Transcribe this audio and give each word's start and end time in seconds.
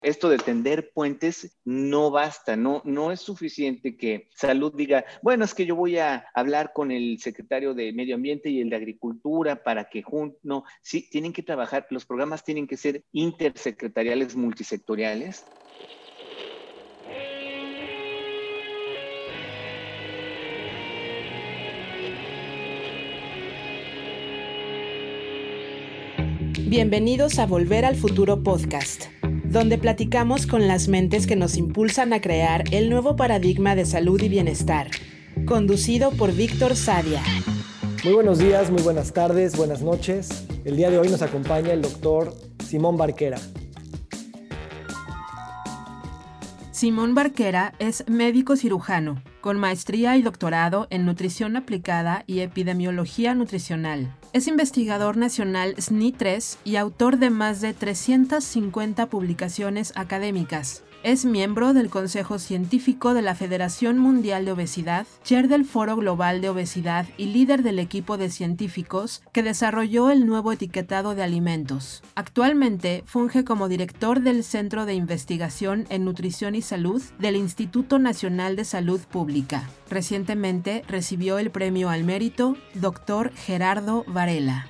Esto 0.00 0.28
de 0.28 0.38
tender 0.38 0.92
puentes 0.92 1.58
no 1.64 2.12
basta, 2.12 2.56
no, 2.56 2.82
no 2.84 3.10
es 3.10 3.20
suficiente 3.20 3.96
que 3.96 4.28
salud 4.32 4.72
diga, 4.76 5.04
bueno, 5.22 5.44
es 5.44 5.54
que 5.54 5.66
yo 5.66 5.74
voy 5.74 5.98
a 5.98 6.24
hablar 6.34 6.72
con 6.72 6.92
el 6.92 7.18
secretario 7.18 7.74
de 7.74 7.92
Medio 7.92 8.14
Ambiente 8.14 8.48
y 8.48 8.60
el 8.60 8.70
de 8.70 8.76
Agricultura 8.76 9.64
para 9.64 9.88
que 9.88 10.02
juntos, 10.02 10.38
no, 10.44 10.62
sí, 10.82 11.08
tienen 11.10 11.32
que 11.32 11.42
trabajar, 11.42 11.88
los 11.90 12.06
programas 12.06 12.44
tienen 12.44 12.68
que 12.68 12.76
ser 12.76 13.02
intersecretariales, 13.10 14.36
multisectoriales. 14.36 15.44
Bienvenidos 26.68 27.40
a 27.40 27.46
Volver 27.46 27.84
al 27.84 27.96
Futuro 27.96 28.44
Podcast 28.44 29.17
donde 29.50 29.78
platicamos 29.78 30.46
con 30.46 30.68
las 30.68 30.88
mentes 30.88 31.26
que 31.26 31.36
nos 31.36 31.56
impulsan 31.56 32.12
a 32.12 32.20
crear 32.20 32.64
el 32.70 32.90
nuevo 32.90 33.16
paradigma 33.16 33.74
de 33.74 33.86
salud 33.86 34.20
y 34.20 34.28
bienestar, 34.28 34.90
conducido 35.46 36.10
por 36.10 36.34
Víctor 36.34 36.76
Sadia. 36.76 37.22
Muy 38.04 38.12
buenos 38.12 38.38
días, 38.38 38.70
muy 38.70 38.82
buenas 38.82 39.12
tardes, 39.12 39.56
buenas 39.56 39.80
noches. 39.80 40.44
El 40.64 40.76
día 40.76 40.90
de 40.90 40.98
hoy 40.98 41.08
nos 41.08 41.22
acompaña 41.22 41.72
el 41.72 41.80
doctor 41.80 42.34
Simón 42.62 42.98
Barquera. 42.98 43.38
Simón 46.78 47.16
Barquera 47.16 47.74
es 47.80 48.04
médico 48.06 48.54
cirujano, 48.54 49.20
con 49.40 49.58
maestría 49.58 50.16
y 50.16 50.22
doctorado 50.22 50.86
en 50.90 51.06
nutrición 51.06 51.56
aplicada 51.56 52.22
y 52.28 52.38
epidemiología 52.38 53.34
nutricional. 53.34 54.14
Es 54.32 54.46
investigador 54.46 55.16
nacional 55.16 55.74
SNI3 55.74 56.58
y 56.62 56.76
autor 56.76 57.18
de 57.18 57.30
más 57.30 57.60
de 57.60 57.74
350 57.74 59.06
publicaciones 59.06 59.92
académicas. 59.96 60.84
Es 61.04 61.24
miembro 61.24 61.74
del 61.74 61.90
Consejo 61.90 62.40
Científico 62.40 63.14
de 63.14 63.22
la 63.22 63.36
Federación 63.36 63.98
Mundial 63.98 64.44
de 64.44 64.50
Obesidad, 64.50 65.06
chair 65.22 65.46
del 65.46 65.64
Foro 65.64 65.94
Global 65.94 66.40
de 66.40 66.48
Obesidad 66.48 67.06
y 67.16 67.26
líder 67.26 67.62
del 67.62 67.78
equipo 67.78 68.18
de 68.18 68.30
científicos 68.30 69.22
que 69.32 69.44
desarrolló 69.44 70.10
el 70.10 70.26
nuevo 70.26 70.50
etiquetado 70.50 71.14
de 71.14 71.22
alimentos. 71.22 72.02
Actualmente 72.16 73.04
funge 73.06 73.44
como 73.44 73.68
director 73.68 74.22
del 74.22 74.42
Centro 74.42 74.86
de 74.86 74.94
Investigación 74.94 75.86
en 75.88 76.04
Nutrición 76.04 76.56
y 76.56 76.62
Salud 76.62 77.00
del 77.20 77.36
Instituto 77.36 78.00
Nacional 78.00 78.56
de 78.56 78.64
Salud 78.64 79.00
Pública. 79.00 79.70
Recientemente 79.88 80.82
recibió 80.88 81.38
el 81.38 81.52
premio 81.52 81.90
al 81.90 82.02
mérito 82.02 82.56
Dr. 82.74 83.32
Gerardo 83.34 84.04
Varela. 84.08 84.66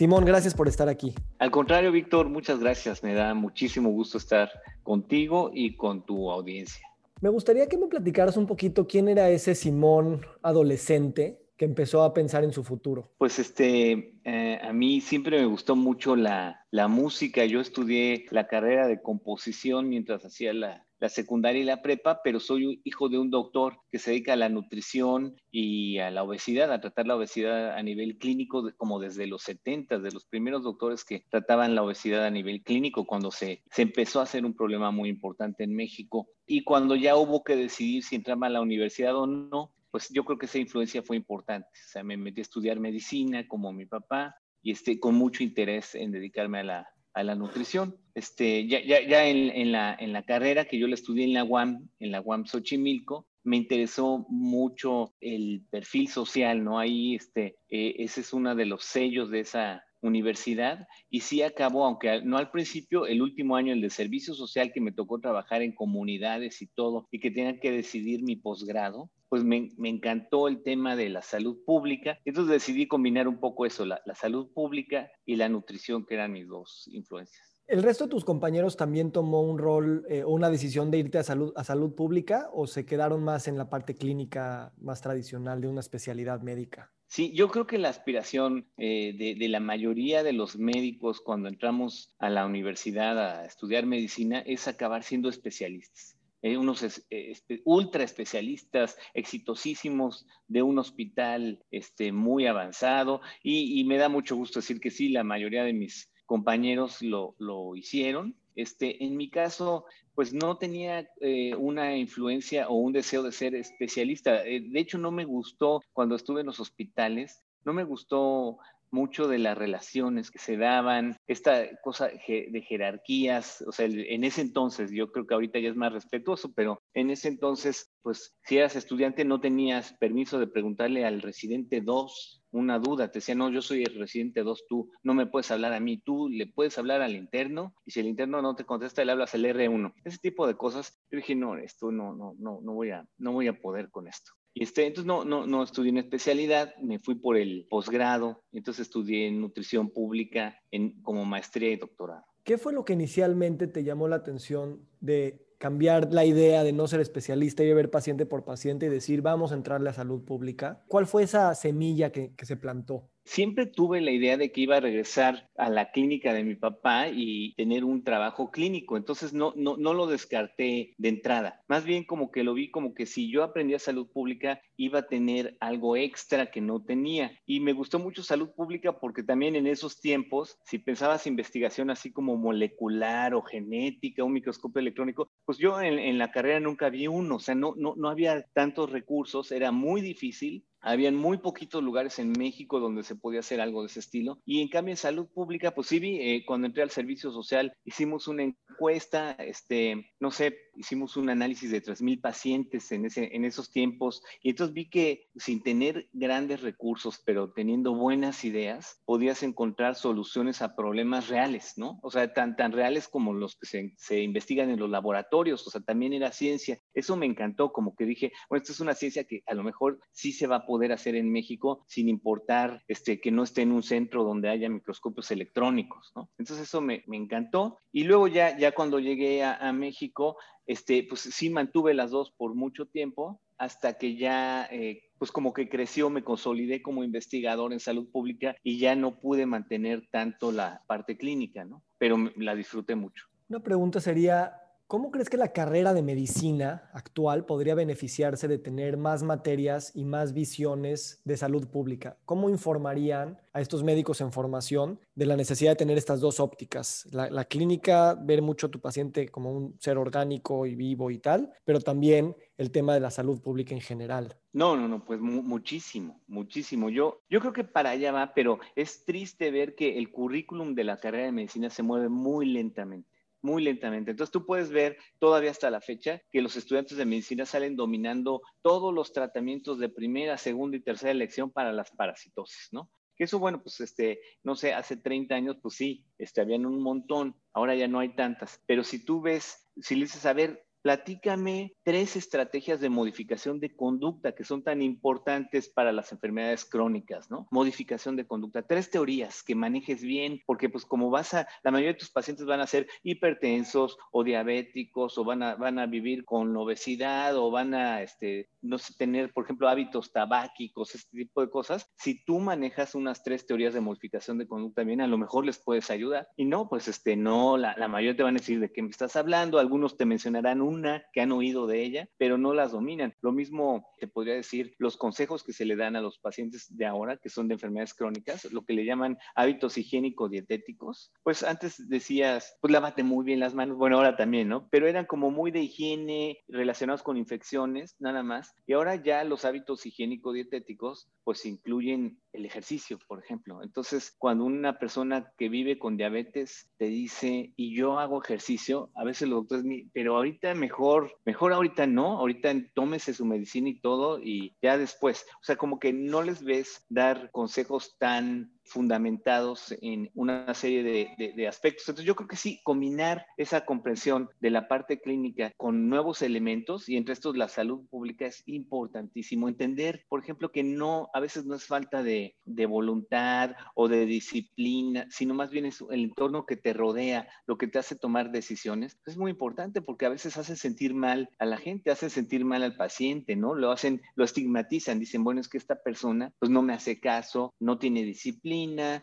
Simón, 0.00 0.24
gracias 0.24 0.54
por 0.54 0.66
estar 0.66 0.88
aquí. 0.88 1.12
Al 1.38 1.50
contrario, 1.50 1.92
Víctor, 1.92 2.30
muchas 2.30 2.58
gracias. 2.58 3.02
Me 3.02 3.12
da 3.12 3.34
muchísimo 3.34 3.90
gusto 3.90 4.16
estar 4.16 4.50
contigo 4.82 5.50
y 5.52 5.76
con 5.76 6.06
tu 6.06 6.30
audiencia. 6.30 6.80
Me 7.20 7.28
gustaría 7.28 7.68
que 7.68 7.76
me 7.76 7.86
platicaras 7.86 8.38
un 8.38 8.46
poquito 8.46 8.86
quién 8.86 9.08
era 9.08 9.28
ese 9.28 9.54
Simón 9.54 10.22
adolescente 10.40 11.42
que 11.58 11.66
empezó 11.66 12.02
a 12.02 12.14
pensar 12.14 12.44
en 12.44 12.52
su 12.54 12.64
futuro. 12.64 13.10
Pues 13.18 13.38
este, 13.38 14.14
eh, 14.24 14.58
a 14.62 14.72
mí 14.72 15.02
siempre 15.02 15.38
me 15.38 15.44
gustó 15.44 15.76
mucho 15.76 16.16
la, 16.16 16.64
la 16.70 16.88
música. 16.88 17.44
Yo 17.44 17.60
estudié 17.60 18.24
la 18.30 18.46
carrera 18.46 18.86
de 18.86 19.02
composición 19.02 19.90
mientras 19.90 20.24
hacía 20.24 20.54
la, 20.54 20.86
la 21.00 21.08
secundaria 21.08 21.62
y 21.62 21.64
la 21.64 21.82
prepa, 21.82 22.20
pero 22.22 22.40
soy 22.40 22.80
hijo 22.84 23.08
de 23.08 23.18
un 23.18 23.30
doctor 23.30 23.78
que 23.90 23.98
se 23.98 24.10
dedica 24.10 24.34
a 24.34 24.36
la 24.36 24.50
nutrición 24.50 25.34
y 25.50 25.98
a 25.98 26.10
la 26.10 26.22
obesidad, 26.22 26.70
a 26.72 26.80
tratar 26.80 27.06
la 27.06 27.16
obesidad 27.16 27.72
a 27.76 27.82
nivel 27.82 28.18
clínico, 28.18 28.70
como 28.76 29.00
desde 29.00 29.26
los 29.26 29.42
70, 29.42 29.98
de 29.98 30.12
los 30.12 30.26
primeros 30.26 30.62
doctores 30.62 31.04
que 31.04 31.24
trataban 31.30 31.74
la 31.74 31.82
obesidad 31.82 32.26
a 32.26 32.30
nivel 32.30 32.62
clínico, 32.62 33.06
cuando 33.06 33.30
se, 33.30 33.62
se 33.70 33.82
empezó 33.82 34.20
a 34.20 34.24
hacer 34.24 34.44
un 34.44 34.54
problema 34.54 34.90
muy 34.90 35.08
importante 35.08 35.64
en 35.64 35.74
México. 35.74 36.28
Y 36.46 36.64
cuando 36.64 36.94
ya 36.96 37.16
hubo 37.16 37.42
que 37.42 37.56
decidir 37.56 38.04
si 38.04 38.16
entraba 38.16 38.46
a 38.46 38.50
la 38.50 38.60
universidad 38.60 39.16
o 39.16 39.26
no, 39.26 39.72
pues 39.90 40.08
yo 40.10 40.24
creo 40.24 40.38
que 40.38 40.46
esa 40.46 40.58
influencia 40.58 41.02
fue 41.02 41.16
importante. 41.16 41.68
O 41.72 41.88
sea, 41.88 42.04
me 42.04 42.16
metí 42.16 42.40
a 42.40 42.42
estudiar 42.42 42.78
medicina 42.78 43.48
como 43.48 43.72
mi 43.72 43.86
papá 43.86 44.36
y 44.62 44.72
este, 44.72 45.00
con 45.00 45.14
mucho 45.14 45.42
interés 45.42 45.94
en 45.94 46.12
dedicarme 46.12 46.60
a 46.60 46.64
la, 46.64 46.88
a 47.14 47.22
la 47.22 47.34
nutrición. 47.34 47.96
Este, 48.14 48.66
ya 48.66 48.80
ya, 48.84 49.06
ya 49.06 49.26
en, 49.26 49.72
la, 49.72 49.96
en 49.98 50.12
la 50.12 50.22
carrera 50.24 50.64
que 50.64 50.78
yo 50.78 50.86
la 50.86 50.94
estudié 50.94 51.24
en 51.24 51.34
la 51.34 51.44
UAM, 51.44 51.88
en 51.98 52.10
la 52.12 52.20
UAM 52.20 52.46
Xochimilco, 52.46 53.26
me 53.42 53.56
interesó 53.56 54.26
mucho 54.28 55.14
el 55.20 55.62
perfil 55.70 56.08
social, 56.08 56.62
¿no? 56.62 56.78
Ahí, 56.78 57.14
este, 57.14 57.56
eh, 57.68 57.94
ese 57.98 58.20
es 58.20 58.32
uno 58.32 58.54
de 58.54 58.66
los 58.66 58.84
sellos 58.84 59.30
de 59.30 59.40
esa 59.40 59.82
universidad 60.02 60.86
y 61.10 61.20
sí 61.20 61.42
acabó, 61.42 61.84
aunque 61.84 62.22
no 62.22 62.38
al 62.38 62.50
principio, 62.50 63.06
el 63.06 63.22
último 63.22 63.56
año, 63.56 63.72
el 63.72 63.80
de 63.80 63.90
servicio 63.90 64.34
social 64.34 64.72
que 64.72 64.80
me 64.80 64.92
tocó 64.92 65.20
trabajar 65.20 65.62
en 65.62 65.74
comunidades 65.74 66.62
y 66.62 66.66
todo, 66.68 67.08
y 67.10 67.20
que 67.20 67.30
tenía 67.30 67.58
que 67.60 67.70
decidir 67.70 68.22
mi 68.22 68.36
posgrado, 68.36 69.10
pues 69.30 69.44
me, 69.44 69.70
me, 69.78 69.88
encantó 69.88 70.48
el 70.48 70.62
tema 70.62 70.96
de 70.96 71.08
la 71.08 71.22
salud 71.22 71.56
pública. 71.64 72.18
Entonces 72.24 72.52
decidí 72.52 72.88
combinar 72.88 73.28
un 73.28 73.38
poco 73.38 73.64
eso, 73.64 73.86
la, 73.86 74.02
la 74.04 74.14
salud 74.14 74.52
pública 74.52 75.10
y 75.24 75.36
la 75.36 75.48
nutrición, 75.48 76.04
que 76.04 76.14
eran 76.14 76.32
mis 76.32 76.48
dos 76.48 76.88
influencias. 76.92 77.50
¿El 77.68 77.84
resto 77.84 78.04
de 78.04 78.10
tus 78.10 78.24
compañeros 78.24 78.76
también 78.76 79.12
tomó 79.12 79.42
un 79.42 79.56
rol 79.56 80.04
o 80.04 80.12
eh, 80.12 80.24
una 80.24 80.50
decisión 80.50 80.90
de 80.90 80.98
irte 80.98 81.18
a 81.18 81.22
salud, 81.22 81.52
a 81.54 81.62
salud 81.62 81.94
pública 81.94 82.50
o 82.52 82.66
se 82.66 82.84
quedaron 82.84 83.22
más 83.22 83.46
en 83.46 83.56
la 83.56 83.70
parte 83.70 83.94
clínica 83.94 84.72
más 84.76 85.00
tradicional 85.00 85.60
de 85.60 85.68
una 85.68 85.78
especialidad 85.78 86.40
médica? 86.40 86.92
Sí, 87.06 87.32
yo 87.32 87.48
creo 87.48 87.68
que 87.68 87.78
la 87.78 87.88
aspiración 87.88 88.68
eh, 88.76 89.14
de, 89.16 89.36
de, 89.36 89.48
la 89.48 89.60
mayoría 89.60 90.24
de 90.24 90.32
los 90.32 90.56
médicos 90.58 91.20
cuando 91.20 91.48
entramos 91.48 92.12
a 92.18 92.28
la 92.28 92.44
universidad 92.44 93.16
a 93.18 93.46
estudiar 93.46 93.86
medicina 93.86 94.40
es 94.40 94.66
acabar 94.66 95.04
siendo 95.04 95.28
especialistas. 95.28 96.16
Eh, 96.42 96.56
unos 96.56 96.82
este, 96.82 97.60
ultra 97.64 98.02
especialistas 98.02 98.96
exitosísimos 99.12 100.26
de 100.48 100.62
un 100.62 100.78
hospital 100.78 101.62
este, 101.70 102.12
muy 102.12 102.46
avanzado 102.46 103.20
y, 103.42 103.84
me 103.84 103.98
da 103.98 104.08
mucho 104.08 104.36
gusto 104.36 104.60
decir 104.60 104.80
que 104.80 104.90
sí, 104.90 105.10
la 105.10 105.22
mayoría 105.22 105.64
de 105.64 105.74
mis 105.74 106.10
compañeros 106.24 107.02
lo, 107.02 107.34
lo 107.38 107.76
hicieron. 107.76 108.36
Este, 108.56 109.04
en 109.04 109.16
mi 109.16 109.30
caso, 109.30 109.84
pues 110.14 110.32
no 110.32 110.56
tenía 110.56 111.08
eh, 111.20 111.54
una 111.56 111.96
influencia 111.96 112.68
o 112.68 112.74
un 112.74 112.92
deseo 112.92 113.22
de 113.22 113.32
ser 113.32 113.54
especialista. 113.54 114.44
Eh, 114.46 114.60
de 114.60 114.80
hecho, 114.80 114.98
no 114.98 115.10
me 115.10 115.24
gustó 115.24 115.82
cuando 115.92 116.14
estuve 116.14 116.40
en 116.40 116.46
los 116.46 116.60
hospitales, 116.60 117.42
no 117.64 117.72
me 117.72 117.84
gustó 117.84 118.58
mucho 118.90 119.28
de 119.28 119.38
las 119.38 119.56
relaciones 119.56 120.30
que 120.30 120.38
se 120.38 120.56
daban, 120.56 121.16
esta 121.26 121.68
cosa 121.82 122.08
de 122.08 122.64
jerarquías, 122.66 123.62
o 123.66 123.72
sea, 123.72 123.86
en 123.86 124.24
ese 124.24 124.40
entonces, 124.40 124.90
yo 124.90 125.10
creo 125.12 125.26
que 125.26 125.34
ahorita 125.34 125.58
ya 125.58 125.68
es 125.68 125.76
más 125.76 125.92
respetuoso, 125.92 126.52
pero 126.54 126.80
en 126.94 127.10
ese 127.10 127.28
entonces, 127.28 127.90
pues 128.02 128.34
si 128.44 128.58
eras 128.58 128.76
estudiante 128.76 129.24
no 129.24 129.40
tenías 129.40 129.94
permiso 129.94 130.38
de 130.38 130.46
preguntarle 130.46 131.04
al 131.04 131.22
residente 131.22 131.80
2 131.80 132.42
una 132.52 132.78
duda, 132.78 133.10
te 133.10 133.20
decía, 133.20 133.34
no, 133.34 133.48
yo 133.50 133.62
soy 133.62 133.84
el 133.84 133.94
residente 133.94 134.42
2, 134.42 134.64
tú 134.68 134.90
no 135.02 135.14
me 135.14 135.26
puedes 135.26 135.50
hablar 135.50 135.72
a 135.72 135.80
mí, 135.80 135.98
tú 135.98 136.28
le 136.28 136.46
puedes 136.46 136.76
hablar 136.78 137.00
al 137.00 137.14
interno 137.14 137.74
y 137.84 137.92
si 137.92 138.00
el 138.00 138.08
interno 138.08 138.42
no 138.42 138.56
te 138.56 138.64
contesta, 138.64 139.04
le 139.04 139.12
hablas 139.12 139.34
al 139.34 139.44
R1. 139.44 139.94
Ese 140.04 140.18
tipo 140.18 140.46
de 140.46 140.56
cosas, 140.56 140.98
yo 141.10 141.18
dije, 141.18 141.34
no, 141.34 141.56
esto 141.56 141.92
no, 141.92 142.14
no, 142.14 142.34
no, 142.38 142.60
no 142.62 142.72
voy 142.72 142.90
a, 142.90 143.06
no 143.18 143.32
voy 143.32 143.46
a 143.46 143.60
poder 143.60 143.90
con 143.90 144.08
esto. 144.08 144.32
Este, 144.54 144.86
entonces 144.86 145.06
no, 145.06 145.24
no, 145.24 145.46
no 145.46 145.62
estudié 145.62 145.92
una 145.92 146.00
especialidad, 146.00 146.74
me 146.76 146.98
fui 146.98 147.14
por 147.14 147.36
el 147.36 147.66
posgrado, 147.70 148.42
entonces 148.52 148.86
estudié 148.86 149.28
en 149.28 149.40
nutrición 149.40 149.90
pública 149.90 150.58
en, 150.70 151.00
como 151.02 151.24
maestría 151.24 151.70
y 151.70 151.76
doctorado. 151.76 152.24
¿Qué 152.42 152.58
fue 152.58 152.72
lo 152.72 152.84
que 152.84 152.94
inicialmente 152.94 153.66
te 153.66 153.84
llamó 153.84 154.08
la 154.08 154.16
atención 154.16 154.88
de 155.00 155.46
cambiar 155.58 156.12
la 156.12 156.24
idea 156.24 156.64
de 156.64 156.72
no 156.72 156.88
ser 156.88 157.00
especialista 157.00 157.62
y 157.62 157.72
ver 157.72 157.90
paciente 157.90 158.26
por 158.26 158.44
paciente 158.44 158.86
y 158.86 158.88
decir, 158.88 159.20
vamos 159.20 159.52
a 159.52 159.54
entrarle 159.54 159.90
a 159.90 159.92
salud 159.92 160.24
pública? 160.24 160.82
¿Cuál 160.88 161.06
fue 161.06 161.22
esa 161.22 161.54
semilla 161.54 162.10
que 162.10 162.34
se 162.42 162.56
plantó? 162.56 163.10
Siempre 163.24 163.66
tuve 163.66 164.00
la 164.00 164.10
idea 164.10 164.36
de 164.36 164.50
que 164.50 164.62
iba 164.62 164.76
a 164.76 164.80
regresar 164.80 165.48
a 165.56 165.68
la 165.68 165.92
clínica 165.92 166.32
de 166.32 166.42
mi 166.42 166.56
papá 166.56 167.08
y 167.08 167.54
tener 167.54 167.84
un 167.84 168.02
trabajo 168.02 168.50
clínico, 168.50 168.96
entonces 168.96 169.32
no, 169.32 169.52
no, 169.56 169.76
no 169.76 169.94
lo 169.94 170.06
descarté 170.06 170.94
de 170.98 171.08
entrada. 171.08 171.62
Más 171.68 171.84
bien 171.84 172.04
como 172.04 172.30
que 172.30 172.42
lo 172.42 172.54
vi 172.54 172.70
como 172.70 172.94
que 172.94 173.06
si 173.06 173.30
yo 173.30 173.44
aprendía 173.44 173.78
salud 173.78 174.08
pública 174.10 174.60
iba 174.76 175.00
a 175.00 175.06
tener 175.06 175.56
algo 175.60 175.96
extra 175.96 176.50
que 176.50 176.60
no 176.60 176.82
tenía. 176.82 177.38
Y 177.46 177.60
me 177.60 177.72
gustó 177.72 177.98
mucho 177.98 178.22
salud 178.22 178.50
pública 178.56 178.98
porque 178.98 179.22
también 179.22 179.54
en 179.54 179.66
esos 179.66 180.00
tiempos, 180.00 180.58
si 180.64 180.78
pensabas 180.78 181.26
investigación 181.26 181.90
así 181.90 182.12
como 182.12 182.36
molecular 182.36 183.34
o 183.34 183.42
genética, 183.42 184.24
un 184.24 184.32
microscopio 184.32 184.80
electrónico, 184.80 185.28
pues 185.44 185.58
yo 185.58 185.80
en, 185.80 185.98
en 185.98 186.18
la 186.18 186.32
carrera 186.32 186.60
nunca 186.60 186.88
vi 186.88 187.06
uno, 187.06 187.36
o 187.36 187.40
sea, 187.40 187.54
no, 187.54 187.74
no, 187.76 187.94
no 187.96 188.08
había 188.08 188.42
tantos 188.54 188.90
recursos, 188.90 189.52
era 189.52 189.70
muy 189.70 190.00
difícil 190.00 190.64
habían 190.80 191.16
muy 191.16 191.38
poquitos 191.38 191.82
lugares 191.82 192.18
en 192.18 192.32
México 192.32 192.80
donde 192.80 193.02
se 193.02 193.16
podía 193.16 193.40
hacer 193.40 193.60
algo 193.60 193.82
de 193.82 193.88
ese 193.88 194.00
estilo. 194.00 194.40
Y 194.44 194.62
en 194.62 194.68
cambio 194.68 194.92
en 194.92 194.96
salud 194.96 195.28
pública, 195.32 195.72
pues 195.72 195.88
sí 195.88 196.00
eh, 196.02 196.44
cuando 196.46 196.66
entré 196.66 196.82
al 196.82 196.90
servicio 196.90 197.30
social, 197.30 197.72
hicimos 197.84 198.28
una 198.28 198.52
cuesta? 198.78 199.32
Este, 199.32 200.10
no 200.18 200.30
sé, 200.30 200.56
hicimos 200.74 201.16
un 201.16 201.30
análisis 201.30 201.70
de 201.70 201.82
3.000 201.82 202.20
pacientes 202.20 202.92
en, 202.92 203.04
ese, 203.06 203.34
en 203.34 203.44
esos 203.44 203.70
tiempos 203.70 204.22
y 204.42 204.50
entonces 204.50 204.74
vi 204.74 204.88
que 204.88 205.28
sin 205.36 205.62
tener 205.62 206.08
grandes 206.12 206.62
recursos, 206.62 207.20
pero 207.24 207.52
teniendo 207.52 207.94
buenas 207.94 208.44
ideas, 208.44 209.00
podías 209.04 209.42
encontrar 209.42 209.94
soluciones 209.94 210.62
a 210.62 210.74
problemas 210.74 211.28
reales, 211.28 211.74
¿no? 211.76 211.98
O 212.02 212.10
sea, 212.10 212.32
tan, 212.32 212.56
tan 212.56 212.72
reales 212.72 213.08
como 213.08 213.32
los 213.32 213.56
que 213.56 213.66
se, 213.66 213.94
se 213.96 214.20
investigan 214.20 214.70
en 214.70 214.78
los 214.78 214.90
laboratorios, 214.90 215.66
o 215.66 215.70
sea, 215.70 215.80
también 215.80 216.12
era 216.12 216.32
ciencia. 216.32 216.78
Eso 216.94 217.16
me 217.16 217.26
encantó, 217.26 217.72
como 217.72 217.94
que 217.94 218.04
dije, 218.04 218.32
bueno, 218.48 218.62
esto 218.62 218.72
es 218.72 218.80
una 218.80 218.94
ciencia 218.94 219.24
que 219.24 219.42
a 219.46 219.54
lo 219.54 219.62
mejor 219.62 220.00
sí 220.12 220.32
se 220.32 220.46
va 220.46 220.56
a 220.56 220.66
poder 220.66 220.92
hacer 220.92 221.14
en 221.14 221.30
México 221.30 221.84
sin 221.88 222.08
importar 222.08 222.82
este, 222.88 223.20
que 223.20 223.30
no 223.30 223.42
esté 223.42 223.62
en 223.62 223.72
un 223.72 223.82
centro 223.82 224.24
donde 224.24 224.48
haya 224.48 224.68
microscopios 224.68 225.30
electrónicos, 225.30 226.12
¿no? 226.14 226.30
Entonces 226.38 226.66
eso 226.66 226.80
me, 226.80 227.04
me 227.06 227.16
encantó. 227.16 227.78
Y 227.92 228.04
luego 228.04 228.28
ya, 228.28 228.56
ya 228.56 228.72
cuando 228.72 228.98
llegué 228.98 229.42
a 229.44 229.72
México, 229.72 230.36
este, 230.70 231.02
pues 231.02 231.22
sí 231.22 231.50
mantuve 231.50 231.94
las 231.94 232.12
dos 232.12 232.30
por 232.30 232.54
mucho 232.54 232.86
tiempo 232.86 233.40
hasta 233.58 233.94
que 233.94 234.16
ya, 234.16 234.68
eh, 234.70 235.02
pues 235.18 235.32
como 235.32 235.52
que 235.52 235.68
creció, 235.68 236.10
me 236.10 236.22
consolidé 236.22 236.80
como 236.80 237.02
investigador 237.02 237.72
en 237.72 237.80
salud 237.80 238.08
pública 238.08 238.54
y 238.62 238.78
ya 238.78 238.94
no 238.94 239.18
pude 239.18 239.46
mantener 239.46 240.06
tanto 240.12 240.52
la 240.52 240.84
parte 240.86 241.16
clínica, 241.18 241.64
¿no? 241.64 241.82
Pero 241.98 242.30
la 242.36 242.54
disfruté 242.54 242.94
mucho. 242.94 243.26
Una 243.48 243.58
pregunta 243.58 244.00
sería, 244.00 244.59
¿Cómo 244.90 245.12
crees 245.12 245.30
que 245.30 245.36
la 245.36 245.52
carrera 245.52 245.94
de 245.94 246.02
medicina 246.02 246.90
actual 246.92 247.46
podría 247.46 247.76
beneficiarse 247.76 248.48
de 248.48 248.58
tener 248.58 248.96
más 248.96 249.22
materias 249.22 249.92
y 249.94 250.04
más 250.04 250.32
visiones 250.32 251.22
de 251.24 251.36
salud 251.36 251.68
pública? 251.68 252.18
¿Cómo 252.24 252.50
informarían 252.50 253.38
a 253.52 253.60
estos 253.60 253.84
médicos 253.84 254.20
en 254.20 254.32
formación 254.32 254.98
de 255.14 255.26
la 255.26 255.36
necesidad 255.36 255.70
de 255.70 255.76
tener 255.76 255.96
estas 255.96 256.18
dos 256.18 256.40
ópticas? 256.40 257.06
La, 257.12 257.44
clínica, 257.44 258.16
ver 258.20 258.42
mucho 258.42 258.66
a 258.66 258.70
tu 258.72 258.80
paciente 258.80 259.28
como 259.28 259.52
un 259.52 259.76
ser 259.78 259.96
orgánico 259.96 260.66
y 260.66 260.74
vivo 260.74 261.12
y 261.12 261.18
tal, 261.18 261.52
pero 261.64 261.78
también 261.80 262.34
el 262.58 262.72
tema 262.72 262.92
de 262.92 262.98
la 262.98 263.12
salud 263.12 263.40
pública 263.40 263.72
en 263.72 263.80
general. 263.80 264.38
No, 264.52 264.76
no, 264.76 264.88
no, 264.88 265.04
pues 265.04 265.20
muchísimo, 265.20 266.20
muchísimo. 266.26 266.90
Yo, 266.90 267.22
yo 267.30 267.38
creo 267.38 267.52
que 267.52 267.62
para 267.62 267.90
allá 267.90 268.10
va, 268.10 268.34
pero 268.34 268.58
es 268.74 269.04
triste 269.04 269.52
ver 269.52 269.76
que 269.76 269.98
el 269.98 270.10
currículum 270.10 270.74
de 270.74 270.82
la 270.82 270.96
carrera 270.96 271.26
de 271.26 271.32
medicina 271.32 271.70
se 271.70 271.84
mueve 271.84 272.08
muy 272.08 272.46
lentamente 272.46 273.19
muy 273.42 273.62
lentamente. 273.62 274.10
Entonces 274.10 274.32
tú 274.32 274.46
puedes 274.46 274.70
ver 274.70 274.96
todavía 275.18 275.50
hasta 275.50 275.70
la 275.70 275.80
fecha 275.80 276.20
que 276.30 276.42
los 276.42 276.56
estudiantes 276.56 276.96
de 276.96 277.04
medicina 277.04 277.46
salen 277.46 277.76
dominando 277.76 278.42
todos 278.62 278.92
los 278.94 279.12
tratamientos 279.12 279.78
de 279.78 279.88
primera, 279.88 280.36
segunda 280.36 280.76
y 280.76 280.82
tercera 280.82 281.10
elección 281.12 281.50
para 281.50 281.72
las 281.72 281.90
parasitosis, 281.90 282.68
¿no? 282.72 282.90
Que 283.16 283.24
eso, 283.24 283.38
bueno, 283.38 283.62
pues 283.62 283.80
este, 283.80 284.20
no 284.42 284.56
sé, 284.56 284.72
hace 284.72 284.96
30 284.96 285.34
años, 285.34 285.56
pues 285.60 285.74
sí, 285.74 286.06
este, 286.18 286.40
habían 286.40 286.64
un 286.64 286.82
montón, 286.82 287.36
ahora 287.52 287.74
ya 287.74 287.86
no 287.86 287.98
hay 287.98 288.14
tantas, 288.14 288.62
pero 288.66 288.82
si 288.82 289.04
tú 289.04 289.20
ves, 289.20 289.68
si 289.80 289.94
le 289.94 290.02
dices, 290.02 290.24
a 290.24 290.32
ver, 290.32 290.64
Platícame 290.82 291.74
tres 291.82 292.16
estrategias 292.16 292.80
de 292.80 292.88
modificación 292.88 293.60
de 293.60 293.74
conducta 293.76 294.32
que 294.32 294.44
son 294.44 294.62
tan 294.62 294.80
importantes 294.80 295.68
para 295.68 295.92
las 295.92 296.10
enfermedades 296.12 296.64
crónicas, 296.64 297.30
¿no? 297.30 297.46
Modificación 297.50 298.16
de 298.16 298.26
conducta. 298.26 298.62
Tres 298.62 298.90
teorías 298.90 299.42
que 299.42 299.54
manejes 299.54 300.02
bien, 300.02 300.40
porque 300.46 300.70
pues 300.70 300.86
como 300.86 301.10
vas 301.10 301.34
a, 301.34 301.46
la 301.62 301.70
mayoría 301.70 301.92
de 301.92 301.98
tus 301.98 302.10
pacientes 302.10 302.46
van 302.46 302.60
a 302.60 302.66
ser 302.66 302.86
hipertensos 303.02 303.98
o 304.10 304.24
diabéticos 304.24 305.18
o 305.18 305.24
van 305.24 305.42
a, 305.42 305.54
van 305.54 305.78
a 305.78 305.86
vivir 305.86 306.24
con 306.24 306.56
obesidad 306.56 307.36
o 307.36 307.50
van 307.50 307.74
a, 307.74 308.02
este, 308.02 308.48
no 308.62 308.78
tener, 308.96 309.32
por 309.32 309.44
ejemplo, 309.44 309.68
hábitos 309.68 310.12
tabáquicos, 310.12 310.94
este 310.94 311.16
tipo 311.16 311.42
de 311.42 311.50
cosas. 311.50 311.90
Si 311.96 312.24
tú 312.24 312.38
manejas 312.38 312.94
unas 312.94 313.22
tres 313.22 313.46
teorías 313.46 313.74
de 313.74 313.80
modificación 313.80 314.38
de 314.38 314.48
conducta 314.48 314.82
bien, 314.82 315.00
a 315.00 315.06
lo 315.06 315.18
mejor 315.18 315.44
les 315.44 315.58
puedes 315.58 315.90
ayudar. 315.90 316.28
Y 316.36 316.46
no, 316.46 316.68
pues 316.68 316.88
este, 316.88 317.16
no, 317.16 317.58
la, 317.58 317.76
la 317.76 317.88
mayoría 317.88 318.16
te 318.16 318.22
van 318.22 318.36
a 318.36 318.38
decir 318.38 318.60
de 318.60 318.72
qué 318.72 318.82
me 318.82 318.90
estás 318.90 319.16
hablando, 319.16 319.58
algunos 319.58 319.96
te 319.96 320.06
mencionarán 320.06 320.62
una 320.70 321.04
que 321.12 321.20
han 321.20 321.32
oído 321.32 321.66
de 321.66 321.82
ella, 321.82 322.08
pero 322.16 322.38
no 322.38 322.54
las 322.54 322.72
dominan. 322.72 323.14
Lo 323.20 323.32
mismo 323.32 323.86
te 323.98 324.06
podría 324.06 324.34
decir 324.34 324.74
los 324.78 324.96
consejos 324.96 325.42
que 325.44 325.52
se 325.52 325.64
le 325.64 325.76
dan 325.76 325.96
a 325.96 326.00
los 326.00 326.18
pacientes 326.18 326.66
de 326.76 326.86
ahora, 326.86 327.16
que 327.16 327.28
son 327.28 327.48
de 327.48 327.54
enfermedades 327.54 327.94
crónicas, 327.94 328.50
lo 328.52 328.64
que 328.64 328.72
le 328.72 328.84
llaman 328.84 329.18
hábitos 329.34 329.76
higiénico-dietéticos. 329.76 331.12
Pues 331.22 331.42
antes 331.42 331.88
decías, 331.88 332.56
pues 332.60 332.72
lávate 332.72 333.02
muy 333.02 333.24
bien 333.24 333.40
las 333.40 333.54
manos, 333.54 333.76
bueno, 333.76 333.96
ahora 333.96 334.16
también, 334.16 334.48
¿no? 334.48 334.68
Pero 334.70 334.86
eran 334.86 335.06
como 335.06 335.30
muy 335.30 335.50
de 335.50 335.60
higiene 335.60 336.38
relacionados 336.48 337.02
con 337.02 337.16
infecciones, 337.16 337.96
nada 337.98 338.22
más. 338.22 338.54
Y 338.66 338.72
ahora 338.74 338.96
ya 338.96 339.24
los 339.24 339.44
hábitos 339.44 339.84
higiénico-dietéticos, 339.86 341.08
pues 341.24 341.44
incluyen 341.46 342.20
el 342.32 342.46
ejercicio, 342.46 342.98
por 343.08 343.22
ejemplo. 343.22 343.62
Entonces, 343.62 344.14
cuando 344.18 344.44
una 344.44 344.78
persona 344.78 345.32
que 345.36 345.48
vive 345.48 345.78
con 345.78 345.96
diabetes 345.96 346.70
te 346.76 346.86
dice, 346.86 347.52
y 347.56 347.74
yo 347.74 347.98
hago 347.98 348.22
ejercicio, 348.22 348.90
a 348.94 349.04
veces 349.04 349.28
los 349.28 349.40
doctores, 349.40 349.64
pero 349.92 350.16
ahorita 350.16 350.54
mejor, 350.60 351.18
mejor 351.24 351.52
ahorita 351.52 351.86
no, 351.86 352.18
ahorita 352.18 352.54
tómese 352.74 353.14
su 353.14 353.24
medicina 353.24 353.68
y 353.68 353.80
todo 353.80 354.20
y 354.22 354.54
ya 354.62 354.78
después. 354.78 355.26
O 355.40 355.44
sea, 355.44 355.56
como 355.56 355.80
que 355.80 355.92
no 355.92 356.22
les 356.22 356.44
ves 356.44 356.84
dar 356.88 357.30
consejos 357.32 357.96
tan 357.98 358.52
fundamentados 358.70 359.74
en 359.82 360.10
una 360.14 360.54
serie 360.54 360.82
de, 361.16 361.48
aspectos. 361.48 361.88
Entonces 361.88 362.06
yo 362.06 362.14
creo 362.14 362.28
que 362.28 362.36
sí, 362.36 362.60
combinar 362.62 363.26
esa 363.36 363.64
comprensión 363.64 364.28
de 364.40 364.50
la 364.50 364.68
parte 364.68 365.00
clínica 365.00 365.52
con 365.56 365.88
nuevos 365.88 366.22
elementos 366.22 366.88
y 366.88 366.96
entre 366.96 367.14
estos 367.14 367.36
la 367.36 367.48
salud 367.48 367.86
pública 367.88 368.26
es 368.26 368.42
importantísimo. 368.46 369.48
Entender, 369.48 370.04
por 370.08 370.22
ejemplo, 370.22 370.52
que 370.52 370.62
no, 370.62 371.08
a 371.12 371.20
veces 371.20 371.44
no 371.44 371.56
es 371.56 371.66
falta 371.66 372.02
de, 372.02 372.36
voluntad 372.68 373.56
o 373.74 373.88
de 373.88 374.06
disciplina, 374.06 375.06
sino 375.10 375.34
más 375.34 375.50
bien 375.50 375.66
es 375.66 375.82
el 375.90 376.04
entorno 376.04 376.46
que 376.46 376.56
te 376.56 376.72
rodea, 376.72 377.28
lo 377.46 377.58
que 377.58 377.66
te 377.66 377.78
hace 377.78 377.96
tomar 377.96 378.30
decisiones. 378.30 378.98
Es 379.06 379.16
muy 379.16 379.32
importante 379.32 379.82
porque 379.82 380.06
a 380.06 380.10
veces 380.10 380.36
hace 380.36 380.56
sentir 380.56 380.94
mal 380.94 381.30
a 381.38 381.46
la 381.46 381.56
gente, 381.56 381.90
hace 381.90 382.10
sentir 382.10 382.44
mal 382.44 382.62
al 382.62 382.76
paciente, 382.76 383.34
¿no? 383.34 383.54
Lo 383.54 383.72
hacen, 383.72 384.02
lo 384.14 384.24
estigmatizan, 384.24 385.00
dicen, 385.00 385.24
bueno, 385.24 385.40
es 385.40 385.48
que 385.48 385.58
esta 385.58 385.82
persona 385.82 386.32
pues 386.38 386.50
no 386.50 386.62
me 386.62 386.74
hace 386.74 387.00
caso, 387.00 387.52
no 387.58 387.78
tiene 387.78 388.04
disciplina 388.04 388.59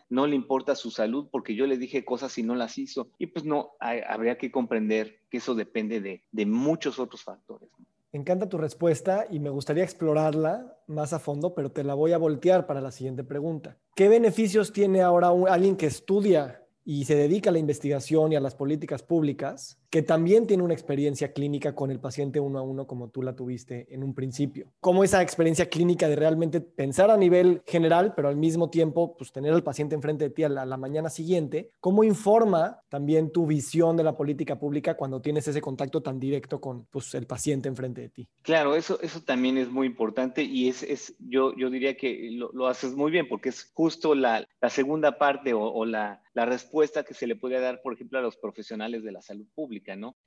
no 0.08 0.26
le 0.26 0.36
importa 0.36 0.74
su 0.74 0.90
salud 0.90 1.28
porque 1.30 1.54
yo 1.54 1.66
le 1.66 1.78
dije 1.78 2.04
cosas 2.04 2.36
y 2.38 2.42
no 2.42 2.54
las 2.54 2.78
hizo. 2.78 3.10
Y 3.18 3.26
pues 3.26 3.44
no, 3.44 3.72
habría 3.80 4.38
que 4.38 4.50
comprender 4.50 5.20
que 5.30 5.38
eso 5.38 5.54
depende 5.54 6.00
de, 6.00 6.24
de 6.30 6.46
muchos 6.46 6.98
otros 6.98 7.22
factores. 7.22 7.68
Encanta 8.12 8.48
tu 8.48 8.56
respuesta 8.56 9.26
y 9.30 9.38
me 9.38 9.50
gustaría 9.50 9.84
explorarla 9.84 10.78
más 10.86 11.12
a 11.12 11.18
fondo, 11.18 11.54
pero 11.54 11.70
te 11.70 11.84
la 11.84 11.94
voy 11.94 12.12
a 12.12 12.18
voltear 12.18 12.66
para 12.66 12.80
la 12.80 12.90
siguiente 12.90 13.22
pregunta. 13.22 13.76
¿Qué 13.94 14.08
beneficios 14.08 14.72
tiene 14.72 15.02
ahora 15.02 15.28
alguien 15.28 15.76
que 15.76 15.86
estudia 15.86 16.64
y 16.84 17.04
se 17.04 17.16
dedica 17.16 17.50
a 17.50 17.52
la 17.52 17.58
investigación 17.58 18.32
y 18.32 18.36
a 18.36 18.40
las 18.40 18.54
políticas 18.54 19.02
públicas 19.02 19.78
que 19.90 20.02
también 20.02 20.46
tiene 20.46 20.62
una 20.62 20.74
experiencia 20.74 21.32
clínica 21.32 21.74
con 21.74 21.90
el 21.90 21.98
paciente 21.98 22.40
uno 22.40 22.58
a 22.58 22.62
uno 22.62 22.86
como 22.86 23.08
tú 23.08 23.22
la 23.22 23.34
tuviste 23.34 23.86
en 23.90 24.02
un 24.02 24.14
principio. 24.14 24.72
Cómo 24.80 25.02
esa 25.02 25.22
experiencia 25.22 25.68
clínica 25.68 26.08
de 26.08 26.16
realmente 26.16 26.60
pensar 26.60 27.10
a 27.10 27.16
nivel 27.16 27.62
general, 27.66 28.12
pero 28.14 28.28
al 28.28 28.36
mismo 28.36 28.68
tiempo 28.68 29.16
pues 29.16 29.32
tener 29.32 29.52
al 29.52 29.62
paciente 29.62 29.94
enfrente 29.94 30.24
de 30.24 30.30
ti 30.30 30.44
a 30.44 30.48
la, 30.48 30.78
mañana 30.78 31.10
siguiente, 31.10 31.72
cómo 31.80 32.04
informa 32.04 32.82
también 32.88 33.32
tu 33.32 33.46
visión 33.46 33.96
de 33.96 34.04
la 34.04 34.16
política 34.16 34.58
pública 34.58 34.96
cuando 34.96 35.20
tienes 35.20 35.48
ese 35.48 35.60
contacto 35.60 36.02
tan 36.02 36.20
directo 36.20 36.60
con 36.60 36.84
pues, 36.86 37.14
el 37.14 37.26
paciente 37.26 37.68
enfrente 37.68 38.02
de 38.02 38.08
ti. 38.10 38.28
Claro, 38.42 38.76
eso, 38.76 39.00
eso 39.02 39.22
también 39.22 39.58
es 39.58 39.70
muy 39.70 39.86
importante 39.86 40.42
y 40.42 40.68
es, 40.68 40.82
es 40.82 41.16
yo, 41.18 41.56
yo 41.56 41.70
diría 41.70 41.96
que 41.96 42.30
lo, 42.30 42.68
haces 42.68 42.94
muy 42.94 43.10
bien 43.10 43.26
porque 43.28 43.48
es 43.48 43.70
justo 43.74 44.14
la, 44.14 44.46
la 44.60 44.70
segunda 44.70 45.18
parte 45.18 45.52
o, 45.54 45.62
o 45.62 45.84
la, 45.84 46.22
la 46.34 46.46
respuesta 46.46 47.02
que 47.02 47.14
se 47.14 47.26
le 47.26 47.34
puede 47.34 47.60
dar, 47.60 47.80
por 47.82 47.94
ejemplo, 47.94 48.18
a 48.18 48.22
los 48.22 48.36
profesionales 48.36 49.02
de 49.02 49.10
la 49.10 49.22
salud 49.22 49.46
pública 49.54 49.77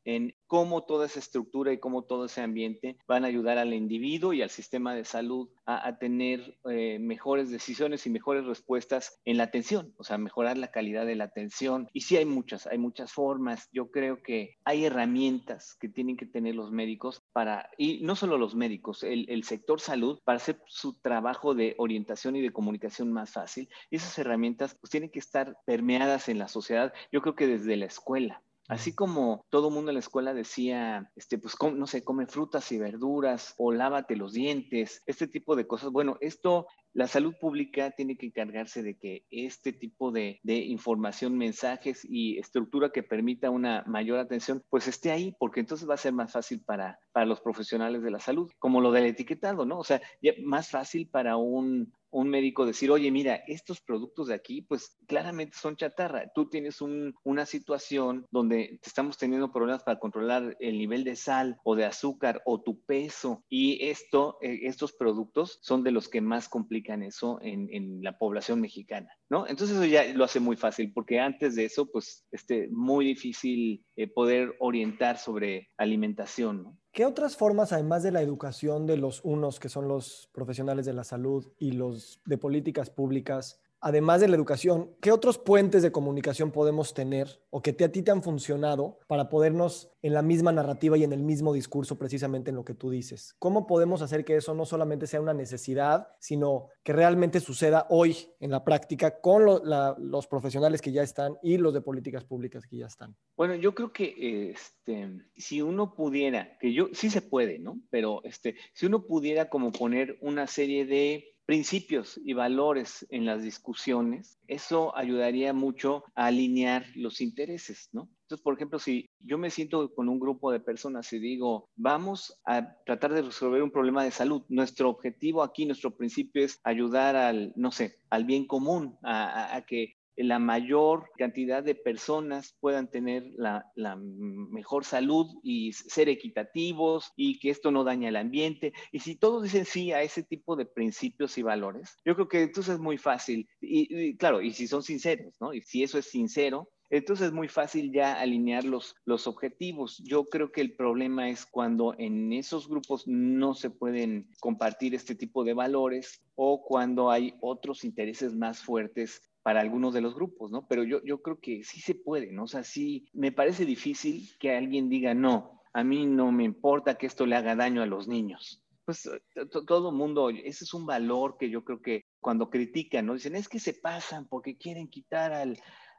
En 0.06 0.36
cómo 0.48 0.84
toda 0.84 1.06
esa 1.06 1.20
estructura 1.20 1.72
y 1.72 1.80
cómo 1.80 2.04
todo 2.04 2.26
ese 2.26 2.42
ambiente 2.42 2.98
van 3.08 3.24
a 3.24 3.28
ayudar 3.28 3.58
al 3.58 3.74
individuo 3.74 4.34
y 4.34 4.42
al 4.42 4.50
sistema 4.50 4.96
de 4.96 5.06
salud 5.06 5.50
a, 5.66 5.98
tener 5.98 6.58
eh, 6.70 7.00
mejores 7.00 7.50
decisiones 7.50 8.06
y 8.06 8.10
mejores 8.10 8.46
respuestas 8.46 9.20
en 9.26 9.38
la 9.38 9.44
atención, 9.44 9.94
o 9.98 10.04
sea, 10.04 10.18
mejorar 10.18 10.58
la 10.58 10.72
calidad 10.72 11.06
de 11.06 11.16
la 11.16 11.26
atención. 11.26 11.88
Y 11.94 12.02
sí 12.02 12.18
hay 12.18 12.26
muchas, 12.26 12.68
hay 12.68 12.78
muchas 12.78 13.14
formas. 13.14 13.70
Yo 13.72 13.92
creo 13.92 14.22
que 14.22 14.56
hay 14.66 14.86
herramientas 14.86 15.76
que 15.80 15.90
tienen 15.90 16.18
que 16.18 16.26
tener 16.26 16.56
los 16.56 16.72
médicos 16.72 17.24
para, 17.32 17.70
y 17.78 18.02
no 18.04 18.16
solo 18.16 18.38
los 18.38 18.56
médicos, 18.56 19.04
el, 19.04 19.44
sector 19.44 19.80
salud, 19.80 20.20
para 20.24 20.38
hacer 20.38 20.62
su 20.68 21.00
trabajo 21.00 21.54
de 21.56 21.76
orientación 21.78 22.36
y 22.36 22.42
de 22.42 22.52
comunicación 22.52 23.12
más 23.12 23.32
fácil. 23.32 23.70
Esas 23.90 24.18
herramientas 24.20 24.76
pues 24.80 24.92
tienen 24.92 25.10
que 25.10 25.20
estar 25.20 25.58
permeadas 25.66 26.30
en 26.30 26.40
la 26.40 26.48
sociedad, 26.48 26.94
yo 27.12 27.22
creo 27.22 27.36
que 27.36 27.48
desde 27.48 27.78
la 27.78 27.86
escuela. 27.86 28.42
Así 28.72 28.96
como 28.96 29.46
todo 29.50 29.70
mundo 29.70 29.92
en 29.92 29.96
la 29.96 30.00
escuela 30.00 30.34
decía, 30.34 31.12
este, 31.18 31.38
pues, 31.38 31.58
no 31.76 31.88
sé, 31.88 32.06
come 32.06 32.26
frutas 32.26 32.72
y 32.72 32.78
verduras 32.78 33.54
o 33.58 33.74
lávate 33.74 34.16
los 34.16 34.32
dientes, 34.32 35.04
este 35.06 35.28
tipo 35.28 35.58
de 35.58 35.68
cosas. 35.68 35.92
Bueno, 35.92 36.18
esto 36.22 36.68
la 36.94 37.08
salud 37.08 37.34
pública 37.38 37.92
tiene 37.92 38.16
que 38.16 38.28
encargarse 38.28 38.82
de 38.82 38.98
que 38.98 39.26
este 39.30 39.74
tipo 39.74 40.14
de, 40.14 40.40
información, 40.46 41.38
mensajes 41.38 42.06
y 42.10 42.38
estructura 42.38 42.94
que 42.94 43.04
permita 43.04 43.50
una 43.50 43.84
mayor 43.88 44.20
atención, 44.20 44.64
pues 44.70 44.88
esté 44.88 45.12
ahí, 45.12 45.36
porque 45.38 45.60
entonces 45.60 45.90
va 45.90 45.96
a 45.96 45.98
ser 45.98 46.14
más 46.14 46.32
fácil 46.32 46.62
para, 46.64 46.98
para 47.12 47.26
los 47.26 47.42
profesionales 47.42 48.02
de 48.04 48.12
la 48.12 48.22
salud, 48.22 48.50
como 48.58 48.80
lo 48.80 48.94
del 48.94 49.06
etiquetado, 49.06 49.66
¿no? 49.66 49.80
O 49.80 49.84
sea, 49.84 50.02
más 50.46 50.70
fácil 50.70 51.10
para 51.10 51.36
un 51.36 51.94
un 52.12 52.30
médico 52.30 52.66
decir, 52.66 52.92
oye, 52.92 53.10
mira, 53.12 53.36
estos 53.48 53.82
productos 53.82 54.28
de 54.28 54.36
aquí, 54.36 54.62
pues 54.62 54.98
claramente 55.08 55.58
son 55.58 55.76
chatarra. 55.76 56.32
Tú 56.34 56.50
tienes 56.50 56.80
una 56.82 57.46
situación 57.46 58.26
donde 58.32 58.80
estamos 58.84 59.18
teniendo 59.18 59.52
problemas 59.52 59.84
para 59.84 60.00
controlar 60.00 60.56
el 60.60 60.78
nivel 60.78 61.04
de 61.04 61.16
sal 61.16 61.58
o 61.64 61.76
de 61.76 61.86
azúcar 61.86 62.42
o 62.46 62.62
tu 62.62 62.82
peso 62.84 63.44
y 63.50 63.86
esto, 63.86 64.38
eh, 64.42 64.62
estos 64.64 64.94
productos 64.94 65.60
son 65.62 65.84
de 65.84 65.92
los 65.92 66.10
que 66.10 66.22
más 66.22 66.50
complican 66.50 67.04
eso 67.04 67.40
en, 67.42 67.70
en, 67.72 68.02
la 68.02 68.18
población 68.18 68.62
mexicana, 68.62 69.10
¿no? 69.30 69.48
Entonces 69.48 69.76
eso 69.78 69.86
ya 69.86 70.06
lo 70.14 70.24
hace 70.24 70.40
muy 70.40 70.56
fácil 70.56 70.92
porque 70.94 71.20
antes 71.20 71.56
de 71.56 71.66
eso, 71.66 71.92
pues, 71.92 72.26
este, 72.32 72.68
muy 72.70 73.06
difícil 73.06 73.86
eh, 73.96 74.08
poder 74.08 74.56
orientar 74.60 75.18
sobre 75.18 75.70
alimentación, 75.78 76.64
¿no? 76.64 76.81
¿Qué 76.94 77.06
otras 77.06 77.38
formas, 77.38 77.72
además 77.72 78.04
de 78.04 78.12
la 78.12 78.22
educación 78.22 78.86
de 78.86 78.98
los 78.98 79.22
unos, 79.24 79.62
que 79.62 79.70
son 79.70 79.88
los 79.88 80.30
profesionales 80.34 80.86
de 80.86 80.92
la 80.92 81.06
salud, 81.06 81.48
y 81.58 81.72
los 81.72 82.20
de 82.26 82.38
políticas 82.38 82.90
públicas, 82.90 83.62
además 83.82 84.22
de 84.22 84.28
la 84.28 84.36
educación, 84.36 84.92
¿qué 85.02 85.12
otros 85.12 85.38
puentes 85.38 85.82
de 85.82 85.92
comunicación 85.92 86.52
podemos 86.52 86.94
tener 86.94 87.42
o 87.50 87.62
que 87.62 87.72
a 87.72 87.92
ti 87.92 88.04
te 88.04 88.12
han 88.12 88.24
funcionado 88.24 89.00
para 89.08 89.28
podernos 89.28 89.92
en 90.04 90.14
la 90.14 90.22
misma 90.22 90.52
narrativa 90.52 90.98
y 90.98 91.04
en 91.04 91.14
el 91.14 91.22
mismo 91.24 91.52
discurso 91.52 91.98
precisamente 91.98 92.52
en 92.52 92.56
lo 92.56 92.64
que 92.64 92.76
tú 92.76 92.92
dices? 92.92 93.36
¿Cómo 93.40 93.66
podemos 93.66 94.02
hacer 94.02 94.24
que 94.24 94.38
eso 94.38 94.54
no 94.54 94.66
solamente 94.66 95.08
sea 95.08 95.20
una 95.20 95.34
necesidad, 95.34 96.08
sino 96.20 96.70
que 96.84 96.94
realmente 96.94 97.40
suceda 97.40 97.88
hoy 97.90 98.16
en 98.40 98.52
la 98.52 98.64
práctica 98.64 99.20
con 99.20 99.46
los 99.46 100.28
profesionales 100.28 100.82
que 100.82 100.92
ya 100.92 101.02
están 101.02 101.38
y 101.42 101.58
los 101.58 101.74
de 101.74 101.82
políticas 101.82 102.24
públicas 102.24 102.66
que 102.68 102.78
ya 102.78 102.86
están? 102.86 103.16
Bueno, 103.36 103.56
yo 103.56 103.74
creo 103.74 103.92
que 103.92 104.52
este, 104.52 105.10
si 105.36 105.62
uno 105.62 105.96
pudiera, 105.96 106.58
que 106.60 106.74
yo 106.74 106.90
sí 106.94 107.10
se 107.10 107.22
puede, 107.22 107.58
¿no? 107.58 107.82
Pero 107.90 108.22
este, 108.24 108.56
si 108.74 108.86
uno 108.86 109.08
pudiera 109.08 109.50
como 109.50 109.72
poner 109.72 110.18
una 110.22 110.46
serie 110.46 110.86
de 110.86 111.31
principios 111.52 112.18
y 112.24 112.32
valores 112.32 113.06
en 113.10 113.26
las 113.26 113.44
discusiones, 113.44 114.40
eso 114.48 114.96
ayudaría 114.96 115.52
mucho 115.52 116.06
a 116.16 116.28
alinear 116.28 116.86
los 116.96 117.20
intereses, 117.20 117.90
¿no? 117.92 118.08
Entonces, 118.22 118.42
por 118.42 118.54
ejemplo, 118.54 118.80
si 118.80 119.10
yo 119.20 119.38
me 119.38 119.50
siento 119.50 119.94
con 119.94 120.08
un 120.08 120.18
grupo 120.18 120.50
de 120.50 120.62
personas 120.62 121.12
y 121.12 121.20
digo, 121.20 121.70
vamos 121.76 122.40
a 122.46 122.78
tratar 122.86 123.14
de 123.14 123.24
resolver 123.24 123.62
un 123.62 123.70
problema 123.70 124.06
de 124.06 124.12
salud, 124.12 124.44
nuestro 124.48 124.90
objetivo 124.90 125.44
aquí, 125.44 125.66
nuestro 125.66 125.94
principio 125.94 126.42
es 126.42 126.62
ayudar 126.64 127.18
al, 127.18 127.52
no 127.58 127.74
sé, 127.74 127.98
al 128.10 128.24
bien 128.24 128.48
común, 128.48 128.98
a, 129.04 129.54
a 129.54 129.66
que 129.66 129.98
la 130.24 130.40
mayor 130.40 131.10
cantidad 131.18 131.64
de 131.64 131.76
personas 131.76 132.56
puedan 132.60 132.90
tener 132.90 133.32
la, 133.36 133.66
mejor 133.96 134.86
salud 134.86 135.28
y 135.44 135.74
ser 135.74 136.10
equitativos 136.10 137.12
y 137.16 137.40
que 137.40 137.50
esto 137.50 137.72
no 137.72 137.84
daña 137.84 138.10
el 138.10 138.16
ambiente. 138.16 138.74
Y 138.92 139.00
si 139.00 139.16
todos 139.16 139.44
dicen 139.44 139.66
sí 139.66 139.92
a 139.92 140.02
ese 140.02 140.24
tipo 140.24 140.56
de 140.56 140.66
principios 140.66 141.38
y 141.38 141.44
valores, 141.44 141.98
yo 142.06 142.16
creo 142.16 142.28
que 142.28 142.42
entonces 142.44 142.76
es 142.76 142.80
muy 142.80 142.98
fácil. 142.98 143.48
Y, 143.60 144.16
claro, 144.18 144.42
y 144.42 144.52
si 144.52 144.68
son 144.68 144.84
sinceros, 144.84 145.34
¿no? 145.40 145.54
Y 145.54 145.62
si 145.62 145.84
eso 145.84 145.98
es 145.98 146.06
sincero, 146.06 146.70
entonces 146.90 147.28
es 147.28 147.34
muy 147.34 147.48
fácil 147.48 147.94
ya 147.94 148.20
alinear 148.20 148.66
los, 148.66 148.96
los 149.06 149.26
objetivos. 149.26 150.02
Yo 150.04 150.26
creo 150.26 150.52
que 150.52 150.60
el 150.60 150.76
problema 150.76 151.30
es 151.30 151.46
cuando 151.46 151.96
en 151.98 152.34
esos 152.34 152.68
grupos 152.68 153.08
no 153.08 153.54
se 153.54 153.70
pueden 153.70 154.30
compartir 154.42 154.94
este 154.94 155.16
tipo 155.16 155.46
de 155.46 155.54
valores 155.54 156.22
o 156.36 156.62
cuando 156.62 157.10
hay 157.10 157.34
otros 157.40 157.86
intereses 157.86 158.34
más 158.34 158.62
fuertes 158.62 159.22
para 159.44 159.62
algunos 159.62 159.94
de 159.94 160.02
los 160.02 160.16
grupos, 160.16 160.52
¿no? 160.52 160.68
Pero 160.68 160.84
yo, 160.84 161.02
yo 161.04 161.22
creo 161.22 161.40
que 161.40 161.64
sí 161.64 161.82
se 161.82 161.96
puede, 161.96 162.32
¿no? 162.32 162.44
O 162.44 162.48
sea, 162.48 162.64
sí, 162.64 163.08
me 163.14 163.32
parece 163.32 163.66
difícil 163.66 164.30
que 164.40 164.56
alguien 164.56 164.90
diga, 164.90 165.14
no, 165.14 165.62
a 165.74 165.84
mí 165.84 166.06
no 166.06 166.32
me 166.32 166.44
importa 166.44 166.96
que 166.96 167.08
esto 167.08 167.26
le 167.26 167.36
haga 167.36 167.56
daño 167.56 167.82
a 167.82 167.88
los 167.88 168.08
niños. 168.08 168.64
Pues 168.86 169.06
eh, 169.06 169.22
todo 169.68 169.92
mundo, 169.92 170.30
ese 170.30 170.64
es 170.64 170.74
un 170.74 170.86
valor 170.86 171.38
que 171.38 171.50
yo 171.50 171.64
creo 171.64 171.82
que 171.82 172.06
cuando 172.20 172.50
critican, 172.50 173.06
¿no? 173.06 173.14
Dicen, 173.14 173.36
es 173.36 173.48
que 173.48 173.60
se 173.60 173.74
pasan 173.74 174.28
porque 174.28 174.58
quieren 174.58 174.88
quitar 174.88 175.34
al, 175.34 175.58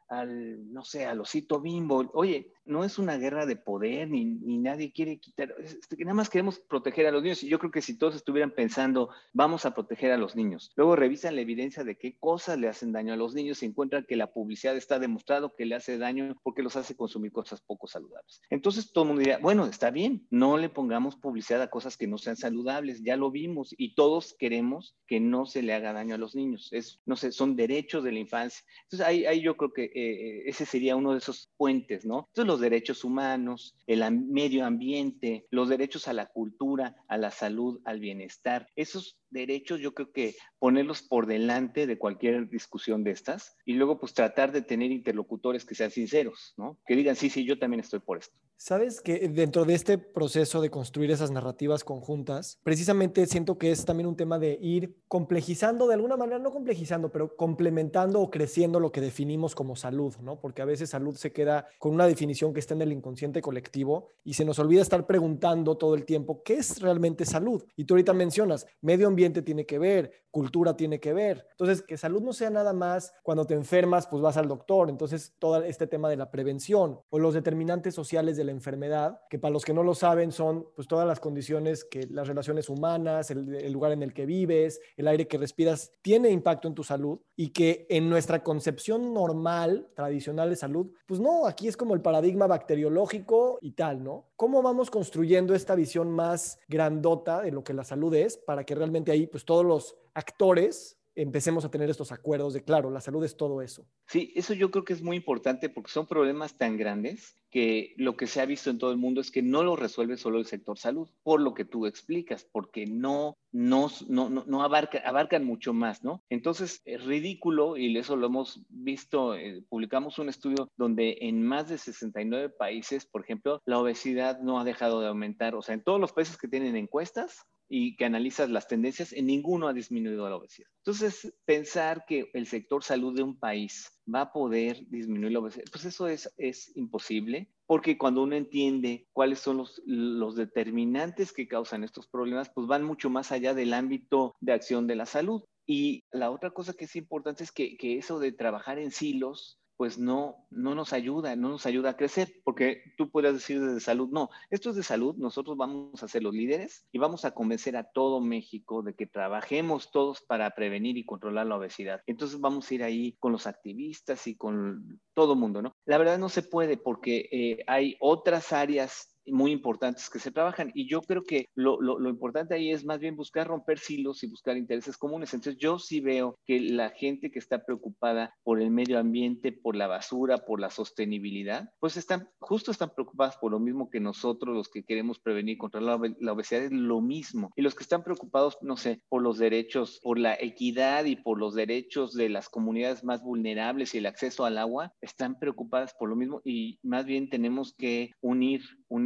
al, 0.09 0.73
no 0.73 0.85
sé, 0.85 1.07
al 1.07 1.21
osito 1.21 1.61
bimbo. 1.61 2.11
Oye, 2.15 2.53
no 2.65 2.85
es 2.85 2.99
una 2.99 3.17
guerra 3.17 3.47
de 3.47 3.57
poder, 3.57 4.09
ni, 4.11 4.25
nadie 4.59 4.93
quiere 4.93 5.19
quitar, 5.19 5.55
este, 5.59 5.97
nada 6.05 6.15
más 6.15 6.31
queremos 6.31 6.59
proteger 6.59 7.07
a 7.07 7.11
los 7.11 7.23
niños. 7.23 7.43
Y 7.43 7.49
yo 7.49 7.59
creo 7.59 7.71
que 7.71 7.83
si 7.83 7.99
todos 7.99 8.15
estuvieran 8.15 8.53
pensando, 8.53 9.11
vamos 9.33 9.67
a 9.67 9.75
proteger 9.75 10.13
a 10.13 10.17
los 10.17 10.37
niños, 10.37 10.73
luego 10.77 10.97
revisan 10.97 11.35
la 11.35 11.41
evidencia 11.41 11.85
de 11.85 11.97
qué 11.97 12.17
cosas 12.19 12.59
le 12.59 12.69
hacen 12.69 12.93
daño 12.93 13.13
a 13.13 13.17
los 13.17 13.35
niños 13.35 13.63
y 13.63 13.67
encuentran 13.67 14.05
que 14.07 14.17
la 14.17 14.33
publicidad 14.33 14.77
está 14.77 14.99
demostrado 14.99 15.55
que 15.57 15.67
le 15.67 15.75
hace 15.75 15.99
daño 15.99 16.37
porque 16.43 16.63
los 16.63 16.77
hace 16.77 16.97
consumir 16.97 17.33
cosas 17.33 17.61
poco 17.61 17.87
saludables. 17.87 18.41
Entonces 18.51 18.93
todo 18.93 19.05
el 19.05 19.09
mundo 19.09 19.21
diría, 19.21 19.39
bueno, 19.39 19.67
está 19.67 19.91
bien, 19.91 20.27
no 20.31 20.57
le 20.59 20.69
pongamos 20.69 21.17
publicidad 21.17 21.63
a 21.63 21.71
cosas 21.71 21.97
que 21.97 22.07
no 22.07 22.19
sean 22.19 22.37
saludables, 22.37 23.03
ya 23.03 23.17
lo 23.17 23.31
vimos 23.31 23.75
y 23.77 23.95
todos 23.95 24.35
queremos 24.39 24.97
que 25.07 25.21
no 25.21 25.47
se 25.47 25.63
le 25.63 25.75
haga 25.75 25.93
daño 25.93 26.15
a 26.15 26.19
los 26.19 26.35
niños. 26.35 26.69
Es, 26.73 27.01
no 27.07 27.17
sé, 27.17 27.33
son 27.33 27.57
derechos 27.57 28.05
de 28.05 28.13
la 28.13 28.19
infancia. 28.19 28.65
Entonces 28.85 29.07
ahí, 29.07 29.27
ahí 29.27 29.41
yo 29.43 29.57
creo 29.57 29.73
que 29.73 29.91
eh, 29.95 30.43
ese 30.47 30.67
sería 30.67 30.97
uno 30.97 31.13
de 31.13 31.19
esos 31.19 31.51
puentes, 31.57 32.05
¿no? 32.05 32.29
Entonces 32.29 32.52
los 32.53 32.61
derechos 32.61 33.03
humanos, 33.03 33.75
el 33.87 34.03
medio 34.13 34.67
ambiente, 34.67 35.47
los 35.51 35.71
derechos 35.71 36.07
a 36.07 36.13
la 36.13 36.27
cultura, 36.27 36.95
a 37.09 37.17
la 37.17 37.31
salud, 37.31 37.81
al 37.85 37.99
bienestar, 37.99 38.69
esos 38.77 39.17
derechos 39.31 39.81
yo 39.81 39.95
creo 39.95 40.13
que 40.13 40.37
ponerlos 40.59 41.03
por 41.03 41.27
delante 41.27 41.87
de 41.87 41.99
cualquier 41.99 42.49
discusión 42.51 43.03
de 43.03 43.13
estas 43.13 43.57
y 43.65 43.73
luego 43.73 43.99
pues 43.99 44.13
tratar 44.13 44.53
de 44.53 44.63
tener 44.63 44.93
interlocutores 44.93 45.65
que 45.65 45.75
sean 45.75 45.91
sinceros, 45.91 46.53
¿no? 46.57 46.79
Que 46.87 46.95
digan, 46.95 47.17
sí, 47.17 47.31
sí, 47.31 47.45
yo 47.45 47.59
también 47.59 47.81
estoy 47.81 48.01
por 48.01 48.19
esto. 48.19 48.37
Sabes 48.57 49.01
que 49.01 49.29
dentro 49.29 49.65
de 49.65 49.75
este 49.75 49.99
proceso 49.99 50.61
de 50.61 50.71
construir 50.71 51.11
esas 51.11 51.33
narrativas 51.33 51.83
conjuntas, 51.83 52.61
precisamente 52.63 53.27
siento 53.27 53.59
que 53.59 53.73
es 53.73 53.85
también 53.85 54.07
un 54.07 54.17
tema 54.17 54.39
de 54.39 54.57
ir 54.61 54.95
complejizando 55.09 55.89
de 55.89 55.95
alguna 55.95 56.17
manera, 56.17 56.39
no 56.39 56.53
complejizando, 56.53 57.11
pero 57.11 57.35
complementando 57.35 58.21
o 58.21 58.31
creciendo 58.31 58.79
lo 58.79 58.93
que 58.93 59.01
definimos 59.01 59.57
como 59.57 59.75
salud, 59.75 60.15
¿no? 60.21 60.39
Porque 60.39 60.63
a 60.63 60.67
veces 60.67 60.91
salud 60.91 61.17
se 61.17 61.33
queda 61.33 61.67
con 61.79 61.93
una 61.93 62.07
definición 62.07 62.42
que 62.51 62.61
está 62.61 62.73
en 62.73 62.81
el 62.81 62.93
inconsciente 62.93 63.43
colectivo 63.43 64.09
y 64.25 64.33
se 64.33 64.47
nos 64.47 64.59
olvida 64.59 64.81
estar 64.81 65.07
preguntando 65.07 65.77
todo 65.77 65.95
el 65.95 66.07
tiempo, 66.07 66.43
¿qué 66.43 66.55
es 66.55 66.81
realmente 66.81 67.27
salud? 67.27 67.63
Y 67.77 67.85
tú 67.85 67.93
ahorita 67.93 68.15
mencionas, 68.15 68.67
medio 68.81 69.07
ambiente 69.07 69.43
tiene 69.43 69.67
que 69.67 69.79
ver, 69.79 70.13
cultura 70.31 70.77
tiene 70.77 70.99
que 70.99 71.13
ver. 71.13 71.47
Entonces, 71.51 71.83
que 71.83 71.97
salud 71.97 72.23
no 72.23 72.33
sea 72.33 72.51
nada 72.51 72.73
más 72.73 73.13
cuando 73.23 73.45
te 73.45 73.55
enfermas, 73.55 74.07
pues 74.07 74.23
vas 74.23 74.39
al 74.39 74.49
doctor. 74.49 74.89
Entonces, 74.89 75.35
todo 75.39 75.63
este 75.63 75.87
tema 75.87 76.09
de 76.09 76.17
la 76.17 76.31
prevención 76.31 77.01
o 77.11 77.19
los 77.19 77.35
determinantes 77.35 77.95
sociales 77.95 78.37
de 78.37 78.45
la 78.45 78.51
enfermedad, 78.51 79.21
que 79.29 79.39
para 79.39 79.53
los 79.53 79.65
que 79.65 79.75
no 79.75 79.83
lo 79.83 79.95
saben 79.95 80.33
son 80.33 80.67
pues 80.75 80.89
todas 80.89 81.07
las 81.07 81.21
condiciones 81.21 81.85
que 81.85 82.07
las 82.11 82.27
relaciones 82.27 82.71
humanas, 82.71 83.31
el, 83.31 83.73
lugar 83.73 83.93
en 83.93 84.03
el 84.03 84.15
que 84.15 84.25
vives, 84.25 84.81
el 84.97 85.07
aire 85.07 85.29
que 85.29 85.37
respiras, 85.37 85.93
tiene 86.01 86.31
impacto 86.31 86.67
en 86.67 86.75
tu 86.75 86.83
salud 86.83 87.21
y 87.37 87.51
que 87.51 87.87
en 87.91 88.09
nuestra 88.09 88.43
concepción 88.43 89.13
normal, 89.13 89.89
tradicional 89.95 90.49
de 90.49 90.57
salud, 90.57 90.91
pues 91.07 91.21
no, 91.21 91.47
aquí 91.47 91.69
es 91.69 91.77
como 91.77 91.95
el 91.95 92.01
paradigma 92.01 92.32
bacteriológico 92.37 93.59
y 93.61 93.73
tal, 93.73 94.03
¿no? 94.03 94.31
¿Cómo 94.37 94.63
vamos 94.63 94.91
construyendo 94.91 95.55
esta 95.55 95.75
visión 95.75 96.11
más 96.11 96.59
grandota 96.69 97.43
de 97.43 97.53
lo 97.53 97.65
que 97.65 97.75
la 97.75 97.85
salud 97.85 98.15
es 98.15 98.37
para 98.37 98.65
que 98.65 98.75
realmente 98.75 99.13
ahí 99.13 99.27
pues 99.27 99.45
todos 99.45 99.65
los 99.65 99.97
actores 100.15 100.99
empecemos 101.15 101.65
a 101.65 101.71
tener 101.71 101.91
estos 101.91 102.13
acuerdos 102.13 102.55
de, 102.55 102.65
claro, 102.65 102.91
la 102.91 103.01
salud 103.01 103.25
es 103.25 103.37
todo 103.37 103.63
eso. 103.63 103.87
Sí, 104.07 104.33
eso 104.35 104.55
yo 104.55 104.71
creo 104.71 104.85
que 104.85 104.93
es 104.93 105.03
muy 105.03 105.17
importante 105.17 105.69
porque 105.69 105.91
son 105.91 106.07
problemas 106.07 106.57
tan 106.57 106.77
grandes 106.77 107.37
que 107.51 107.93
lo 107.99 108.17
que 108.17 108.27
se 108.27 108.41
ha 108.41 108.47
visto 108.47 108.71
en 108.71 108.79
todo 108.79 108.93
el 108.93 108.97
mundo 108.97 109.21
es 109.21 109.31
que 109.31 109.43
no 109.43 109.63
lo 109.63 109.77
resuelve 109.77 110.17
solo 110.17 110.39
el 110.39 110.47
sector 110.47 110.79
salud, 110.79 111.11
por 111.23 111.41
lo 111.41 111.53
que 111.53 111.67
tú 111.67 111.87
explicas, 111.87 112.49
porque 112.51 112.87
no, 112.87 113.37
no, 113.53 113.91
no, 114.09 114.31
no 114.31 114.63
abarca, 114.63 115.03
abarcan 115.05 115.45
mucho 115.45 115.75
más, 115.75 116.03
¿no? 116.03 116.25
Entonces, 116.31 116.81
es 116.87 117.05
ridículo, 117.05 117.77
y 117.77 117.95
eso 117.99 118.17
lo 118.17 118.29
hemos 118.29 118.63
visto, 118.71 119.35
eh, 119.35 119.63
publicamos 119.69 120.19
un 120.19 120.31
estudio 120.31 120.71
donde 120.79 121.19
en 121.21 121.43
más 121.43 121.69
de 121.69 121.77
69 121.77 122.49
países, 122.49 123.05
por 123.05 123.23
ejemplo, 123.23 123.61
la 123.67 123.79
obesidad 123.79 124.41
no 124.41 124.59
ha 124.59 124.65
dejado 124.65 125.01
de 125.03 125.09
aumentar, 125.09 125.55
o 125.55 125.61
sea, 125.61 125.75
en 125.75 125.83
todos 125.83 126.01
los 126.01 126.13
países 126.13 126.39
que 126.39 126.49
tienen 126.49 126.75
encuestas, 126.75 127.47
y 127.75 127.97
que 127.97 128.05
analizas 128.05 128.51
las 128.51 128.69
tendencias, 128.69 129.15
en 129.15 129.25
ninguno 129.29 129.67
ha 129.67 129.73
disminuido 129.73 130.29
la 130.29 130.37
obesidad. 130.37 130.69
Entonces, 130.85 131.33
pensar 131.47 132.05
que 132.07 132.31
el 132.35 132.47
sector 132.47 132.85
salud 132.85 133.17
de 133.17 133.23
un 133.23 133.39
país 133.39 133.99
va 134.15 134.21
a 134.21 134.33
poder 134.33 134.87
disminuir 134.91 135.33
la 135.33 135.39
obesidad, 135.39 135.65
pues 135.73 135.87
eso 135.87 136.07
es, 136.07 136.31
es 136.37 136.77
imposible, 136.77 137.51
porque 137.65 137.97
cuando 137.97 138.25
uno 138.25 138.37
entiende 138.37 139.09
cuáles 139.15 139.39
son 139.39 139.57
los, 139.57 139.81
los 139.87 140.37
determinantes 140.37 141.33
que 141.33 141.49
causan 141.49 141.83
estos 141.83 142.07
problemas, 142.07 142.51
pues 142.55 142.67
van 142.67 142.85
mucho 142.85 143.09
más 143.09 143.33
allá 143.33 143.55
del 143.55 143.73
ámbito 143.73 144.37
de 144.43 144.53
acción 144.53 144.87
de 144.87 144.97
la 144.97 145.07
salud. 145.07 145.43
Y 145.65 146.05
la 146.13 146.31
otra 146.31 146.51
cosa 146.51 146.75
que 146.75 146.85
es 146.85 146.95
importante 146.95 147.43
es 147.43 147.53
que, 147.53 147.79
que 147.79 147.97
eso 147.97 148.19
de 148.19 148.33
trabajar 148.33 148.79
en 148.79 148.91
silos, 148.91 149.62
pues 149.83 149.99
no, 149.99 150.47
no 150.51 150.77
nos 150.77 150.93
ayuda, 150.93 151.35
no 151.35 151.49
nos 151.49 151.67
ayuda 151.67 151.91
a 151.91 151.97
crecer, 151.97 152.33
porque 152.45 152.95
tú 152.97 153.11
puedes 153.11 153.35
decir 153.35 153.61
desde 153.61 153.81
salud, 153.81 154.11
no, 154.13 154.31
esto 154.49 154.71
es 154.71 154.77
de 154.77 154.85
salud, 154.85 155.17
nosotros 155.17 155.57
vamos 155.57 156.01
a 156.05 156.07
ser 156.07 156.23
los 156.23 156.33
líderes 156.33 156.87
y 156.93 156.99
vamos 156.99 157.25
a 157.25 157.33
convencer 157.33 157.77
a 157.77 157.83
todo 157.83 158.21
México 158.21 158.85
de 158.85 158.95
que 158.95 159.09
trabajemos 159.09 159.91
todos 159.91 160.21
para 160.21 160.49
prevenir 160.51 160.97
y 160.99 161.05
controlar 161.05 161.49
la 161.49 161.57
obesidad. 161.57 162.01
Entonces 162.07 162.39
vamos 162.39 162.71
a 162.71 162.75
ir 162.75 162.85
ahí 162.85 163.17
con 163.19 163.33
los 163.33 163.49
activistas 163.49 164.25
y 164.29 164.37
con 164.37 165.01
todo 165.15 165.35
mundo, 165.35 165.63
¿no? 165.63 165.75
La 165.85 165.99
verdad 165.99 166.17
no 166.17 166.29
se 166.29 166.45
puede 166.45 166.77
porque 166.77 167.29
eh, 167.33 167.65
hay 167.67 167.97
otras 167.99 168.53
áreas 168.53 169.12
muy 169.27 169.53
importantes 169.53 170.11
que 170.11 170.19
se 170.19 170.31
trabajan. 170.31 170.71
Y 170.75 170.89
yo 170.89 171.03
creo 171.03 171.23
que 171.25 171.47
lo, 171.55 171.81
lo, 171.81 172.09
importante 172.09 172.55
ahí 172.55 172.71
es 172.71 172.85
más 172.85 172.99
bien 172.99 173.17
buscar 173.17 173.47
romper 173.47 173.79
silos 173.79 174.23
y 174.23 174.29
buscar 174.29 174.57
intereses 174.57 174.97
comunes. 174.97 175.33
Entonces 175.35 175.61
yo 175.61 175.79
sí 175.79 176.01
veo 176.01 176.39
que 176.47 176.61
la 176.61 176.91
gente 176.91 177.31
que 177.31 177.39
está 177.39 177.65
preocupada 177.65 178.35
por 178.43 178.61
el 178.61 178.71
medio 178.71 178.99
ambiente, 178.99 179.53
por 179.53 179.77
la 179.77 179.87
basura, 179.87 180.39
por 180.39 180.61
la 180.61 180.71
sostenibilidad, 180.71 181.71
pues 181.81 181.97
están, 181.97 182.29
justo 182.41 182.71
están 182.71 182.91
preocupadas 182.95 183.37
por 183.37 183.53
lo 183.53 183.61
mismo 183.61 183.91
que 183.91 184.01
nosotros, 184.01 184.55
los 184.55 184.69
que 184.69 184.85
queremos 184.85 185.19
prevenir 185.19 185.59
contra 185.59 185.81
la, 185.81 186.01
la 186.21 186.33
obesidad, 186.33 186.65
es 186.65 186.73
lo 186.73 187.01
mismo. 187.01 187.51
Y 187.57 187.63
los 187.63 187.75
que 187.75 187.83
están 187.83 188.05
preocupados, 188.05 188.59
no 188.63 188.77
sé, 188.77 189.03
por 189.09 189.23
los 189.23 189.39
derechos, 189.39 190.01
por 190.03 190.19
la 190.19 190.35
equidad 190.35 191.05
y 191.05 191.17
por 191.17 191.39
los 191.39 191.55
derechos 191.55 192.13
de 192.15 192.29
las 192.29 192.49
comunidades 192.49 193.05
más 193.05 193.23
vulnerables 193.23 193.95
y 193.95 193.99
el 193.99 194.07
acceso 194.07 194.45
al 194.45 194.59
agua, 194.59 194.93
están 195.01 195.39
preocupadas 195.39 195.95
por 195.99 196.09
lo 196.09 196.17
mismo 196.17 196.41
y 196.45 196.79
más 196.83 197.07
bien 197.07 197.29
tenemos 197.29 197.75
que 197.75 198.11
unir, 198.21 198.63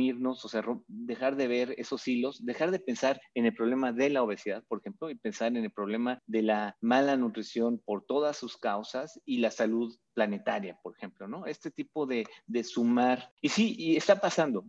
unirnos, 0.06 0.44
o 0.44 0.48
sea, 0.48 0.62
dejar 0.86 1.36
de 1.36 1.48
ver 1.48 1.74
esos 1.78 2.06
hilos, 2.06 2.44
dejar 2.44 2.70
de 2.70 2.78
pensar 2.78 3.20
en 3.34 3.46
el 3.46 3.54
problema 3.54 3.92
de 3.92 4.10
la 4.10 4.22
obesidad, 4.22 4.62
por 4.68 4.80
ejemplo, 4.80 5.10
y 5.10 5.16
pensar 5.16 5.48
en 5.48 5.64
el 5.64 5.70
problema 5.70 6.20
de 6.26 6.42
la 6.42 6.76
mala 6.80 7.16
nutrición 7.16 7.80
por 7.84 8.04
todas 8.04 8.36
sus 8.36 8.56
causas 8.56 9.20
y 9.24 9.38
la 9.38 9.50
salud 9.50 9.94
planetaria, 10.14 10.78
por 10.82 10.94
ejemplo, 10.96 11.28
¿no? 11.28 11.46
Este 11.46 11.70
tipo 11.70 12.06
de, 12.06 12.24
de 12.46 12.64
sumar. 12.64 13.30
Y 13.40 13.50
sí, 13.50 13.74
y 13.78 13.96
está 13.96 14.20
pasando. 14.20 14.64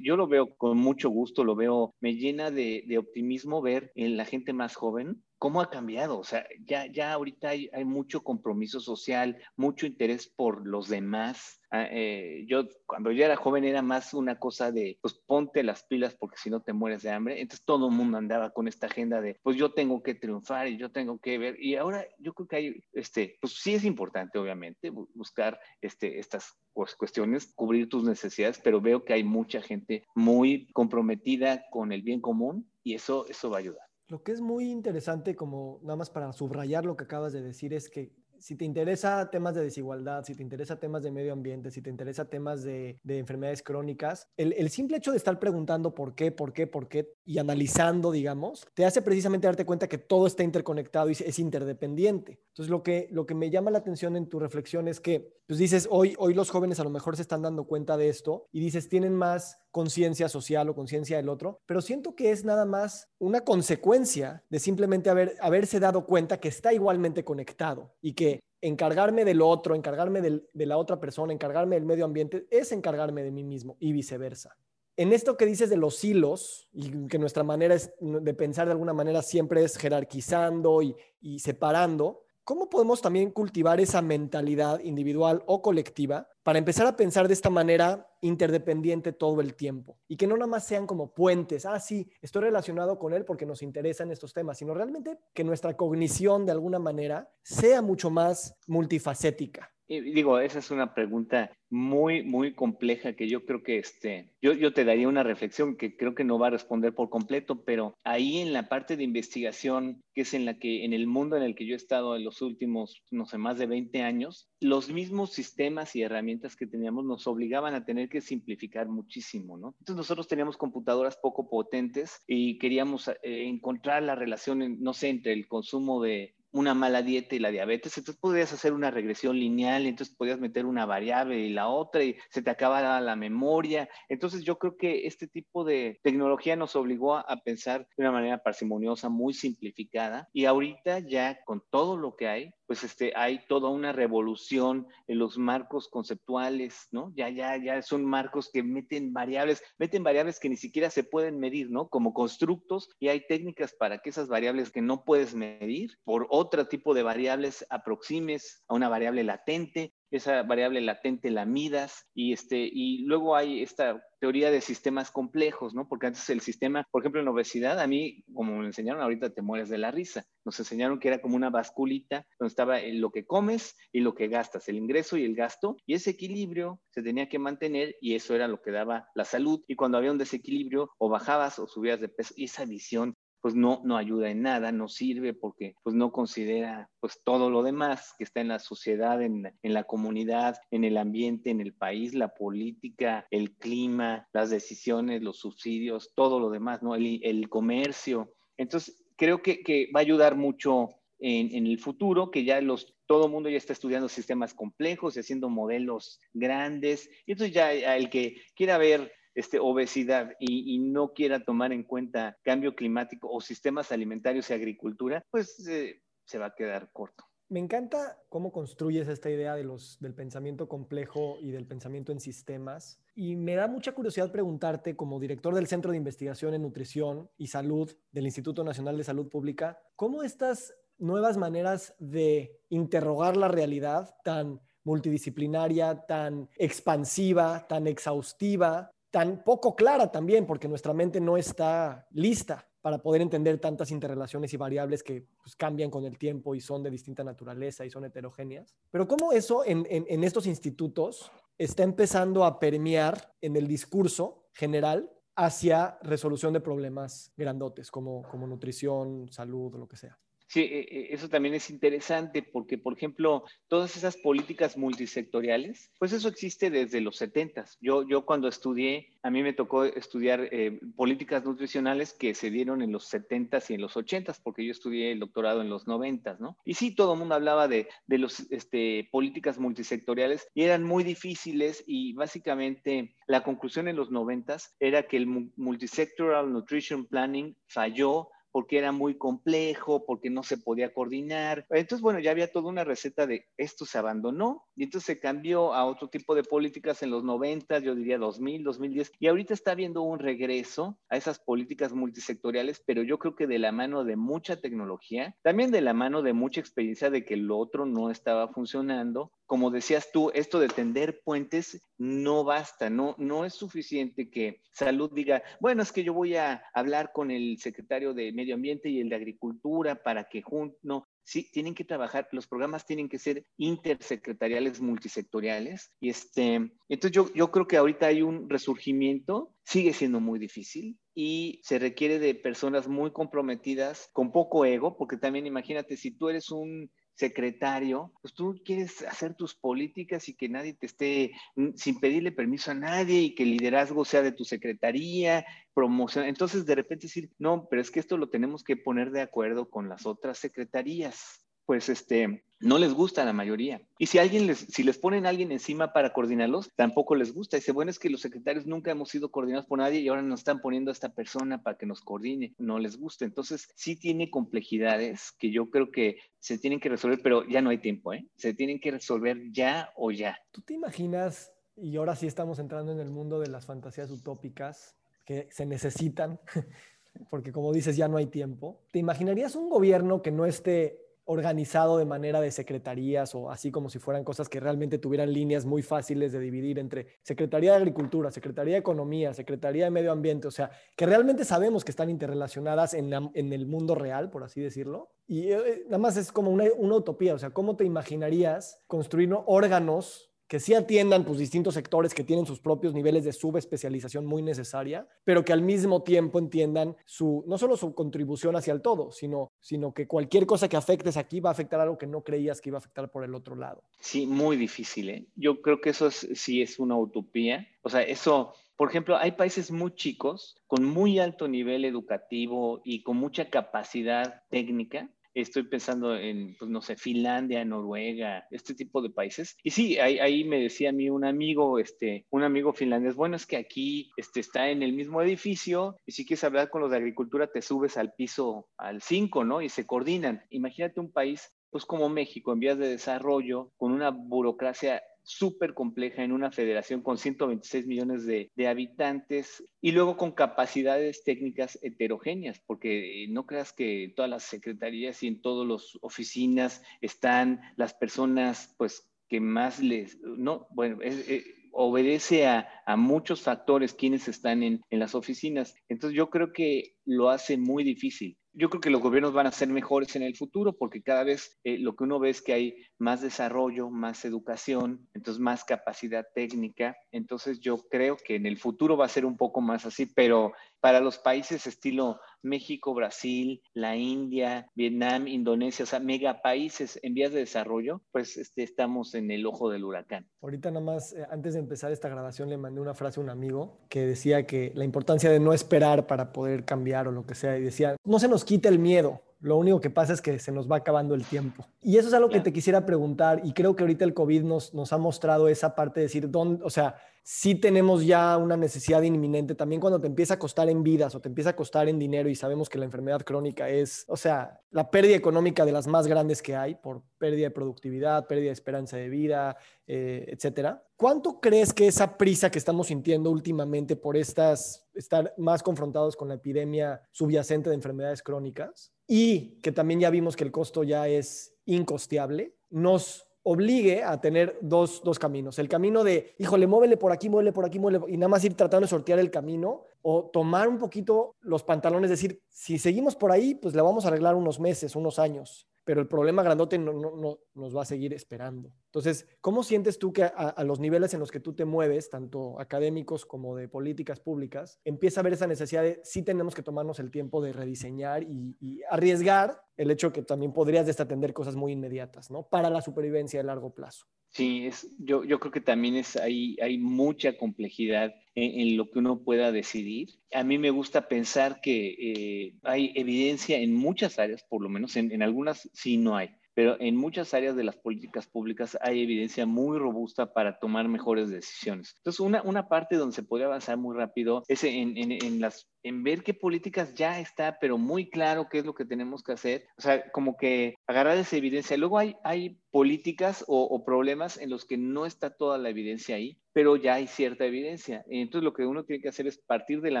yo 0.02 0.16
lo 0.16 0.28
veo 0.28 0.54
con 0.56 0.78
mucho 0.78 1.10
gusto, 1.10 1.44
lo 1.44 1.56
veo, 1.56 1.94
me 2.00 2.14
llena 2.14 2.50
de, 2.50 2.84
de 2.86 2.98
optimismo 2.98 3.60
ver 3.60 3.90
en 3.94 4.16
la 4.16 4.24
gente 4.24 4.52
más 4.52 4.76
joven 4.76 5.22
cómo 5.44 5.60
ha 5.60 5.68
cambiado. 5.68 6.18
O 6.18 6.24
sea, 6.24 6.46
ya, 6.64 6.86
ya 6.86 7.12
ahorita 7.12 7.50
hay, 7.50 7.84
mucho 7.84 8.22
compromiso 8.24 8.80
social, 8.80 9.36
mucho 9.56 9.84
interés 9.84 10.26
por 10.26 10.66
los 10.66 10.88
demás. 10.88 11.60
Ah, 11.70 11.86
eh, 11.90 12.46
yo 12.48 12.66
cuando 12.86 13.12
yo 13.12 13.26
era 13.26 13.36
joven 13.36 13.64
era 13.64 13.82
más 13.82 14.14
una 14.14 14.38
cosa 14.38 14.72
de, 14.72 14.96
pues 15.02 15.12
ponte 15.12 15.62
las 15.62 15.82
pilas 15.82 16.16
porque 16.18 16.38
si 16.38 16.48
no 16.48 16.62
te 16.62 16.72
mueres 16.72 17.02
de 17.02 17.10
hambre. 17.10 17.42
Entonces 17.42 17.62
todo 17.66 17.90
el 17.90 17.94
mundo 17.94 18.16
andaba 18.16 18.52
con 18.54 18.68
esta 18.68 18.86
agenda 18.86 19.20
de, 19.20 19.38
pues 19.42 19.58
yo 19.58 19.74
tengo 19.74 20.02
que 20.02 20.14
triunfar 20.14 20.66
y 20.68 20.78
yo 20.78 20.90
tengo 20.90 21.18
que 21.18 21.36
ver. 21.36 21.62
Y 21.62 21.76
ahora 21.76 22.06
yo 22.18 22.32
creo 22.32 22.48
que 22.48 22.56
hay, 22.56 22.84
este, 22.94 23.36
pues 23.38 23.52
sí 23.60 23.74
es 23.74 23.84
importante 23.84 24.38
obviamente 24.38 24.88
buscar 24.88 25.60
este, 25.82 26.20
estas 26.20 26.56
cuestiones, 26.72 27.52
cubrir 27.54 27.90
tus 27.90 28.04
necesidades, 28.04 28.58
pero 28.64 28.80
veo 28.80 29.04
que 29.04 29.12
hay 29.12 29.24
mucha 29.24 29.60
gente 29.60 30.06
muy 30.14 30.72
comprometida 30.72 31.66
con 31.70 31.92
el 31.92 32.00
bien 32.00 32.22
común 32.22 32.66
y 32.82 32.94
eso, 32.94 33.26
eso 33.28 33.50
va 33.50 33.58
a 33.58 33.60
ayudar. 33.60 33.93
Lo 34.08 34.22
que 34.22 34.32
es 34.32 34.40
muy 34.40 34.70
interesante, 34.70 35.34
como 35.34 35.80
nada 35.82 35.96
más 35.96 36.10
para 36.10 36.32
subrayar 36.32 36.84
lo 36.84 36.96
que 36.96 37.04
acabas 37.04 37.32
de 37.32 37.42
decir, 37.42 37.72
es 37.72 37.88
que 37.88 38.12
si 38.44 38.56
te 38.56 38.66
interesa 38.66 39.30
temas 39.30 39.54
de 39.54 39.62
desigualdad, 39.62 40.22
si 40.22 40.34
te 40.34 40.42
interesa 40.42 40.78
temas 40.78 41.02
de 41.02 41.10
medio 41.10 41.32
ambiente, 41.32 41.70
si 41.70 41.80
te 41.80 41.88
interesa 41.88 42.28
temas 42.28 42.62
de, 42.62 43.00
enfermedades 43.06 43.62
crónicas, 43.62 44.28
el, 44.36 44.68
simple 44.68 44.98
hecho 44.98 45.12
de 45.12 45.16
estar 45.16 45.38
preguntando 45.38 45.94
por 45.94 46.14
qué, 46.14 46.30
por 46.30 46.52
qué, 46.52 46.66
por 46.66 46.88
qué 46.88 47.10
y 47.24 47.38
analizando, 47.38 48.12
digamos, 48.12 48.66
te 48.74 48.84
hace 48.84 49.00
precisamente 49.00 49.46
darte 49.46 49.64
cuenta 49.64 49.88
que 49.88 49.96
todo 49.96 50.26
está 50.26 50.42
interconectado 50.42 51.08
y 51.08 51.12
es 51.12 51.38
interdependiente. 51.38 52.40
Entonces, 52.48 52.70
lo 52.70 52.82
que, 52.82 53.08
lo 53.10 53.24
que 53.24 53.34
me 53.34 53.48
llama 53.48 53.70
la 53.70 53.78
atención 53.78 54.14
en 54.14 54.28
tu 54.28 54.38
reflexión 54.38 54.88
es 54.88 55.00
que, 55.00 55.32
pues 55.46 55.58
dices, 55.58 55.88
hoy, 55.90 56.14
hoy 56.18 56.34
los 56.34 56.50
jóvenes 56.50 56.78
a 56.80 56.84
lo 56.84 56.90
mejor 56.90 57.16
se 57.16 57.22
están 57.22 57.40
dando 57.40 57.64
cuenta 57.64 57.96
de 57.96 58.10
esto 58.10 58.46
y 58.52 58.60
dices, 58.60 58.90
tienen 58.90 59.14
más 59.14 59.63
conciencia 59.74 60.28
social 60.28 60.68
o 60.68 60.74
conciencia 60.76 61.16
del 61.16 61.28
otro, 61.28 61.58
pero 61.66 61.82
siento 61.82 62.14
que 62.14 62.30
es 62.30 62.44
nada 62.44 62.64
más 62.64 63.08
una 63.18 63.40
consecuencia 63.40 64.44
de 64.48 64.60
simplemente 64.60 65.10
haber, 65.10 65.34
haberse 65.40 65.80
dado 65.80 66.06
cuenta 66.06 66.38
que 66.38 66.46
está 66.46 66.72
igualmente 66.72 67.24
conectado 67.24 67.92
y 68.00 68.12
que 68.12 68.38
encargarme 68.60 69.24
del 69.24 69.42
otro, 69.42 69.74
encargarme 69.74 70.20
de 70.20 70.66
la 70.66 70.76
otra 70.76 71.00
persona, 71.00 71.32
encargarme 71.32 71.74
del 71.74 71.86
medio 71.86 72.04
ambiente, 72.04 72.46
es 72.52 72.70
encargarme 72.70 73.24
de 73.24 73.32
mí 73.32 73.42
mismo 73.42 73.76
y 73.80 73.92
viceversa. 73.92 74.56
En 74.96 75.12
esto 75.12 75.36
que 75.36 75.44
dices 75.44 75.68
de 75.70 75.76
los 75.76 76.04
hilos, 76.04 76.68
y 76.72 77.08
que 77.08 77.18
nuestra 77.18 77.42
manera 77.42 77.76
de 78.00 78.34
pensar 78.34 78.66
de 78.66 78.72
alguna 78.72 78.92
manera 78.92 79.22
siempre 79.22 79.64
es 79.64 79.76
jerarquizando 79.76 80.82
y, 80.82 80.94
y 81.20 81.40
separando, 81.40 82.26
¿cómo 82.44 82.70
podemos 82.70 83.02
también 83.02 83.32
cultivar 83.32 83.80
esa 83.80 84.02
mentalidad 84.02 84.78
individual 84.84 85.42
o 85.46 85.62
colectiva 85.62 86.28
para 86.44 86.58
empezar 86.58 86.86
a 86.86 86.94
pensar 86.94 87.26
de 87.26 87.34
esta 87.34 87.50
manera 87.50 88.06
interdependiente 88.20 89.12
todo 89.12 89.40
el 89.40 89.54
tiempo 89.54 89.98
y 90.06 90.16
que 90.16 90.26
no 90.26 90.36
nada 90.36 90.46
más 90.46 90.64
sean 90.64 90.86
como 90.86 91.12
puentes, 91.12 91.64
ah, 91.64 91.80
sí, 91.80 92.08
estoy 92.20 92.42
relacionado 92.42 92.98
con 92.98 93.14
él 93.14 93.24
porque 93.24 93.46
nos 93.46 93.62
interesan 93.62 94.12
estos 94.12 94.34
temas, 94.34 94.58
sino 94.58 94.74
realmente 94.74 95.18
que 95.32 95.42
nuestra 95.42 95.74
cognición 95.74 96.44
de 96.44 96.52
alguna 96.52 96.78
manera 96.78 97.32
sea 97.42 97.80
mucho 97.80 98.10
más 98.10 98.56
multifacética? 98.66 99.73
Digo, 100.00 100.38
esa 100.38 100.58
es 100.58 100.70
una 100.70 100.94
pregunta 100.94 101.50
muy, 101.70 102.22
muy 102.22 102.54
compleja 102.54 103.14
que 103.14 103.28
yo 103.28 103.44
creo 103.44 103.62
que 103.62 103.78
este, 103.78 104.30
yo, 104.40 104.52
yo 104.52 104.72
te 104.72 104.84
daría 104.84 105.08
una 105.08 105.24
reflexión 105.24 105.76
que 105.76 105.96
creo 105.96 106.14
que 106.14 106.22
no 106.22 106.38
va 106.38 106.46
a 106.46 106.50
responder 106.50 106.94
por 106.94 107.10
completo, 107.10 107.64
pero 107.64 107.96
ahí 108.04 108.38
en 108.38 108.52
la 108.52 108.68
parte 108.68 108.96
de 108.96 109.02
investigación, 109.02 110.02
que 110.14 110.22
es 110.22 110.34
en 110.34 110.44
la 110.44 110.58
que, 110.58 110.84
en 110.84 110.92
el 110.92 111.06
mundo 111.06 111.36
en 111.36 111.42
el 111.42 111.56
que 111.56 111.66
yo 111.66 111.74
he 111.74 111.76
estado 111.76 112.14
en 112.14 112.24
los 112.24 112.42
últimos, 112.42 113.02
no 113.10 113.26
sé, 113.26 113.38
más 113.38 113.58
de 113.58 113.66
20 113.66 114.02
años, 114.02 114.48
los 114.60 114.90
mismos 114.90 115.32
sistemas 115.32 115.96
y 115.96 116.02
herramientas 116.02 116.54
que 116.54 116.66
teníamos 116.66 117.04
nos 117.04 117.26
obligaban 117.26 117.74
a 117.74 117.84
tener 117.84 118.08
que 118.08 118.20
simplificar 118.20 118.88
muchísimo, 118.88 119.58
¿no? 119.58 119.74
Entonces 119.80 119.96
nosotros 119.96 120.28
teníamos 120.28 120.56
computadoras 120.56 121.16
poco 121.16 121.48
potentes 121.48 122.22
y 122.26 122.58
queríamos 122.58 123.08
eh, 123.08 123.14
encontrar 123.22 124.02
la 124.02 124.14
relación, 124.14 124.80
no 124.80 124.94
sé, 124.94 125.08
entre 125.08 125.32
el 125.32 125.48
consumo 125.48 126.02
de 126.02 126.34
una 126.54 126.72
mala 126.72 127.02
dieta 127.02 127.34
y 127.34 127.40
la 127.40 127.50
diabetes, 127.50 127.98
entonces 127.98 128.20
podrías 128.20 128.52
hacer 128.52 128.72
una 128.72 128.92
regresión 128.92 129.36
lineal, 129.36 129.86
entonces 129.86 130.14
podías 130.14 130.38
meter 130.38 130.66
una 130.66 130.86
variable 130.86 131.36
y 131.40 131.50
la 131.50 131.66
otra 131.66 132.04
y 132.04 132.16
se 132.30 132.42
te 132.42 132.50
acababa 132.50 133.00
la 133.00 133.16
memoria. 133.16 133.88
Entonces 134.08 134.44
yo 134.44 134.56
creo 134.56 134.76
que 134.76 135.08
este 135.08 135.26
tipo 135.26 135.64
de 135.64 135.98
tecnología 136.04 136.54
nos 136.54 136.76
obligó 136.76 137.16
a, 137.16 137.24
pensar 137.44 137.88
de 137.96 138.04
una 138.04 138.12
manera 138.12 138.38
parsimoniosa, 138.38 139.08
muy 139.08 139.34
simplificada 139.34 140.28
y 140.32 140.44
ahorita 140.44 141.00
ya 141.00 141.42
con 141.44 141.60
todo 141.70 141.96
lo 141.96 142.14
que 142.14 142.28
hay, 142.28 142.54
pues 142.66 142.84
este, 142.84 143.12
hay 143.16 143.40
toda 143.46 143.68
una 143.68 143.92
revolución 143.92 144.86
en 145.06 145.18
los 145.18 145.38
marcos 145.38 145.88
conceptuales, 145.88 146.88
¿no? 146.90 147.12
Ya, 147.14 147.28
ya, 147.28 147.56
ya 147.56 147.82
son 147.82 148.04
marcos 148.04 148.50
que 148.52 148.62
meten 148.62 149.12
variables, 149.12 149.62
meten 149.78 150.02
variables 150.02 150.40
que 150.40 150.48
ni 150.48 150.56
siquiera 150.56 150.90
se 150.90 151.04
pueden 151.04 151.38
medir, 151.38 151.70
¿no? 151.70 151.88
Como 151.88 152.14
constructos 152.14 152.90
y 152.98 153.08
hay 153.08 153.26
técnicas 153.26 153.74
para 153.74 153.98
que 153.98 154.10
esas 154.10 154.28
variables 154.28 154.70
que 154.70 154.82
no 154.82 155.04
puedes 155.04 155.34
medir 155.34 155.98
por 156.04 156.26
otro 156.30 156.66
tipo 156.66 156.94
de 156.94 157.02
variables 157.02 157.66
aproximes 157.70 158.64
a 158.68 158.74
una 158.74 158.88
variable 158.88 159.24
latente 159.24 159.94
esa 160.16 160.42
variable 160.42 160.80
latente 160.80 161.30
la 161.30 161.44
midas 161.44 162.06
y, 162.14 162.32
este, 162.32 162.58
y 162.58 162.98
luego 163.04 163.36
hay 163.36 163.62
esta 163.62 164.02
teoría 164.20 164.50
de 164.50 164.60
sistemas 164.60 165.10
complejos, 165.10 165.74
¿no? 165.74 165.86
Porque 165.86 166.06
antes 166.06 166.30
el 166.30 166.40
sistema, 166.40 166.86
por 166.90 167.02
ejemplo, 167.02 167.20
en 167.20 167.28
obesidad, 167.28 167.78
a 167.78 167.86
mí, 167.86 168.24
como 168.32 168.56
me 168.56 168.66
enseñaron 168.66 169.02
ahorita, 169.02 169.30
te 169.30 169.42
mueres 169.42 169.68
de 169.68 169.78
la 169.78 169.90
risa. 169.90 170.24
Nos 170.44 170.58
enseñaron 170.58 170.98
que 170.98 171.08
era 171.08 171.20
como 171.20 171.36
una 171.36 171.50
basculita 171.50 172.26
donde 172.38 172.48
estaba 172.48 172.80
lo 172.80 173.10
que 173.10 173.26
comes 173.26 173.76
y 173.92 174.00
lo 174.00 174.14
que 174.14 174.28
gastas, 174.28 174.68
el 174.68 174.76
ingreso 174.76 175.16
y 175.16 175.24
el 175.24 175.34
gasto, 175.34 175.76
y 175.84 175.94
ese 175.94 176.10
equilibrio 176.10 176.80
se 176.90 177.02
tenía 177.02 177.28
que 177.28 177.38
mantener 177.38 177.96
y 178.00 178.14
eso 178.14 178.34
era 178.34 178.48
lo 178.48 178.62
que 178.62 178.70
daba 178.70 179.08
la 179.14 179.24
salud. 179.24 179.62
Y 179.68 179.76
cuando 179.76 179.98
había 179.98 180.12
un 180.12 180.18
desequilibrio, 180.18 180.90
o 180.98 181.08
bajabas 181.08 181.58
o 181.58 181.66
subías 181.66 182.00
de 182.00 182.08
peso, 182.08 182.34
y 182.36 182.44
esa 182.44 182.64
visión 182.64 183.14
pues 183.44 183.54
no, 183.54 183.82
no 183.84 183.98
ayuda 183.98 184.30
en 184.30 184.40
nada, 184.40 184.72
no 184.72 184.88
sirve 184.88 185.34
porque 185.34 185.74
pues 185.82 185.94
no 185.94 186.12
considera 186.12 186.88
pues 186.98 187.20
todo 187.22 187.50
lo 187.50 187.62
demás 187.62 188.14
que 188.16 188.24
está 188.24 188.40
en 188.40 188.48
la 188.48 188.58
sociedad, 188.58 189.20
en, 189.20 189.52
la 189.62 189.84
comunidad, 189.84 190.56
en 190.70 190.82
el 190.82 190.96
ambiente, 190.96 191.50
en 191.50 191.60
el 191.60 191.74
país, 191.74 192.14
la 192.14 192.28
política, 192.28 193.26
el 193.30 193.52
clima, 193.56 194.26
las 194.32 194.48
decisiones, 194.48 195.22
los 195.22 195.40
subsidios, 195.40 196.12
todo 196.14 196.40
lo 196.40 196.48
demás, 196.48 196.82
¿no? 196.82 196.94
El, 196.94 197.50
comercio. 197.50 198.32
Entonces, 198.56 199.04
creo 199.14 199.42
que, 199.42 199.90
va 199.94 200.00
a 200.00 200.04
ayudar 200.04 200.36
mucho 200.36 200.88
en, 201.18 201.54
en, 201.54 201.66
el 201.66 201.78
futuro, 201.78 202.30
que 202.30 202.44
ya 202.44 202.62
los, 202.62 202.96
todo 203.04 203.26
el 203.26 203.30
mundo 203.30 203.50
ya 203.50 203.58
está 203.58 203.74
estudiando 203.74 204.08
sistemas 204.08 204.54
complejos 204.54 205.16
y 205.16 205.20
haciendo 205.20 205.50
modelos 205.50 206.18
grandes. 206.32 207.10
Y 207.26 207.32
entonces 207.32 207.54
ya 207.54 207.74
el 207.74 208.08
que 208.08 208.40
quiera 208.56 208.78
ver 208.78 209.12
este, 209.34 209.58
obesidad 209.58 210.32
y, 210.38 210.78
no 210.78 211.12
quiera 211.12 211.40
tomar 211.40 211.72
en 211.72 211.82
cuenta 211.82 212.36
cambio 212.42 212.74
climático 212.74 213.28
o 213.30 213.40
sistemas 213.40 213.90
alimentarios 213.90 214.50
y 214.50 214.52
agricultura, 214.52 215.24
pues 215.30 215.66
eh, 215.66 216.02
se 216.24 216.38
va 216.38 216.46
a 216.46 216.54
quedar 216.54 216.90
corto. 216.92 217.24
Me 217.48 217.60
encanta 217.60 218.18
cómo 218.30 218.52
construyes 218.52 219.06
esta 219.06 219.30
idea 219.30 219.54
de 219.54 219.64
los, 219.64 219.98
del 220.00 220.14
pensamiento 220.14 220.68
complejo 220.68 221.38
y 221.40 221.50
del 221.50 221.66
pensamiento 221.66 222.10
en 222.10 222.20
sistemas. 222.20 223.00
Y 223.14 223.36
me 223.36 223.54
da 223.54 223.68
mucha 223.68 223.92
curiosidad 223.92 224.32
preguntarte, 224.32 224.96
como 224.96 225.20
director 225.20 225.54
del 225.54 225.66
Centro 225.66 225.90
de 225.90 225.98
Investigación 225.98 226.54
en 226.54 226.62
Nutrición 226.62 227.30
y 227.36 227.48
Salud 227.48 227.92
del 228.12 228.24
Instituto 228.24 228.64
Nacional 228.64 228.96
de 228.96 229.04
Salud 229.04 229.28
Pública, 229.28 229.78
¿cómo 229.94 230.22
estas 230.22 230.74
nuevas 230.98 231.36
maneras 231.36 231.94
de 231.98 232.58
interrogar 232.70 233.36
la 233.36 233.48
realidad 233.48 234.16
tan 234.24 234.60
multidisciplinaria, 234.84 236.06
tan 236.06 236.48
expansiva, 236.56 237.66
tan 237.68 237.86
exhaustiva, 237.86 238.90
tan 239.14 239.44
poco 239.44 239.76
clara 239.76 240.10
también, 240.10 240.44
porque 240.44 240.66
nuestra 240.66 240.92
mente 240.92 241.20
no 241.20 241.36
está 241.36 242.08
lista 242.10 242.66
para 242.80 242.98
poder 242.98 243.22
entender 243.22 243.60
tantas 243.60 243.92
interrelaciones 243.92 244.52
y 244.52 244.56
variables 244.56 245.04
que 245.04 245.24
pues, 245.40 245.54
cambian 245.54 245.88
con 245.88 246.04
el 246.04 246.18
tiempo 246.18 246.56
y 246.56 246.60
son 246.60 246.82
de 246.82 246.90
distinta 246.90 247.22
naturaleza 247.22 247.86
y 247.86 247.90
son 247.90 248.04
heterogéneas. 248.04 248.74
Pero 248.90 249.06
cómo 249.06 249.30
eso 249.30 249.64
en, 249.64 249.86
en, 249.88 250.24
estos 250.24 250.48
institutos 250.48 251.30
está 251.56 251.84
empezando 251.84 252.44
a 252.44 252.58
permear 252.58 253.32
en 253.40 253.54
el 253.54 253.68
discurso 253.68 254.48
general 254.52 255.08
hacia 255.36 255.96
resolución 256.02 256.52
de 256.52 256.58
problemas 256.58 257.32
grandotes 257.36 257.92
como, 257.92 258.24
como 258.28 258.48
nutrición, 258.48 259.28
salud 259.30 259.76
o 259.76 259.78
lo 259.78 259.86
que 259.86 259.96
sea. 259.96 260.18
Sí, 260.54 260.60
e, 260.60 260.82
e, 260.82 261.12
eso 261.12 261.28
también 261.28 261.56
es 261.56 261.68
interesante 261.68 262.40
porque, 262.40 262.78
por 262.78 262.92
ejemplo, 262.92 263.42
todas 263.66 263.96
esas 263.96 264.16
políticas 264.16 264.76
multisectoriales, 264.76 265.90
pues 265.98 266.12
eso 266.12 266.28
existe 266.28 266.70
desde 266.70 267.00
los 267.00 267.16
70. 267.16 267.64
Yo, 267.80 268.06
yo 268.06 268.24
cuando 268.24 268.46
estudié, 268.46 269.08
a 269.24 269.30
mí 269.30 269.42
me 269.42 269.52
tocó 269.52 269.82
estudiar 269.82 270.48
eh, 270.52 270.78
políticas 270.94 271.44
nutricionales 271.44 272.12
que 272.12 272.36
se 272.36 272.50
dieron 272.50 272.82
en 272.82 272.92
los 272.92 273.06
70 273.06 273.58
y 273.68 273.74
en 273.74 273.80
los 273.80 273.96
80 273.96 274.32
porque 274.44 274.64
yo 274.64 274.70
estudié 274.70 275.10
el 275.10 275.18
doctorado 275.18 275.60
en 275.60 275.70
los 275.70 275.88
90, 275.88 276.36
¿no? 276.38 276.56
Y 276.64 276.74
sí, 276.74 276.94
todo 276.94 277.14
el 277.14 277.18
mundo 277.18 277.34
hablaba 277.34 277.66
de, 277.66 277.88
de 278.06 278.18
los 278.18 278.38
este, 278.52 279.08
políticas 279.10 279.58
multisectoriales 279.58 280.46
y 280.54 280.62
eran 280.62 280.84
muy 280.84 281.02
difíciles 281.02 281.82
y 281.84 282.12
básicamente 282.12 283.16
la 283.26 283.42
conclusión 283.42 283.88
en 283.88 283.96
los 283.96 284.12
90 284.12 284.58
era 284.78 285.02
que 285.08 285.16
el 285.16 285.26
Multisectoral 285.26 286.52
Nutrition 286.52 287.06
Planning 287.06 287.56
falló 287.66 288.28
porque 288.54 288.78
era 288.78 288.92
muy 288.92 289.18
complejo, 289.18 290.06
porque 290.06 290.30
no 290.30 290.44
se 290.44 290.56
podía 290.56 290.94
coordinar. 290.94 291.66
Entonces, 291.70 292.00
bueno, 292.00 292.20
ya 292.20 292.30
había 292.30 292.52
toda 292.52 292.68
una 292.68 292.84
receta 292.84 293.26
de 293.26 293.48
esto 293.56 293.84
se 293.84 293.98
abandonó 293.98 294.68
y 294.76 294.84
entonces 294.84 295.06
se 295.06 295.18
cambió 295.18 295.74
a 295.74 295.84
otro 295.84 296.06
tipo 296.06 296.36
de 296.36 296.44
políticas 296.44 297.02
en 297.02 297.10
los 297.10 297.24
90, 297.24 297.80
yo 297.80 297.96
diría 297.96 298.16
2000, 298.16 298.62
2010, 298.62 299.10
y 299.18 299.26
ahorita 299.26 299.54
está 299.54 299.72
habiendo 299.72 300.02
un 300.02 300.20
regreso 300.20 300.96
a 301.08 301.16
esas 301.16 301.40
políticas 301.40 301.94
multisectoriales, 301.94 302.80
pero 302.86 303.02
yo 303.02 303.18
creo 303.18 303.34
que 303.34 303.48
de 303.48 303.58
la 303.58 303.72
mano 303.72 304.04
de 304.04 304.14
mucha 304.14 304.60
tecnología, 304.60 305.36
también 305.42 305.72
de 305.72 305.80
la 305.80 305.92
mano 305.92 306.22
de 306.22 306.32
mucha 306.32 306.60
experiencia 306.60 307.10
de 307.10 307.24
que 307.24 307.36
lo 307.36 307.58
otro 307.58 307.86
no 307.86 308.08
estaba 308.08 308.46
funcionando. 308.52 309.32
Como 309.46 309.70
decías 309.70 310.10
tú, 310.12 310.30
esto 310.34 310.58
de 310.58 310.68
tender 310.68 311.20
puentes 311.22 311.80
no 311.98 312.44
basta, 312.44 312.90
no, 312.90 313.14
no 313.18 313.44
es 313.44 313.54
suficiente 313.54 314.30
que 314.30 314.60
salud 314.72 315.10
diga, 315.12 315.42
bueno, 315.60 315.82
es 315.82 315.92
que 315.92 316.04
yo 316.04 316.14
voy 316.14 316.36
a 316.36 316.64
hablar 316.72 317.12
con 317.12 317.30
el 317.30 317.58
secretario 317.58 318.14
de 318.14 318.32
Medio 318.32 318.54
Ambiente 318.54 318.88
y 318.88 319.00
el 319.00 319.08
de 319.08 319.16
Agricultura 319.16 320.02
para 320.02 320.24
que 320.24 320.42
juntos, 320.42 320.78
no, 320.82 321.06
sí, 321.24 321.50
tienen 321.50 321.74
que 321.74 321.84
trabajar, 321.84 322.28
los 322.32 322.46
programas 322.46 322.86
tienen 322.86 323.08
que 323.08 323.18
ser 323.18 323.44
intersecretariales, 323.56 324.80
multisectoriales. 324.80 325.92
Y 326.00 326.10
este, 326.10 326.70
entonces 326.88 327.12
yo, 327.12 327.32
yo 327.34 327.50
creo 327.50 327.66
que 327.66 327.76
ahorita 327.76 328.06
hay 328.06 328.22
un 328.22 328.48
resurgimiento, 328.48 329.54
sigue 329.64 329.92
siendo 329.92 330.20
muy 330.20 330.38
difícil 330.38 330.98
y 331.14 331.60
se 331.62 331.78
requiere 331.78 332.18
de 332.18 332.34
personas 332.34 332.88
muy 332.88 333.12
comprometidas, 333.12 334.10
con 334.12 334.32
poco 334.32 334.64
ego, 334.64 334.96
porque 334.96 335.16
también 335.16 335.46
imagínate, 335.46 335.96
si 335.96 336.10
tú 336.10 336.28
eres 336.28 336.50
un 336.50 336.90
secretario, 337.14 338.12
pues 338.20 338.34
tú 338.34 338.60
quieres 338.64 339.02
hacer 339.02 339.34
tus 339.34 339.54
políticas 339.54 340.28
y 340.28 340.34
que 340.34 340.48
nadie 340.48 340.74
te 340.74 340.86
esté 340.86 341.32
mm, 341.56 341.70
sin 341.76 342.00
pedirle 342.00 342.32
permiso 342.32 342.72
a 342.72 342.74
nadie 342.74 343.20
y 343.20 343.34
que 343.34 343.44
el 343.44 343.52
liderazgo 343.52 344.04
sea 344.04 344.22
de 344.22 344.32
tu 344.32 344.44
secretaría, 344.44 345.46
promoción. 345.74 346.24
Entonces, 346.26 346.66
de 346.66 346.74
repente 346.74 347.06
decir, 347.06 347.30
no, 347.38 347.68
pero 347.68 347.82
es 347.82 347.90
que 347.90 348.00
esto 348.00 348.16
lo 348.16 348.30
tenemos 348.30 348.64
que 348.64 348.76
poner 348.76 349.10
de 349.10 349.20
acuerdo 349.20 349.70
con 349.70 349.88
las 349.88 350.06
otras 350.06 350.38
secretarías 350.38 351.44
pues 351.66 351.88
este, 351.88 352.44
no 352.64 352.78
les 352.78 352.94
gusta 352.94 353.22
a 353.22 353.24
la 353.24 353.32
mayoría. 353.32 353.82
Y 353.98 354.06
si 354.06 354.18
alguien 354.18 354.46
les, 354.46 354.58
si 354.58 354.82
les 354.82 354.98
ponen 354.98 355.26
a 355.26 355.28
alguien 355.28 355.52
encima 355.52 355.92
para 355.92 356.12
coordinarlos, 356.12 356.70
tampoco 356.74 357.14
les 357.14 357.32
gusta. 357.32 357.56
Dice, 357.56 357.72
bueno, 357.72 357.90
es 357.90 357.98
que 357.98 358.10
los 358.10 358.22
secretarios 358.22 358.66
nunca 358.66 358.90
hemos 358.90 359.10
sido 359.10 359.30
coordinados 359.30 359.66
por 359.66 359.78
nadie 359.78 360.00
y 360.00 360.08
ahora 360.08 360.22
nos 360.22 360.40
están 360.40 360.60
poniendo 360.60 360.90
a 360.90 360.92
esta 360.92 361.10
persona 361.10 361.62
para 361.62 361.76
que 361.76 361.86
nos 361.86 362.00
coordine. 362.00 362.54
No 362.58 362.78
les 362.78 362.96
gusta. 362.96 363.24
Entonces, 363.24 363.68
sí 363.74 363.96
tiene 363.96 364.30
complejidades 364.30 365.32
que 365.38 365.50
yo 365.50 365.70
creo 365.70 365.90
que 365.90 366.16
se 366.40 366.58
tienen 366.58 366.80
que 366.80 366.88
resolver, 366.88 367.20
pero 367.22 367.46
ya 367.46 367.60
no 367.60 367.70
hay 367.70 367.78
tiempo, 367.78 368.12
¿eh? 368.12 368.26
Se 368.36 368.54
tienen 368.54 368.80
que 368.80 368.90
resolver 368.90 369.38
ya 369.52 369.90
o 369.96 370.10
ya. 370.10 370.38
¿Tú 370.50 370.62
te 370.62 370.74
imaginas, 370.74 371.52
y 371.76 371.96
ahora 371.96 372.16
sí 372.16 372.26
estamos 372.26 372.58
entrando 372.58 372.92
en 372.92 373.00
el 373.00 373.10
mundo 373.10 373.40
de 373.40 373.48
las 373.48 373.66
fantasías 373.66 374.10
utópicas 374.10 374.96
que 375.24 375.48
se 375.50 375.66
necesitan, 375.66 376.40
porque 377.30 377.52
como 377.52 377.72
dices, 377.72 377.96
ya 377.96 378.08
no 378.08 378.16
hay 378.16 378.26
tiempo. 378.26 378.80
¿Te 378.90 378.98
imaginarías 378.98 379.54
un 379.54 379.68
gobierno 379.68 380.22
que 380.22 380.30
no 380.30 380.46
esté 380.46 381.03
organizado 381.24 381.98
de 381.98 382.04
manera 382.04 382.40
de 382.40 382.50
secretarías 382.50 383.34
o 383.34 383.50
así 383.50 383.70
como 383.70 383.88
si 383.88 383.98
fueran 383.98 384.24
cosas 384.24 384.48
que 384.48 384.60
realmente 384.60 384.98
tuvieran 384.98 385.32
líneas 385.32 385.64
muy 385.64 385.82
fáciles 385.82 386.32
de 386.32 386.40
dividir 386.40 386.78
entre 386.78 387.06
Secretaría 387.22 387.72
de 387.72 387.78
Agricultura, 387.78 388.30
Secretaría 388.30 388.74
de 388.74 388.80
Economía, 388.80 389.34
Secretaría 389.34 389.84
de 389.84 389.90
Medio 389.90 390.12
Ambiente, 390.12 390.48
o 390.48 390.50
sea, 390.50 390.70
que 390.96 391.06
realmente 391.06 391.44
sabemos 391.44 391.84
que 391.84 391.90
están 391.90 392.10
interrelacionadas 392.10 392.94
en, 392.94 393.12
el 393.34 393.66
mundo 393.66 393.94
real, 393.94 394.30
por 394.30 394.44
así 394.44 394.60
decirlo. 394.60 395.10
Y 395.26 395.50
eh, 395.52 395.84
nada 395.86 395.98
más 395.98 396.16
es 396.16 396.30
como 396.30 396.50
una, 396.50 396.64
una 396.76 396.96
utopía, 396.96 397.34
o 397.34 397.38
sea, 397.38 397.50
¿cómo 397.50 397.76
te 397.76 397.84
imaginarías 397.84 398.82
construir 398.86 399.24
órganos 399.46 400.33
que 400.54 400.60
sí 400.60 400.72
atiendan 400.72 401.24
pues, 401.24 401.40
distintos 401.40 401.74
sectores 401.74 402.14
que 402.14 402.22
tienen 402.22 402.46
sus 402.46 402.60
propios 402.60 402.94
niveles 402.94 403.24
de 403.24 403.32
subespecialización 403.32 404.24
muy 404.24 404.40
necesaria, 404.40 405.04
pero 405.24 405.44
que 405.44 405.52
al 405.52 405.62
mismo 405.62 406.04
tiempo 406.04 406.38
entiendan 406.38 406.96
su, 407.04 407.42
no 407.48 407.58
solo 407.58 407.76
su 407.76 407.92
contribución 407.92 408.54
hacia 408.54 408.72
el 408.72 408.80
todo, 408.80 409.10
sino, 409.10 409.50
sino 409.58 409.92
que 409.92 410.06
cualquier 410.06 410.46
cosa 410.46 410.68
que 410.68 410.76
afectes 410.76 411.16
aquí 411.16 411.40
va 411.40 411.50
a 411.50 411.54
afectar 411.54 411.80
algo 411.80 411.98
que 411.98 412.06
no 412.06 412.22
creías 412.22 412.60
que 412.60 412.68
iba 412.68 412.76
a 412.76 412.78
afectar 412.78 413.10
por 413.10 413.24
el 413.24 413.34
otro 413.34 413.56
lado. 413.56 413.82
Sí, 413.98 414.28
muy 414.28 414.56
difícil. 414.56 415.08
¿eh? 415.08 415.26
Yo 415.34 415.60
creo 415.60 415.80
que 415.80 415.90
eso 415.90 416.08
sí 416.12 416.62
es 416.62 416.78
una 416.78 416.96
utopía. 416.96 417.66
O 417.82 417.90
sea, 417.90 418.02
eso 418.02 418.54
por 418.76 418.90
ejemplo, 418.90 419.16
hay 419.16 419.32
países 419.32 419.72
muy 419.72 419.92
chicos, 419.96 420.56
con 420.68 420.84
muy 420.84 421.18
alto 421.18 421.48
nivel 421.48 421.84
educativo 421.84 422.80
y 422.84 423.02
con 423.02 423.16
mucha 423.16 423.50
capacidad 423.50 424.42
técnica, 424.50 425.08
Estoy 425.34 425.64
pensando 425.64 426.16
en, 426.16 426.56
pues 426.58 426.70
no 426.70 426.80
sé, 426.80 426.96
Finlandia, 426.96 427.64
Noruega, 427.64 428.46
este 428.50 428.74
tipo 428.74 429.02
de 429.02 429.10
países. 429.10 429.56
Y 429.62 429.70
sí, 429.70 429.98
ahí, 429.98 430.18
ahí, 430.18 430.44
me 430.44 430.60
decía 430.60 430.90
a 430.90 430.92
mí 430.92 431.10
un 431.10 431.24
amigo, 431.24 431.78
este, 431.78 432.26
un 432.30 432.42
amigo 432.42 432.72
finlandés, 432.72 433.14
bueno, 433.14 433.36
es 433.36 433.46
que 433.46 433.56
aquí 433.56 434.10
este, 434.16 434.40
está 434.40 434.70
en 434.70 434.82
el 434.82 434.92
mismo 434.92 435.22
edificio 435.22 435.96
y 436.06 436.12
si 436.12 436.24
quieres 436.24 436.44
hablar 436.44 436.70
con 436.70 436.82
los 436.82 436.90
de 436.90 436.98
agricultura, 436.98 437.46
te 437.46 437.62
subes 437.62 437.96
al 437.96 438.12
piso, 438.14 438.68
al 438.76 439.02
5, 439.02 439.44
¿no? 439.44 439.60
Y 439.60 439.68
se 439.68 439.86
coordinan. 439.86 440.42
Imagínate 440.50 441.00
un 441.00 441.12
país 441.12 441.50
pues 441.70 441.84
como 441.84 442.08
México 442.08 442.52
en 442.52 442.60
vías 442.60 442.78
de 442.78 442.88
desarrollo, 442.88 443.72
con 443.76 443.90
una 443.90 444.10
burocracia 444.10 445.02
súper 445.24 445.72
compleja 445.72 446.22
en 446.22 446.32
una 446.32 446.52
federación 446.52 447.02
con 447.02 447.18
126 447.18 447.86
millones 447.86 448.26
de, 448.26 448.50
habitantes 448.68 449.64
y 449.80 449.92
luego 449.92 450.16
con 450.16 450.32
capacidades 450.32 451.24
técnicas 451.24 451.78
heterogéneas, 451.82 452.60
porque 452.66 453.26
no 453.30 453.46
creas 453.46 453.72
que 453.72 454.12
todas 454.14 454.30
las 454.30 454.44
secretarías 454.44 455.22
y 455.22 455.28
en 455.28 455.40
todas 455.40 455.66
las 455.66 455.98
oficinas 456.02 456.82
están 457.00 457.60
las 457.76 457.94
personas 457.94 458.74
pues 458.78 459.10
que 459.28 459.40
más 459.40 459.80
les, 459.80 460.20
no, 460.20 460.66
bueno, 460.70 460.98
eh, 461.02 461.42
obedece 461.72 462.46
a, 462.46 462.68
muchos 462.96 463.42
factores 463.42 463.94
quienes 463.94 464.28
están 464.28 464.62
en, 464.62 464.82
en 464.90 464.98
las 464.98 465.14
oficinas. 465.14 465.74
Entonces 465.88 466.16
yo 466.16 466.30
creo 466.30 466.52
que 466.52 466.96
lo 467.04 467.30
hace 467.30 467.56
muy 467.56 467.82
difícil 467.82 468.36
yo 468.54 468.70
creo 468.70 468.80
que 468.80 468.90
los 468.90 469.02
gobiernos 469.02 469.32
van 469.32 469.46
a 469.48 469.52
ser 469.52 469.68
mejores 469.68 470.14
en 470.14 470.22
el 470.22 470.36
futuro 470.36 470.76
porque 470.76 471.02
cada 471.02 471.24
vez 471.24 471.58
eh, 471.64 471.78
lo 471.78 471.96
que 471.96 472.04
uno 472.04 472.20
ve 472.20 472.30
es 472.30 472.40
que 472.40 472.52
hay 472.52 472.76
más 472.98 473.20
desarrollo, 473.20 473.90
más 473.90 474.24
educación, 474.24 475.08
entonces 475.12 475.40
más 475.40 475.64
capacidad 475.64 476.24
técnica. 476.34 476.96
Entonces 477.10 477.58
yo 477.58 477.78
creo 477.90 478.16
que 478.16 478.36
en 478.36 478.46
el 478.46 478.56
futuro 478.56 478.96
va 478.96 479.06
a 479.06 479.08
ser 479.08 479.26
un 479.26 479.36
poco 479.36 479.60
más 479.60 479.86
así, 479.86 480.06
pero 480.06 480.52
para 480.84 481.00
los 481.00 481.16
países 481.16 481.66
estilo 481.66 482.20
México, 482.42 482.92
Brasil, 482.92 483.62
la 483.72 483.96
India, 483.96 484.70
Vietnam, 484.74 485.26
Indonesia, 485.28 485.84
o 485.84 485.86
sea, 485.86 485.98
megapaíses 485.98 487.00
en 487.02 487.14
vías 487.14 487.32
de 487.32 487.38
desarrollo, 487.38 488.02
pues 488.12 488.36
este, 488.36 488.64
estamos 488.64 489.14
en 489.14 489.30
el 489.30 489.46
ojo 489.46 489.70
del 489.70 489.82
huracán. 489.82 490.28
Ahorita 490.42 490.70
nada 490.70 490.84
más, 490.84 491.14
eh, 491.14 491.26
antes 491.30 491.54
de 491.54 491.60
empezar 491.60 491.90
esta 491.90 492.10
grabación, 492.10 492.50
le 492.50 492.58
mandé 492.58 492.82
una 492.82 492.92
frase 492.92 493.18
a 493.18 493.22
un 493.22 493.30
amigo 493.30 493.78
que 493.88 494.04
decía 494.04 494.46
que 494.46 494.72
la 494.74 494.84
importancia 494.84 495.30
de 495.30 495.40
no 495.40 495.54
esperar 495.54 496.06
para 496.06 496.34
poder 496.34 496.66
cambiar 496.66 497.08
o 497.08 497.12
lo 497.12 497.24
que 497.24 497.34
sea, 497.34 497.56
y 497.56 497.62
decía, 497.62 497.96
no 498.04 498.18
se 498.18 498.28
nos 498.28 498.44
quita 498.44 498.68
el 498.68 498.78
miedo, 498.78 499.22
lo 499.44 499.58
único 499.58 499.78
que 499.78 499.90
pasa 499.90 500.14
es 500.14 500.22
que 500.22 500.38
se 500.38 500.52
nos 500.52 500.70
va 500.70 500.76
acabando 500.76 501.14
el 501.14 501.22
tiempo. 501.22 501.66
Y 501.82 501.98
eso 501.98 502.08
es 502.08 502.14
algo 502.14 502.30
que 502.30 502.40
te 502.40 502.50
quisiera 502.50 502.86
preguntar 502.86 503.42
y 503.44 503.52
creo 503.52 503.76
que 503.76 503.82
ahorita 503.82 504.02
el 504.06 504.14
COVID 504.14 504.42
nos, 504.42 504.72
nos 504.72 504.90
ha 504.94 504.96
mostrado 504.96 505.48
esa 505.48 505.74
parte 505.74 506.00
de 506.00 506.06
decir, 506.06 506.30
dónde, 506.30 506.64
o 506.64 506.70
sea, 506.70 506.96
sí 507.22 507.54
tenemos 507.54 508.06
ya 508.06 508.38
una 508.38 508.56
necesidad 508.56 509.02
inminente. 509.02 509.54
También 509.54 509.82
cuando 509.82 510.00
te 510.00 510.06
empieza 510.06 510.34
a 510.34 510.38
costar 510.38 510.70
en 510.70 510.82
vidas 510.82 511.14
o 511.14 511.20
te 511.20 511.28
empieza 511.28 511.50
a 511.50 511.56
costar 511.56 511.90
en 511.90 511.98
dinero 511.98 512.30
y 512.30 512.34
sabemos 512.34 512.70
que 512.70 512.78
la 512.78 512.86
enfermedad 512.86 513.20
crónica 513.20 513.68
es, 513.68 514.06
o 514.08 514.16
sea, 514.16 514.62
la 514.70 514.90
pérdida 514.90 515.16
económica 515.16 515.66
de 515.66 515.72
las 515.72 515.86
más 515.86 516.06
grandes 516.06 516.40
que 516.40 516.56
hay 516.56 516.74
por 516.76 517.02
pérdida 517.18 517.48
de 517.48 517.50
productividad, 517.50 518.26
pérdida 518.26 518.46
de 518.46 518.52
esperanza 518.52 518.96
de 518.96 519.10
vida, 519.10 519.58
eh, 519.86 520.24
etcétera. 520.28 520.82
¿Cuánto 520.96 521.38
crees 521.38 521.74
que 521.74 521.86
esa 521.86 522.16
prisa 522.16 522.50
que 522.50 522.58
estamos 522.58 522.86
sintiendo 522.86 523.30
últimamente 523.30 523.94
por 523.94 524.16
estas, 524.16 524.86
estar 524.94 525.34
más 525.36 525.62
confrontados 525.62 526.16
con 526.16 526.28
la 526.28 526.34
epidemia 526.36 527.02
subyacente 527.10 527.68
de 527.68 527.74
enfermedades 527.74 528.22
crónicas, 528.22 528.93
y 529.06 529.60
que 529.60 529.72
también 529.72 530.00
ya 530.00 530.10
vimos 530.10 530.36
que 530.36 530.44
el 530.44 530.52
costo 530.52 530.82
ya 530.82 531.08
es 531.08 531.54
incosteable, 531.66 532.54
nos 532.70 533.26
obligue 533.42 534.02
a 534.02 534.20
tener 534.20 534.58
dos, 534.62 535.02
caminos. 535.18 535.58
El 535.58 535.68
camino 535.68 536.02
de, 536.02 536.34
híjole, 536.38 536.66
muévele 536.66 536.96
por 536.96 537.12
aquí, 537.12 537.28
muévele 537.28 537.52
por 537.52 537.64
aquí, 537.64 537.78
muévele, 537.78 538.12
y 538.12 538.16
nada 538.16 538.28
más 538.28 538.44
ir 538.44 538.54
tratando 538.54 538.86
de 538.86 538.90
sortear 538.90 539.18
el 539.18 539.30
camino, 539.30 539.84
o 540.02 540.24
tomar 540.24 540.68
un 540.68 540.78
poquito 540.78 541.36
los 541.40 541.62
pantalones, 541.62 542.10
decir, 542.10 542.40
si 542.48 542.78
seguimos 542.78 543.16
por 543.16 543.32
ahí, 543.32 543.54
pues 543.54 543.74
le 543.74 543.82
vamos 543.82 544.04
a 544.04 544.08
arreglar 544.08 544.34
unos 544.34 544.60
meses, 544.60 544.96
unos 544.96 545.18
años. 545.18 545.68
Pero 545.84 546.00
el 546.00 546.08
problema 546.08 546.42
grandote 546.42 546.78
no, 546.78 546.92
no, 546.92 547.38
nos 547.54 547.76
va 547.76 547.82
a 547.82 547.86
seguir 547.86 548.14
esperando. 548.14 548.72
Entonces, 548.86 549.28
¿cómo 549.40 549.62
sientes 549.62 549.98
tú 549.98 550.12
que 550.12 550.24
a, 550.24 550.64
los 550.64 550.80
niveles 550.80 551.14
en 551.14 551.20
los 551.20 551.30
que 551.30 551.40
tú 551.40 551.54
te 551.54 551.64
mueves, 551.64 552.10
tanto 552.10 552.58
académicos 552.60 553.26
como 553.26 553.54
de 553.56 553.68
políticas 553.68 554.20
públicas, 554.20 554.80
empieza 554.84 555.20
a 555.20 555.22
haber 555.22 555.34
esa 555.34 555.46
necesidad 555.46 555.82
de 555.82 556.00
sí 556.02 556.22
tenemos 556.22 556.54
que 556.54 556.62
tomarnos 556.62 556.98
el 556.98 557.10
tiempo 557.10 557.42
de 557.42 557.52
rediseñar 557.52 558.22
y 558.22 558.82
arriesgar 558.90 559.64
el 559.76 559.90
hecho 559.90 560.12
que 560.12 560.22
también 560.22 560.52
podrías 560.52 560.86
desatender 560.86 561.32
cosas 561.32 561.56
muy 561.56 561.72
inmediatas, 561.72 562.30
¿no? 562.30 562.48
Para 562.48 562.70
la 562.70 562.82
supervivencia 562.82 563.40
a 563.40 563.44
largo 563.44 563.74
plazo. 563.74 564.06
Sí, 564.30 564.66
es, 564.66 564.92
yo, 564.98 565.22
yo 565.22 565.38
creo 565.38 565.52
que 565.52 565.60
también 565.60 565.94
es, 565.94 566.16
hay, 566.16 566.56
hay 566.60 566.76
mucha 566.76 567.36
complejidad 567.36 568.12
en, 568.34 568.76
lo 568.76 568.90
que 568.90 568.98
uno 568.98 569.22
pueda 569.22 569.52
decidir. 569.52 570.08
A 570.32 570.42
mí 570.42 570.58
me 570.58 570.70
gusta 570.70 571.06
pensar 571.06 571.60
que 571.60 571.94
eh, 571.98 572.54
hay 572.64 572.92
evidencia 572.96 573.58
en 573.58 573.74
muchas 573.74 574.18
áreas, 574.18 574.44
por 574.48 574.60
lo 574.60 574.68
menos 574.68 574.96
en, 574.96 575.12
en 575.12 575.22
algunas 575.22 575.70
sí 575.72 575.98
no 575.98 576.16
hay, 576.16 576.30
pero 576.54 576.76
en 576.80 576.96
muchas 576.96 577.34
áreas 577.34 577.56
de 577.56 577.64
las 577.64 577.76
políticas 577.76 578.26
públicas 578.26 578.78
hay 578.80 579.02
evidencia 579.02 579.44
muy 579.44 579.78
robusta 579.78 580.32
para 580.32 580.58
tomar 580.58 580.88
mejores 580.88 581.28
decisiones. 581.28 581.94
Entonces, 581.98 582.20
una, 582.20 582.42
una 582.42 582.68
parte 582.68 582.96
donde 582.96 583.14
se 583.14 583.24
puede 583.24 583.44
avanzar 583.44 583.76
muy 583.76 583.96
rápido 583.96 584.44
es 584.48 584.62
en, 584.64 584.96
en, 584.96 585.12
en, 585.12 585.40
las, 585.40 585.68
en 585.84 586.02
ver 586.02 586.22
qué 586.22 586.34
políticas 586.34 586.94
ya 586.94 587.20
está, 587.20 587.58
pero 587.60 587.78
muy 587.78 588.08
claro 588.08 588.48
qué 588.50 588.58
es 588.58 588.66
lo 588.66 588.74
que 588.74 588.86
tenemos 588.86 589.22
que 589.22 589.32
hacer. 589.32 589.66
O 589.76 589.82
sea, 589.82 590.10
como 590.10 590.36
que 590.36 590.74
agarrar 590.86 591.16
esa 591.18 591.36
evidencia. 591.36 591.76
Luego 591.76 591.98
hay, 591.98 592.16
hay 592.24 592.58
políticas 592.70 593.44
o, 593.46 593.84
problemas 593.84 594.38
en 594.38 594.50
los 594.50 594.64
que 594.64 594.78
no 594.78 595.04
está 595.04 595.36
toda 595.36 595.58
la 595.58 595.68
evidencia 595.68 596.16
ahí, 596.16 596.38
pero 596.52 596.76
ya 596.76 596.94
hay 596.94 597.06
cierta 597.06 597.44
evidencia. 597.44 598.02
Entonces, 598.08 598.44
lo 598.44 598.54
que 598.54 598.66
uno 598.66 598.84
tiene 598.84 599.02
que 599.02 599.10
hacer 599.10 599.26
es 599.26 599.38
partir 599.38 599.82
de 599.82 599.90
la 599.90 600.00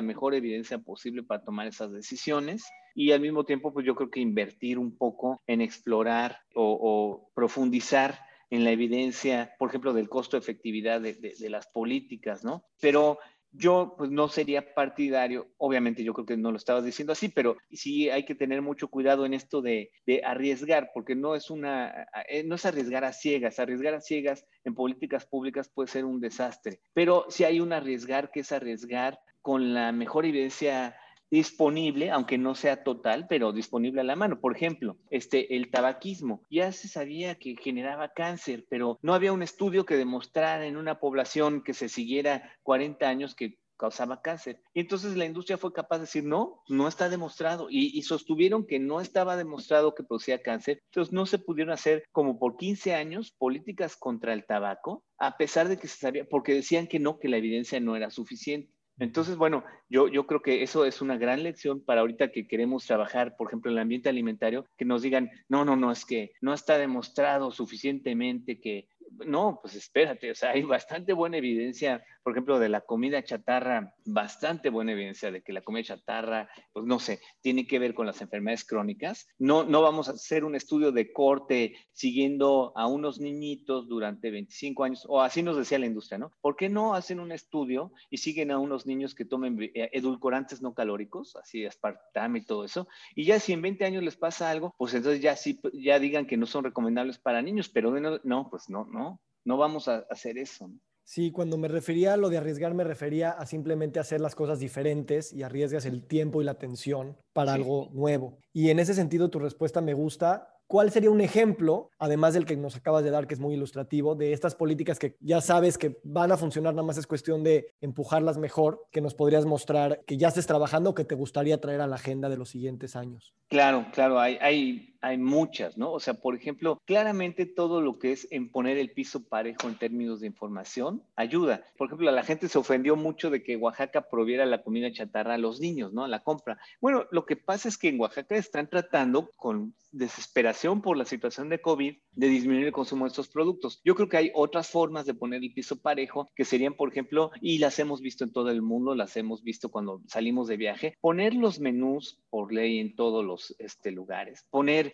mejor 0.00 0.34
evidencia 0.34 0.78
posible 0.78 1.22
para 1.22 1.44
tomar 1.44 1.66
esas 1.66 1.92
decisiones 1.92 2.64
y 2.94 3.12
al 3.12 3.20
mismo 3.20 3.44
tiempo, 3.44 3.72
pues 3.72 3.84
yo 3.84 3.94
creo 3.94 4.10
que 4.10 4.20
invertir 4.20 4.78
un 4.78 4.96
poco 4.96 5.42
en 5.46 5.60
explorar 5.60 6.38
o, 6.54 7.30
profundizar 7.34 8.18
en 8.50 8.64
la 8.64 8.70
evidencia, 8.70 9.54
por 9.58 9.68
ejemplo, 9.68 9.92
del 9.92 10.08
costo-efectividad 10.08 11.00
de, 11.00 11.14
de, 11.14 11.50
las 11.50 11.66
políticas, 11.66 12.44
¿no? 12.44 12.64
Pero 12.80 13.18
yo 13.56 13.94
pues 13.96 14.10
no 14.10 14.28
sería 14.28 14.74
partidario, 14.74 15.48
obviamente 15.58 16.02
yo 16.02 16.12
creo 16.12 16.26
que 16.26 16.36
no 16.36 16.50
lo 16.50 16.56
estabas 16.56 16.84
diciendo 16.84 17.12
así, 17.12 17.28
pero 17.28 17.56
sí 17.70 18.10
hay 18.10 18.24
que 18.24 18.34
tener 18.34 18.62
mucho 18.62 18.88
cuidado 18.88 19.24
en 19.24 19.34
esto 19.34 19.62
de, 19.62 19.90
de, 20.06 20.22
arriesgar, 20.24 20.90
porque 20.92 21.14
no 21.14 21.34
es 21.34 21.50
una, 21.50 22.06
eh, 22.28 22.42
no 22.44 22.56
es 22.56 22.66
arriesgar 22.66 23.04
a 23.04 23.12
ciegas, 23.12 23.58
arriesgar 23.58 23.94
a 23.94 24.00
ciegas 24.00 24.44
en 24.64 24.74
políticas 24.74 25.26
públicas 25.26 25.70
puede 25.72 25.88
ser 25.88 26.04
un 26.04 26.20
desastre, 26.20 26.80
pero 26.92 27.26
si 27.28 27.44
hay 27.44 27.60
un 27.60 27.72
arriesgar 27.72 28.30
que 28.30 28.40
es 28.40 28.52
arriesgar 28.52 29.18
con 29.40 29.74
la 29.74 29.92
mejor 29.92 30.24
evidencia 30.24 30.96
disponible, 31.30 32.10
aunque 32.10 32.38
no 32.38 32.54
sea 32.54 32.84
total, 32.84 33.26
pero 33.28 33.52
disponible 33.52 34.00
a 34.00 34.04
la 34.04 34.16
mano. 34.16 34.40
Por 34.40 34.56
ejemplo, 34.56 34.96
este, 35.10 35.56
el 35.56 35.70
tabaquismo. 35.70 36.42
Ya 36.50 36.72
se 36.72 36.88
sabía 36.88 37.36
que 37.36 37.56
generaba 37.56 38.12
cáncer, 38.12 38.66
pero 38.68 38.98
no 39.02 39.14
había 39.14 39.32
un 39.32 39.42
estudio 39.42 39.84
que 39.84 39.96
demostrara 39.96 40.66
en 40.66 40.76
una 40.76 41.00
población 41.00 41.62
que 41.62 41.74
se 41.74 41.88
siguiera 41.88 42.52
40 42.62 43.08
años 43.08 43.34
que 43.34 43.58
causaba 43.76 44.22
cáncer. 44.22 44.60
Y 44.72 44.80
entonces 44.80 45.16
la 45.16 45.26
industria 45.26 45.58
fue 45.58 45.72
capaz 45.72 45.96
de 45.96 46.02
decir, 46.02 46.24
no, 46.24 46.62
no 46.68 46.88
está 46.88 47.08
demostrado. 47.08 47.68
Y, 47.70 47.96
y, 47.96 48.02
sostuvieron 48.02 48.66
que 48.66 48.78
no 48.78 49.00
estaba 49.00 49.36
demostrado 49.36 49.94
que 49.94 50.04
producía 50.04 50.42
cáncer. 50.42 50.80
Entonces 50.86 51.12
no 51.12 51.26
se 51.26 51.38
pudieron 51.38 51.72
hacer 51.72 52.04
como 52.12 52.38
por 52.38 52.56
15 52.56 52.94
años 52.94 53.32
políticas 53.32 53.96
contra 53.96 54.32
el 54.32 54.46
tabaco, 54.46 55.04
a 55.18 55.36
pesar 55.36 55.68
de 55.68 55.78
que 55.78 55.88
se 55.88 55.98
sabía, 55.98 56.24
porque 56.24 56.54
decían 56.54 56.86
que 56.86 56.98
no, 56.98 57.18
que 57.18 57.28
la 57.28 57.36
evidencia 57.36 57.80
no 57.80 57.96
era 57.96 58.10
suficiente. 58.10 58.72
Entonces, 58.98 59.36
bueno, 59.36 59.64
yo, 59.88 60.08
yo 60.08 60.26
creo 60.26 60.40
que 60.40 60.62
eso 60.62 60.84
es 60.84 61.00
una 61.02 61.16
gran 61.16 61.42
lección 61.42 61.84
para 61.84 62.02
ahorita 62.02 62.30
que 62.30 62.46
queremos 62.46 62.86
trabajar, 62.86 63.36
por 63.36 63.48
ejemplo, 63.48 63.70
en 63.70 63.76
el 63.76 63.82
ambiente 63.82 64.08
alimentario, 64.08 64.66
que 64.76 64.84
nos 64.84 65.02
digan, 65.02 65.30
no, 65.48 65.64
no, 65.64 65.76
no, 65.76 65.90
es 65.90 66.04
que 66.04 66.32
no 66.40 66.54
está 66.54 66.78
demostrado 66.78 67.50
suficientemente 67.50 68.60
que, 68.60 68.88
no, 69.26 69.58
pues 69.60 69.74
espérate, 69.74 70.30
o 70.30 70.34
sea, 70.34 70.50
hay 70.50 70.62
bastante 70.62 71.12
buena 71.12 71.38
evidencia 71.38 72.04
por 72.24 72.32
ejemplo, 72.32 72.58
de 72.58 72.70
la 72.70 72.80
comida 72.80 73.22
chatarra, 73.22 73.94
bastante 74.06 74.70
buena 74.70 74.92
evidencia 74.92 75.30
de 75.30 75.42
que 75.42 75.52
la 75.52 75.60
comida 75.60 75.84
chatarra, 75.84 76.48
pues 76.72 76.86
no 76.86 76.98
sé, 76.98 77.20
tiene 77.42 77.66
que 77.66 77.78
ver 77.78 77.94
con 77.94 78.06
las 78.06 78.22
enfermedades 78.22 78.64
crónicas. 78.64 79.28
No, 79.38 79.64
no 79.64 79.82
vamos 79.82 80.08
a 80.08 80.12
hacer 80.12 80.42
un 80.42 80.54
estudio 80.54 80.90
de 80.90 81.12
corte 81.12 81.76
siguiendo 81.92 82.72
a 82.76 82.86
unos 82.86 83.20
niñitos 83.20 83.86
durante 83.88 84.30
25 84.30 84.84
años, 84.84 85.04
o 85.06 85.20
así 85.20 85.42
nos 85.42 85.58
decía 85.58 85.78
la 85.78 85.84
industria, 85.84 86.16
¿no? 86.16 86.32
¿Por 86.40 86.56
qué 86.56 86.70
no 86.70 86.94
hacen 86.94 87.20
un 87.20 87.30
estudio 87.30 87.92
y 88.08 88.16
siguen 88.16 88.50
a 88.50 88.58
unos 88.58 88.86
niños 88.86 89.14
que 89.14 89.26
tomen 89.26 89.62
eh, 89.62 89.90
edulcorantes 89.92 90.62
no 90.62 90.72
calóricos, 90.72 91.36
así 91.36 91.66
aspartame 91.66 92.38
y 92.38 92.46
todo 92.46 92.64
eso? 92.64 92.88
Y 93.14 93.26
ya 93.26 93.38
si 93.38 93.52
en 93.52 93.60
20 93.60 93.84
años 93.84 94.02
les 94.02 94.16
pasa 94.16 94.50
algo, 94.50 94.74
pues 94.78 94.94
entonces 94.94 95.20
ya 95.20 95.36
sí, 95.36 95.60
ya 95.74 95.98
digan 95.98 96.26
que 96.26 96.38
no 96.38 96.46
son 96.46 96.64
recomendables 96.64 97.18
para 97.18 97.42
niños, 97.42 97.68
pero 97.68 97.90
no, 98.00 98.18
no 98.24 98.48
pues 98.48 98.70
no, 98.70 98.86
no, 98.86 99.20
no 99.44 99.56
vamos 99.58 99.88
a 99.88 100.06
hacer 100.08 100.38
eso. 100.38 100.68
¿no? 100.68 100.80
Sí, 101.04 101.30
cuando 101.30 101.58
me 101.58 101.68
refería 101.68 102.14
a 102.14 102.16
lo 102.16 102.30
de 102.30 102.38
arriesgar, 102.38 102.72
me 102.72 102.82
refería 102.82 103.30
a 103.30 103.44
simplemente 103.44 104.00
hacer 104.00 104.20
las 104.20 104.34
cosas 104.34 104.58
diferentes 104.58 105.32
y 105.32 105.42
arriesgas 105.42 105.84
el 105.84 106.02
tiempo 106.06 106.40
y 106.40 106.44
la 106.44 106.52
atención 106.52 107.18
para 107.34 107.52
algo 107.52 107.90
nuevo. 107.92 108.38
Y 108.54 108.70
en 108.70 108.78
ese 108.78 108.94
sentido, 108.94 109.28
tu 109.28 109.38
respuesta 109.38 109.82
me 109.82 109.92
gusta. 109.92 110.50
¿Cuál 110.66 110.90
sería 110.90 111.10
un 111.10 111.20
ejemplo, 111.20 111.90
además 111.98 112.32
del 112.32 112.46
que 112.46 112.56
nos 112.56 112.74
acabas 112.74 113.04
de 113.04 113.10
dar, 113.10 113.26
que 113.26 113.34
es 113.34 113.40
muy 113.40 113.52
ilustrativo, 113.54 114.14
de 114.14 114.32
estas 114.32 114.54
políticas 114.54 114.98
que 114.98 115.14
ya 115.20 115.42
sabes 115.42 115.76
que 115.76 116.00
van 116.04 116.32
a 116.32 116.38
funcionar, 116.38 116.72
nada 116.72 116.86
más 116.86 116.96
es 116.96 117.06
cuestión 117.06 117.44
de 117.44 117.74
empujarlas 117.82 118.38
mejor, 118.38 118.86
que 118.90 119.02
nos 119.02 119.14
podrías 119.14 119.44
mostrar 119.44 120.00
que 120.06 120.16
ya 120.16 120.28
estés 120.28 120.46
trabajando 120.46 120.90
o 120.90 120.94
que 120.94 121.04
te 121.04 121.14
gustaría 121.14 121.60
traer 121.60 121.82
a 121.82 121.86
la 121.86 121.96
agenda 121.96 122.30
de 122.30 122.38
los 122.38 122.48
siguientes 122.48 122.96
años? 122.96 123.34
Claro, 123.48 123.86
claro, 123.92 124.18
hay, 124.18 124.38
hay 124.40 124.93
hay 125.04 125.18
muchas, 125.18 125.76
¿no? 125.76 125.92
O 125.92 126.00
sea, 126.00 126.14
por 126.14 126.34
ejemplo, 126.34 126.80
claramente 126.86 127.44
todo 127.44 127.82
lo 127.82 127.98
que 127.98 128.12
es 128.12 128.26
en 128.30 128.50
poner 128.50 128.78
el 128.78 128.90
piso 128.90 129.28
parejo 129.28 129.68
en 129.68 129.78
términos 129.78 130.20
de 130.20 130.28
información 130.28 131.02
ayuda. 131.14 131.62
Por 131.76 131.88
ejemplo, 131.88 132.10
la 132.10 132.22
gente 132.22 132.48
se 132.48 132.56
ofendió 132.56 132.96
mucho 132.96 133.28
de 133.28 133.42
que 133.42 133.56
Oaxaca 133.56 134.08
proviera 134.08 134.46
la 134.46 134.62
comida 134.62 134.90
chatarra 134.90 135.34
a 135.34 135.38
los 135.38 135.60
niños, 135.60 135.92
¿no? 135.92 136.04
A 136.04 136.08
la 136.08 136.22
compra. 136.22 136.58
Bueno, 136.80 137.04
lo 137.10 137.26
que 137.26 137.36
pasa 137.36 137.68
es 137.68 137.76
que 137.76 137.88
en 137.88 138.00
Oaxaca 138.00 138.34
están 138.36 138.70
tratando 138.70 139.30
con 139.36 139.74
desesperación 139.94 140.82
por 140.82 140.96
la 140.96 141.04
situación 141.04 141.48
de 141.48 141.60
COVID 141.60 141.96
de 142.12 142.28
disminuir 142.28 142.66
el 142.66 142.72
consumo 142.72 143.04
de 143.04 143.10
estos 143.10 143.28
productos. 143.28 143.80
Yo 143.84 143.94
creo 143.94 144.08
que 144.08 144.16
hay 144.16 144.30
otras 144.34 144.68
formas 144.68 145.06
de 145.06 145.14
poner 145.14 145.42
el 145.42 145.52
piso 145.52 145.76
parejo 145.76 146.30
que 146.34 146.44
serían, 146.44 146.74
por 146.74 146.90
ejemplo, 146.90 147.30
y 147.40 147.58
las 147.58 147.78
hemos 147.78 148.00
visto 148.00 148.24
en 148.24 148.32
todo 148.32 148.50
el 148.50 148.62
mundo, 148.62 148.94
las 148.94 149.16
hemos 149.16 149.42
visto 149.42 149.70
cuando 149.70 150.02
salimos 150.06 150.48
de 150.48 150.56
viaje, 150.56 150.96
poner 151.00 151.34
los 151.34 151.60
menús 151.60 152.18
por 152.28 152.52
ley 152.52 152.80
en 152.80 152.96
todos 152.96 153.24
los 153.24 153.54
este, 153.58 153.92
lugares, 153.92 154.46
poner 154.50 154.93